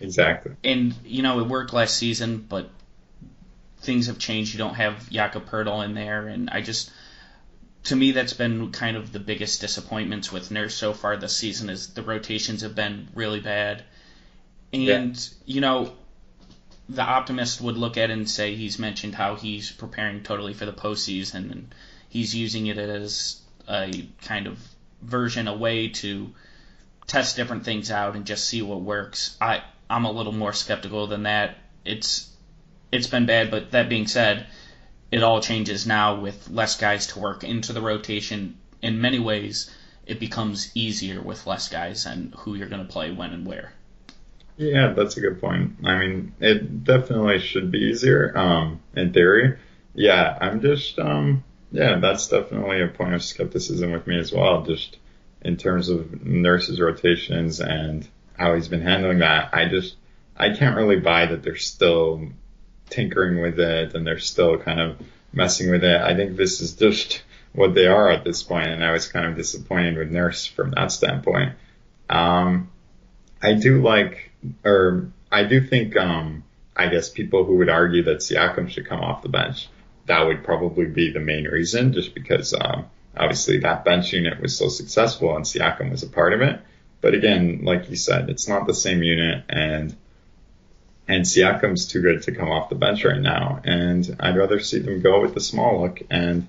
Exactly. 0.00 0.52
And 0.62 0.94
you 1.04 1.22
know 1.22 1.40
it 1.40 1.46
worked 1.46 1.72
last 1.72 1.96
season, 1.96 2.46
but 2.48 2.70
things 3.86 4.08
have 4.08 4.18
changed. 4.18 4.52
You 4.52 4.58
don't 4.58 4.74
have 4.74 5.08
Jakob 5.08 5.48
Poeltl 5.48 5.84
in 5.84 5.94
there, 5.94 6.26
and 6.26 6.50
I 6.50 6.60
just 6.60 6.90
to 7.84 7.96
me 7.96 8.10
that's 8.12 8.32
been 8.32 8.72
kind 8.72 8.96
of 8.96 9.12
the 9.12 9.20
biggest 9.20 9.60
disappointments 9.60 10.32
with 10.32 10.50
Nurse 10.50 10.74
so 10.74 10.92
far 10.92 11.16
this 11.16 11.36
season 11.36 11.70
is 11.70 11.94
the 11.94 12.02
rotations 12.02 12.62
have 12.62 12.74
been 12.74 13.08
really 13.14 13.40
bad. 13.40 13.84
And 14.72 14.82
yeah. 14.82 15.14
you 15.46 15.60
know, 15.60 15.92
the 16.88 17.02
optimist 17.02 17.60
would 17.60 17.76
look 17.76 17.96
at 17.96 18.10
it 18.10 18.12
and 18.12 18.28
say 18.28 18.56
he's 18.56 18.78
mentioned 18.78 19.14
how 19.14 19.36
he's 19.36 19.70
preparing 19.70 20.22
totally 20.22 20.52
for 20.52 20.66
the 20.66 20.72
postseason 20.72 21.52
and 21.52 21.74
he's 22.08 22.34
using 22.34 22.66
it 22.66 22.76
as 22.76 23.40
a 23.68 24.08
kind 24.22 24.48
of 24.48 24.58
version, 25.00 25.46
a 25.46 25.56
way 25.56 25.88
to 25.88 26.32
test 27.06 27.36
different 27.36 27.64
things 27.64 27.92
out 27.92 28.16
and 28.16 28.26
just 28.26 28.48
see 28.48 28.62
what 28.62 28.80
works. 28.80 29.36
I 29.40 29.62
I'm 29.88 30.04
a 30.04 30.10
little 30.10 30.32
more 30.32 30.52
skeptical 30.52 31.06
than 31.06 31.22
that. 31.22 31.58
It's 31.84 32.28
it's 32.92 33.06
been 33.06 33.26
bad, 33.26 33.50
but 33.50 33.72
that 33.72 33.88
being 33.88 34.06
said, 34.06 34.46
it 35.10 35.22
all 35.22 35.40
changes 35.40 35.86
now 35.86 36.20
with 36.20 36.48
less 36.50 36.76
guys 36.76 37.08
to 37.08 37.18
work 37.18 37.44
into 37.44 37.72
the 37.72 37.80
rotation. 37.80 38.58
In 38.82 39.00
many 39.00 39.18
ways, 39.18 39.70
it 40.06 40.20
becomes 40.20 40.70
easier 40.74 41.20
with 41.20 41.46
less 41.46 41.68
guys 41.68 42.06
and 42.06 42.34
who 42.34 42.54
you're 42.54 42.68
going 42.68 42.86
to 42.86 42.92
play 42.92 43.10
when 43.10 43.32
and 43.32 43.46
where. 43.46 43.72
Yeah, 44.56 44.94
that's 44.94 45.16
a 45.16 45.20
good 45.20 45.40
point. 45.40 45.76
I 45.84 45.98
mean, 45.98 46.32
it 46.40 46.84
definitely 46.84 47.40
should 47.40 47.70
be 47.70 47.78
easier, 47.78 48.36
um, 48.36 48.80
in 48.94 49.12
theory. 49.12 49.58
Yeah, 49.94 50.36
I'm 50.40 50.60
just, 50.60 50.98
um, 50.98 51.44
yeah, 51.72 51.98
that's 51.98 52.28
definitely 52.28 52.82
a 52.82 52.88
point 52.88 53.14
of 53.14 53.22
skepticism 53.22 53.92
with 53.92 54.06
me 54.06 54.18
as 54.18 54.32
well. 54.32 54.62
Just 54.62 54.96
in 55.42 55.56
terms 55.56 55.88
of 55.88 56.24
Nurse's 56.24 56.80
rotations 56.80 57.60
and 57.60 58.06
how 58.38 58.54
he's 58.54 58.68
been 58.68 58.82
handling 58.82 59.18
that. 59.18 59.50
I 59.52 59.68
just, 59.68 59.96
I 60.36 60.54
can't 60.54 60.76
really 60.76 61.00
buy 61.00 61.26
that 61.26 61.42
they're 61.42 61.56
still 61.56 62.28
tinkering 62.90 63.40
with 63.40 63.58
it 63.58 63.94
and 63.94 64.06
they're 64.06 64.18
still 64.18 64.58
kind 64.58 64.80
of 64.80 64.96
messing 65.32 65.70
with 65.70 65.84
it. 65.84 66.00
I 66.00 66.14
think 66.14 66.36
this 66.36 66.60
is 66.60 66.74
just 66.74 67.22
what 67.52 67.74
they 67.74 67.86
are 67.86 68.10
at 68.10 68.24
this 68.24 68.42
point, 68.42 68.68
and 68.68 68.84
I 68.84 68.92
was 68.92 69.08
kind 69.08 69.26
of 69.26 69.36
disappointed 69.36 69.96
with 69.96 70.10
Nurse 70.10 70.46
from 70.46 70.72
that 70.72 70.92
standpoint. 70.92 71.54
Um, 72.08 72.70
I 73.42 73.54
do 73.54 73.82
like 73.82 74.30
or 74.64 75.10
I 75.30 75.44
do 75.44 75.60
think, 75.60 75.96
um, 75.96 76.44
I 76.76 76.88
guess 76.88 77.08
people 77.08 77.44
who 77.44 77.56
would 77.56 77.68
argue 77.68 78.04
that 78.04 78.18
Siakam 78.18 78.68
should 78.68 78.86
come 78.86 79.00
off 79.00 79.22
the 79.22 79.28
bench, 79.28 79.68
that 80.06 80.22
would 80.22 80.44
probably 80.44 80.86
be 80.86 81.12
the 81.12 81.20
main 81.20 81.44
reason, 81.44 81.92
just 81.92 82.14
because 82.14 82.54
um, 82.54 82.86
obviously 83.16 83.58
that 83.58 83.84
bench 83.84 84.12
unit 84.12 84.40
was 84.40 84.56
so 84.56 84.68
successful 84.68 85.34
and 85.34 85.44
Siakam 85.44 85.90
was 85.90 86.02
a 86.02 86.08
part 86.08 86.32
of 86.32 86.42
it. 86.42 86.60
But 87.00 87.14
again, 87.14 87.60
like 87.64 87.90
you 87.90 87.96
said, 87.96 88.30
it's 88.30 88.48
not 88.48 88.66
the 88.66 88.74
same 88.74 89.02
unit, 89.02 89.44
and 89.48 89.96
and 91.08 91.24
Siakam's 91.24 91.86
too 91.86 92.02
good 92.02 92.22
to 92.22 92.32
come 92.32 92.50
off 92.50 92.68
the 92.68 92.74
bench 92.74 93.04
right 93.04 93.20
now. 93.20 93.60
And 93.64 94.16
I'd 94.18 94.36
rather 94.36 94.58
see 94.60 94.80
them 94.80 95.00
go 95.00 95.20
with 95.20 95.34
the 95.34 95.40
small 95.40 95.82
look 95.82 96.02
and 96.10 96.48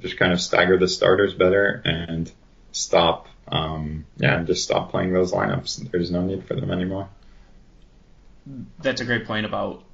just 0.00 0.16
kind 0.16 0.32
of 0.32 0.40
stagger 0.40 0.78
the 0.78 0.88
starters 0.88 1.34
better 1.34 1.82
and 1.84 2.30
stop, 2.72 3.28
um, 3.48 4.06
yeah, 4.16 4.42
just 4.44 4.64
stop 4.64 4.90
playing 4.90 5.12
those 5.12 5.32
lineups. 5.32 5.90
There's 5.90 6.10
no 6.10 6.22
need 6.22 6.46
for 6.46 6.54
them 6.54 6.70
anymore. 6.70 7.08
That's 8.80 9.00
a 9.00 9.04
great 9.04 9.26
point 9.26 9.44
about. 9.44 9.84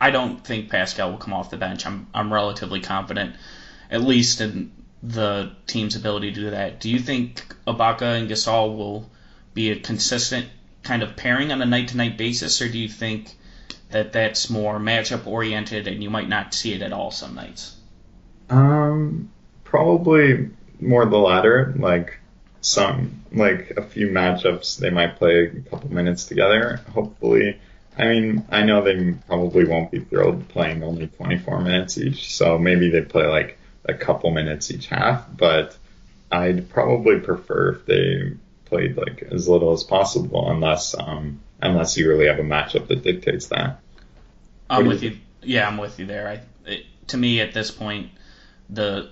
I 0.00 0.10
don't 0.10 0.42
think 0.42 0.70
Pascal 0.70 1.10
will 1.10 1.18
come 1.18 1.34
off 1.34 1.50
the 1.50 1.58
bench. 1.58 1.84
I'm 1.84 2.06
I'm 2.14 2.32
relatively 2.32 2.80
confident, 2.80 3.36
at 3.90 4.00
least 4.00 4.40
in 4.40 4.72
the 5.02 5.52
team's 5.66 5.94
ability 5.94 6.32
to 6.32 6.40
do 6.40 6.50
that. 6.50 6.80
Do 6.80 6.88
you 6.88 6.98
think 6.98 7.54
Ibaka 7.66 8.18
and 8.18 8.30
Gasol 8.30 8.76
will 8.76 9.10
be 9.52 9.70
a 9.70 9.78
consistent 9.78 10.46
kind 10.82 11.02
of 11.02 11.16
pairing 11.16 11.52
on 11.52 11.60
a 11.60 11.66
night 11.66 11.88
to 11.88 11.98
night 11.98 12.16
basis, 12.16 12.62
or 12.62 12.68
do 12.68 12.78
you 12.78 12.88
think 12.88 13.36
that 13.92 14.12
that's 14.12 14.50
more 14.50 14.78
matchup 14.78 15.26
oriented 15.26 15.86
and 15.86 16.02
you 16.02 16.10
might 16.10 16.28
not 16.28 16.54
see 16.54 16.72
it 16.72 16.82
at 16.82 16.92
all 16.92 17.10
some 17.10 17.34
nights? 17.34 17.76
Um, 18.50 19.30
probably 19.64 20.50
more 20.80 21.06
the 21.06 21.18
latter. 21.18 21.74
Like 21.76 22.18
some, 22.60 23.22
like 23.32 23.72
a 23.76 23.82
few 23.82 24.08
matchups, 24.08 24.78
they 24.78 24.90
might 24.90 25.16
play 25.16 25.46
a 25.46 25.60
couple 25.70 25.92
minutes 25.92 26.24
together. 26.24 26.80
Hopefully, 26.92 27.58
I 27.96 28.06
mean, 28.06 28.44
I 28.50 28.62
know 28.62 28.82
they 28.82 29.12
probably 29.26 29.64
won't 29.64 29.90
be 29.90 30.00
thrilled 30.00 30.48
playing 30.48 30.82
only 30.82 31.06
24 31.06 31.60
minutes 31.60 31.98
each, 31.98 32.34
so 32.34 32.58
maybe 32.58 32.90
they 32.90 33.02
play 33.02 33.26
like 33.26 33.58
a 33.84 33.94
couple 33.94 34.30
minutes 34.30 34.70
each 34.70 34.86
half. 34.86 35.26
But 35.36 35.76
I'd 36.30 36.70
probably 36.70 37.20
prefer 37.20 37.70
if 37.72 37.86
they 37.86 38.32
played 38.64 38.96
like 38.96 39.22
as 39.30 39.48
little 39.48 39.72
as 39.72 39.84
possible, 39.84 40.50
unless 40.50 40.94
um, 40.98 41.40
unless 41.62 41.96
you 41.96 42.08
really 42.08 42.26
have 42.26 42.38
a 42.38 42.42
matchup 42.42 42.88
that 42.88 43.02
dictates 43.02 43.46
that. 43.46 43.80
I'm 44.68 44.86
with 44.86 45.02
you. 45.02 45.18
Yeah, 45.42 45.66
I'm 45.66 45.78
with 45.78 45.98
you 45.98 46.06
there. 46.06 46.28
I, 46.28 46.70
it, 46.70 46.86
to 47.08 47.16
me, 47.16 47.40
at 47.40 47.52
this 47.52 47.70
point, 47.70 48.10
the 48.68 49.10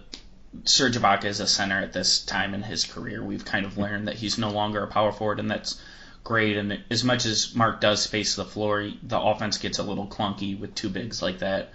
Serge 0.65 0.97
Ibaka 0.97 1.27
is 1.27 1.41
a 1.41 1.47
center 1.47 1.81
at 1.81 1.93
this 1.93 2.25
time 2.25 2.55
in 2.55 2.63
his 2.63 2.85
career. 2.85 3.23
We've 3.23 3.45
kind 3.45 3.67
of 3.67 3.79
learned 3.79 4.09
that 4.09 4.17
he's 4.17 4.39
no 4.39 4.51
longer 4.51 4.83
a 4.83 4.87
power 4.87 5.13
forward, 5.13 5.39
and 5.39 5.51
that's 5.51 5.81
great. 6.25 6.57
And 6.57 6.83
as 6.91 7.05
much 7.05 7.25
as 7.25 7.55
Marc 7.55 7.81
does 7.81 8.03
space 8.03 8.35
the 8.35 8.45
floor, 8.45 8.91
the 9.03 9.21
offense 9.21 9.59
gets 9.59 9.79
a 9.79 9.83
little 9.83 10.07
clunky 10.07 10.59
with 10.59 10.75
two 10.75 10.89
bigs 10.89 11.23
like 11.23 11.39
that 11.39 11.73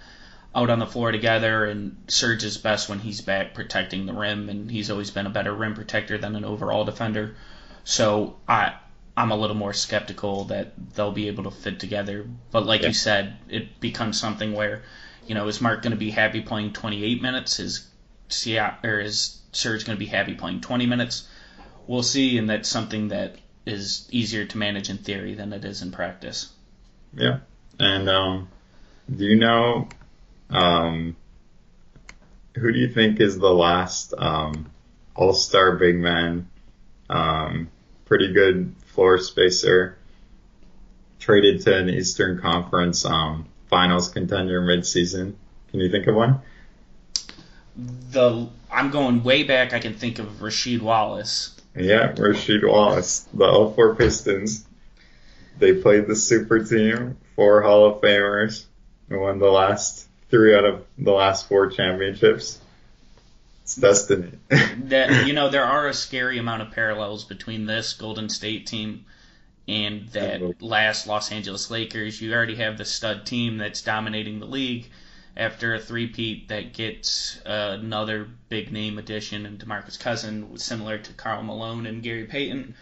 out 0.54 0.70
on 0.70 0.78
the 0.78 0.86
floor 0.86 1.12
together. 1.12 1.64
And 1.64 1.96
Serge 2.08 2.44
is 2.44 2.58
best 2.58 2.88
when 2.88 2.98
he's 2.98 3.20
back 3.20 3.54
protecting 3.54 4.06
the 4.06 4.14
rim, 4.14 4.48
and 4.48 4.70
he's 4.70 4.90
always 4.90 5.10
been 5.10 5.26
a 5.26 5.30
better 5.30 5.54
rim 5.54 5.74
protector 5.74 6.18
than 6.18 6.36
an 6.36 6.44
overall 6.44 6.84
defender. 6.84 7.34
So 7.84 8.36
I 8.48 8.74
I'm 9.16 9.30
a 9.30 9.36
little 9.36 9.56
more 9.56 9.72
skeptical 9.72 10.44
that 10.44 10.72
they'll 10.94 11.12
be 11.12 11.28
able 11.28 11.44
to 11.44 11.50
fit 11.50 11.80
together. 11.80 12.26
But 12.50 12.66
like 12.66 12.82
yeah. 12.82 12.88
you 12.88 12.94
said, 12.94 13.36
it 13.48 13.80
becomes 13.80 14.20
something 14.20 14.52
where, 14.52 14.82
you 15.26 15.34
know, 15.34 15.48
is 15.48 15.60
Marc 15.60 15.82
going 15.82 15.92
to 15.92 15.96
be 15.96 16.10
happy 16.10 16.42
playing 16.42 16.74
28 16.74 17.22
minutes? 17.22 17.58
Is 17.58 17.86
or 18.84 19.00
is 19.00 19.40
Serge 19.52 19.84
going 19.86 19.96
to 19.96 20.00
be 20.00 20.06
happy 20.06 20.34
playing 20.34 20.60
20 20.60 20.86
minutes? 20.86 21.28
We'll 21.86 22.02
see, 22.02 22.36
and 22.36 22.50
that's 22.50 22.68
something 22.68 23.08
that 23.08 23.36
is 23.64 24.08
easier 24.10 24.44
to 24.44 24.58
manage 24.58 24.90
in 24.90 24.98
theory 24.98 25.34
than 25.34 25.52
it 25.52 25.64
is 25.64 25.82
in 25.82 25.92
practice. 25.92 26.52
Yeah, 27.14 27.38
and 27.78 28.08
um, 28.08 28.48
do 29.14 29.24
you 29.24 29.36
know 29.36 29.88
um, 30.50 31.16
who 32.54 32.72
do 32.72 32.78
you 32.78 32.88
think 32.88 33.20
is 33.20 33.38
the 33.38 33.52
last 33.52 34.12
um, 34.18 34.70
All 35.14 35.32
Star 35.32 35.76
big 35.76 35.96
man? 35.96 36.48
Um, 37.08 37.68
pretty 38.06 38.32
good 38.32 38.74
floor 38.86 39.18
spacer, 39.18 39.98
traded 41.20 41.60
to 41.62 41.76
an 41.76 41.90
Eastern 41.90 42.40
Conference 42.40 43.04
um, 43.04 43.46
Finals 43.68 44.08
contender 44.08 44.62
midseason. 44.62 45.34
Can 45.70 45.80
you 45.80 45.90
think 45.90 46.06
of 46.06 46.14
one? 46.14 46.40
The 48.10 48.48
I'm 48.70 48.90
going 48.90 49.22
way 49.22 49.42
back. 49.42 49.74
I 49.74 49.80
can 49.80 49.94
think 49.94 50.18
of 50.18 50.26
Rasheed 50.40 50.80
Wallace. 50.80 51.54
Yeah, 51.74 52.12
Rasheed 52.12 52.66
Wallace, 52.66 53.26
the 53.34 53.72
04 53.74 53.96
Pistons. 53.96 54.66
They 55.58 55.74
played 55.74 56.06
the 56.06 56.16
super 56.16 56.64
team, 56.64 57.18
four 57.34 57.62
Hall 57.62 57.86
of 57.86 58.00
Famers, 58.00 58.64
and 59.10 59.20
won 59.20 59.38
the 59.38 59.50
last 59.50 60.08
three 60.30 60.54
out 60.54 60.64
of 60.64 60.84
the 60.96 61.12
last 61.12 61.48
four 61.48 61.68
championships. 61.68 62.58
It's 63.66 63.74
destiny. 63.74 64.30
that 64.48 65.26
you 65.26 65.32
know 65.32 65.50
there 65.50 65.64
are 65.64 65.88
a 65.88 65.92
scary 65.92 66.38
amount 66.38 66.62
of 66.62 66.70
parallels 66.70 67.24
between 67.24 67.66
this 67.66 67.94
Golden 67.94 68.28
State 68.28 68.68
team 68.68 69.06
and 69.66 70.08
that 70.10 70.62
last 70.62 71.08
Los 71.08 71.32
Angeles 71.32 71.68
Lakers. 71.68 72.22
You 72.22 72.32
already 72.32 72.54
have 72.54 72.78
the 72.78 72.84
stud 72.84 73.26
team 73.26 73.58
that's 73.58 73.82
dominating 73.82 74.38
the 74.38 74.46
league 74.46 74.86
after 75.36 75.74
a 75.74 75.80
three-peat 75.80 76.46
that 76.46 76.74
gets 76.74 77.40
uh, 77.44 77.76
another 77.80 78.28
big 78.48 78.70
name 78.70 78.98
addition 78.98 79.44
in 79.44 79.58
DeMarcus 79.58 79.98
Cousins, 79.98 80.62
similar 80.62 80.98
to 80.98 81.12
Karl 81.14 81.42
Malone 81.42 81.86
and 81.86 82.04
Gary 82.04 82.26
Payton. 82.26 82.76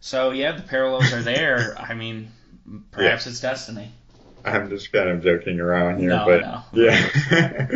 So 0.00 0.30
yeah, 0.30 0.52
the 0.52 0.62
parallels 0.62 1.12
are 1.12 1.20
there. 1.20 1.76
I 1.78 1.92
mean, 1.92 2.30
perhaps 2.92 3.26
yeah. 3.26 3.32
it's 3.32 3.40
destiny. 3.40 3.92
I'm 4.42 4.70
just 4.70 4.90
kind 4.90 5.10
of 5.10 5.22
joking 5.22 5.60
around 5.60 5.98
here, 5.98 6.08
no, 6.08 6.24
but 6.24 6.40
no. 6.40 6.62
yeah, 6.72 7.68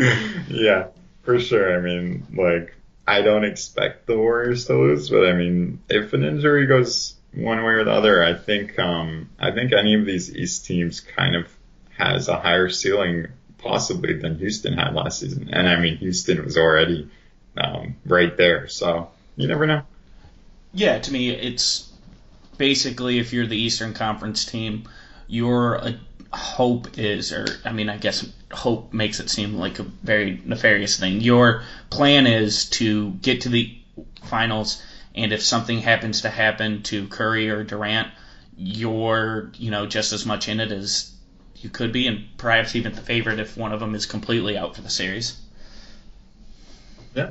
yeah. 0.48 0.86
For 1.24 1.40
sure. 1.40 1.76
I 1.76 1.80
mean, 1.80 2.26
like, 2.36 2.74
I 3.06 3.22
don't 3.22 3.44
expect 3.44 4.06
the 4.06 4.16
Warriors 4.16 4.66
to 4.66 4.74
lose, 4.74 5.10
but 5.10 5.26
I 5.26 5.32
mean, 5.32 5.80
if 5.88 6.12
an 6.12 6.24
injury 6.24 6.66
goes 6.66 7.14
one 7.32 7.58
way 7.58 7.72
or 7.72 7.84
the 7.84 7.92
other, 7.92 8.22
I 8.22 8.34
think, 8.34 8.78
um, 8.78 9.28
I 9.38 9.50
think 9.50 9.72
any 9.72 9.94
of 9.94 10.06
these 10.06 10.34
East 10.34 10.66
teams 10.66 11.00
kind 11.00 11.34
of 11.34 11.46
has 11.98 12.28
a 12.28 12.38
higher 12.38 12.68
ceiling 12.68 13.28
possibly 13.58 14.14
than 14.14 14.38
Houston 14.38 14.74
had 14.74 14.94
last 14.94 15.20
season. 15.20 15.50
And 15.52 15.68
I 15.68 15.80
mean, 15.80 15.96
Houston 15.98 16.44
was 16.44 16.56
already, 16.56 17.10
um, 17.56 17.96
right 18.04 18.36
there. 18.36 18.68
So 18.68 19.10
you 19.36 19.48
never 19.48 19.66
know. 19.66 19.82
Yeah, 20.72 20.98
to 20.98 21.12
me, 21.12 21.30
it's 21.30 21.90
basically 22.58 23.18
if 23.18 23.32
you're 23.32 23.46
the 23.46 23.56
Eastern 23.56 23.94
Conference 23.94 24.44
team, 24.44 24.84
you're 25.26 25.76
a 25.76 25.98
hope 26.36 26.98
is, 26.98 27.32
or 27.32 27.46
I 27.64 27.72
mean, 27.72 27.88
I 27.88 27.96
guess 27.96 28.26
hope 28.52 28.92
makes 28.92 29.20
it 29.20 29.30
seem 29.30 29.54
like 29.54 29.78
a 29.78 29.82
very 29.82 30.40
nefarious 30.44 30.98
thing. 30.98 31.20
Your 31.20 31.62
plan 31.90 32.26
is 32.26 32.68
to 32.70 33.10
get 33.10 33.42
to 33.42 33.48
the 33.48 33.76
finals, 34.24 34.82
and 35.14 35.32
if 35.32 35.42
something 35.42 35.80
happens 35.80 36.22
to 36.22 36.30
happen 36.30 36.82
to 36.84 37.06
Curry 37.08 37.50
or 37.50 37.64
Durant, 37.64 38.08
you're, 38.56 39.50
you 39.56 39.70
know, 39.70 39.86
just 39.86 40.12
as 40.12 40.24
much 40.24 40.48
in 40.48 40.60
it 40.60 40.70
as 40.70 41.12
you 41.56 41.70
could 41.70 41.92
be, 41.92 42.06
and 42.06 42.24
perhaps 42.36 42.76
even 42.76 42.94
the 42.94 43.00
favorite 43.00 43.38
if 43.38 43.56
one 43.56 43.72
of 43.72 43.80
them 43.80 43.94
is 43.94 44.06
completely 44.06 44.56
out 44.56 44.76
for 44.76 44.82
the 44.82 44.90
series. 44.90 45.40
Yeah. 47.14 47.30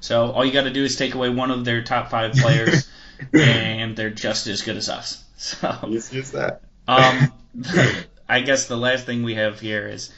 So 0.00 0.32
all 0.32 0.44
you 0.44 0.52
got 0.52 0.64
to 0.64 0.70
do 0.70 0.84
is 0.84 0.96
take 0.96 1.14
away 1.14 1.30
one 1.30 1.50
of 1.50 1.64
their 1.64 1.82
top 1.82 2.10
five 2.10 2.32
players, 2.32 2.88
and 3.32 3.96
they're 3.96 4.10
just 4.10 4.46
as 4.46 4.62
good 4.62 4.76
as 4.76 4.88
us. 4.88 5.24
So 5.36 5.76
use, 5.88 6.12
use 6.12 6.30
that. 6.32 6.62
um, 6.86 7.32
I 8.32 8.40
guess 8.40 8.64
the 8.64 8.78
last 8.78 9.04
thing 9.04 9.24
we 9.24 9.34
have 9.34 9.60
here 9.60 9.86
is 9.86 10.10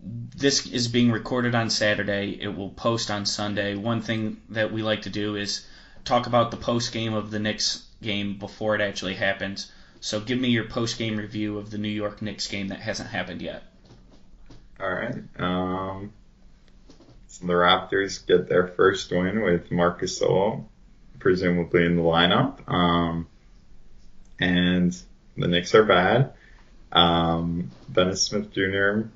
this 0.00 0.68
is 0.68 0.86
being 0.86 1.10
recorded 1.10 1.52
on 1.52 1.68
Saturday. 1.68 2.38
It 2.40 2.56
will 2.56 2.70
post 2.70 3.10
on 3.10 3.26
Sunday. 3.26 3.74
One 3.74 4.02
thing 4.02 4.40
that 4.50 4.72
we 4.72 4.82
like 4.82 5.02
to 5.02 5.10
do 5.10 5.34
is 5.34 5.66
talk 6.04 6.28
about 6.28 6.52
the 6.52 6.56
post 6.56 6.92
game 6.92 7.14
of 7.14 7.32
the 7.32 7.40
Knicks 7.40 7.84
game 8.00 8.38
before 8.38 8.76
it 8.76 8.80
actually 8.80 9.16
happens. 9.16 9.72
So 9.98 10.20
give 10.20 10.38
me 10.38 10.50
your 10.50 10.66
post 10.68 10.96
game 10.96 11.16
review 11.16 11.58
of 11.58 11.72
the 11.72 11.78
New 11.78 11.88
York 11.88 12.22
Knicks 12.22 12.46
game 12.46 12.68
that 12.68 12.78
hasn't 12.78 13.08
happened 13.08 13.42
yet. 13.42 13.64
All 14.78 14.88
right. 14.88 15.16
Um, 15.40 16.12
so 17.26 17.48
the 17.48 17.54
Raptors 17.54 18.24
get 18.24 18.48
their 18.48 18.68
first 18.68 19.10
win 19.10 19.42
with 19.42 19.72
Marcus 19.72 20.20
Gasol 20.20 20.66
presumably 21.18 21.84
in 21.84 21.96
the 21.96 22.02
lineup. 22.02 22.60
Um, 22.72 23.26
and 24.38 24.96
the 25.36 25.48
Knicks 25.48 25.74
are 25.74 25.82
bad. 25.82 26.34
Um, 26.92 27.70
Dennis 27.92 28.22
Smith 28.22 28.52
Jr. 28.52 29.08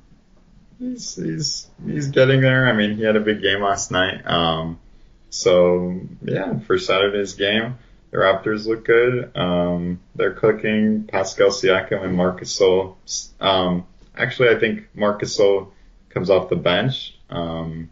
He's, 0.79 1.15
he's, 1.15 1.69
he's 1.87 2.09
getting 2.09 2.41
there. 2.41 2.67
I 2.67 2.73
mean, 2.73 2.97
he 2.97 3.03
had 3.05 3.17
a 3.17 3.21
big 3.21 3.41
game 3.41 3.63
last 3.63 3.91
night. 3.91 4.27
Um, 4.27 4.81
so 5.31 6.01
yeah, 6.23 6.59
for 6.61 6.79
Saturday's 6.79 7.35
game, 7.35 7.79
the 8.11 8.19
Raptors 8.19 8.67
look 8.67 8.85
good. 8.85 9.37
Um, 9.37 10.01
they're 10.15 10.35
cooking. 10.35 11.05
Pascal 11.05 11.49
Siakam 11.49 12.05
and 12.05 12.17
Marcus 12.17 12.59
Gasol. 12.59 12.97
Um, 13.41 13.87
actually, 14.17 14.51
I 14.51 14.59
think 14.59 14.89
Marcus 14.95 15.39
Gasol 15.39 15.71
comes 16.11 16.29
off 16.31 16.51
the 16.51 16.57
bench, 16.57 17.17
um, 17.31 17.91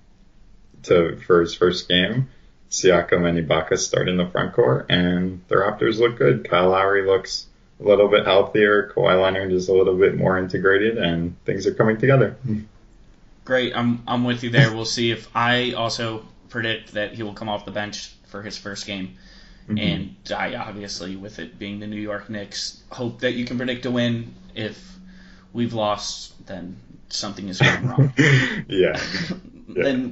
to, 0.82 1.16
for 1.26 1.40
his 1.40 1.54
first 1.54 1.88
game. 1.88 2.28
Siakam 2.70 3.28
and 3.28 3.38
Ibaka 3.38 3.76
start 3.78 4.08
in 4.08 4.16
the 4.16 4.28
front 4.28 4.52
court 4.52 4.86
and 4.90 5.42
the 5.48 5.56
Raptors 5.56 5.98
look 5.98 6.16
good. 6.16 6.48
Kyle 6.48 6.70
Lowry 6.70 7.04
looks 7.04 7.46
a 7.80 7.88
little 7.88 8.08
bit 8.08 8.24
healthier. 8.24 8.92
Kawhi 8.94 9.20
Leonard 9.20 9.52
is 9.52 9.68
a 9.68 9.72
little 9.72 9.96
bit 9.96 10.16
more 10.16 10.38
integrated, 10.38 10.98
and 10.98 11.34
things 11.44 11.66
are 11.66 11.74
coming 11.74 11.98
together. 11.98 12.36
Great, 13.44 13.74
I'm 13.74 14.02
I'm 14.06 14.24
with 14.24 14.42
you 14.44 14.50
there. 14.50 14.74
We'll 14.74 14.84
see 14.84 15.10
if 15.10 15.28
I 15.34 15.72
also 15.72 16.24
predict 16.48 16.92
that 16.92 17.14
he 17.14 17.22
will 17.22 17.34
come 17.34 17.48
off 17.48 17.64
the 17.64 17.70
bench 17.70 18.12
for 18.26 18.42
his 18.42 18.58
first 18.58 18.86
game. 18.86 19.16
Mm-hmm. 19.68 19.78
And 19.78 20.32
I 20.32 20.56
obviously, 20.56 21.16
with 21.16 21.38
it 21.38 21.58
being 21.58 21.80
the 21.80 21.86
New 21.86 22.00
York 22.00 22.28
Knicks, 22.28 22.82
hope 22.90 23.20
that 23.20 23.32
you 23.32 23.44
can 23.44 23.56
predict 23.56 23.86
a 23.86 23.90
win. 23.90 24.34
If 24.54 24.96
we've 25.52 25.74
lost, 25.74 26.46
then 26.46 26.76
something 27.08 27.48
is 27.48 27.60
going 27.60 27.86
wrong. 27.86 28.12
yeah. 28.68 29.00
then 29.68 30.08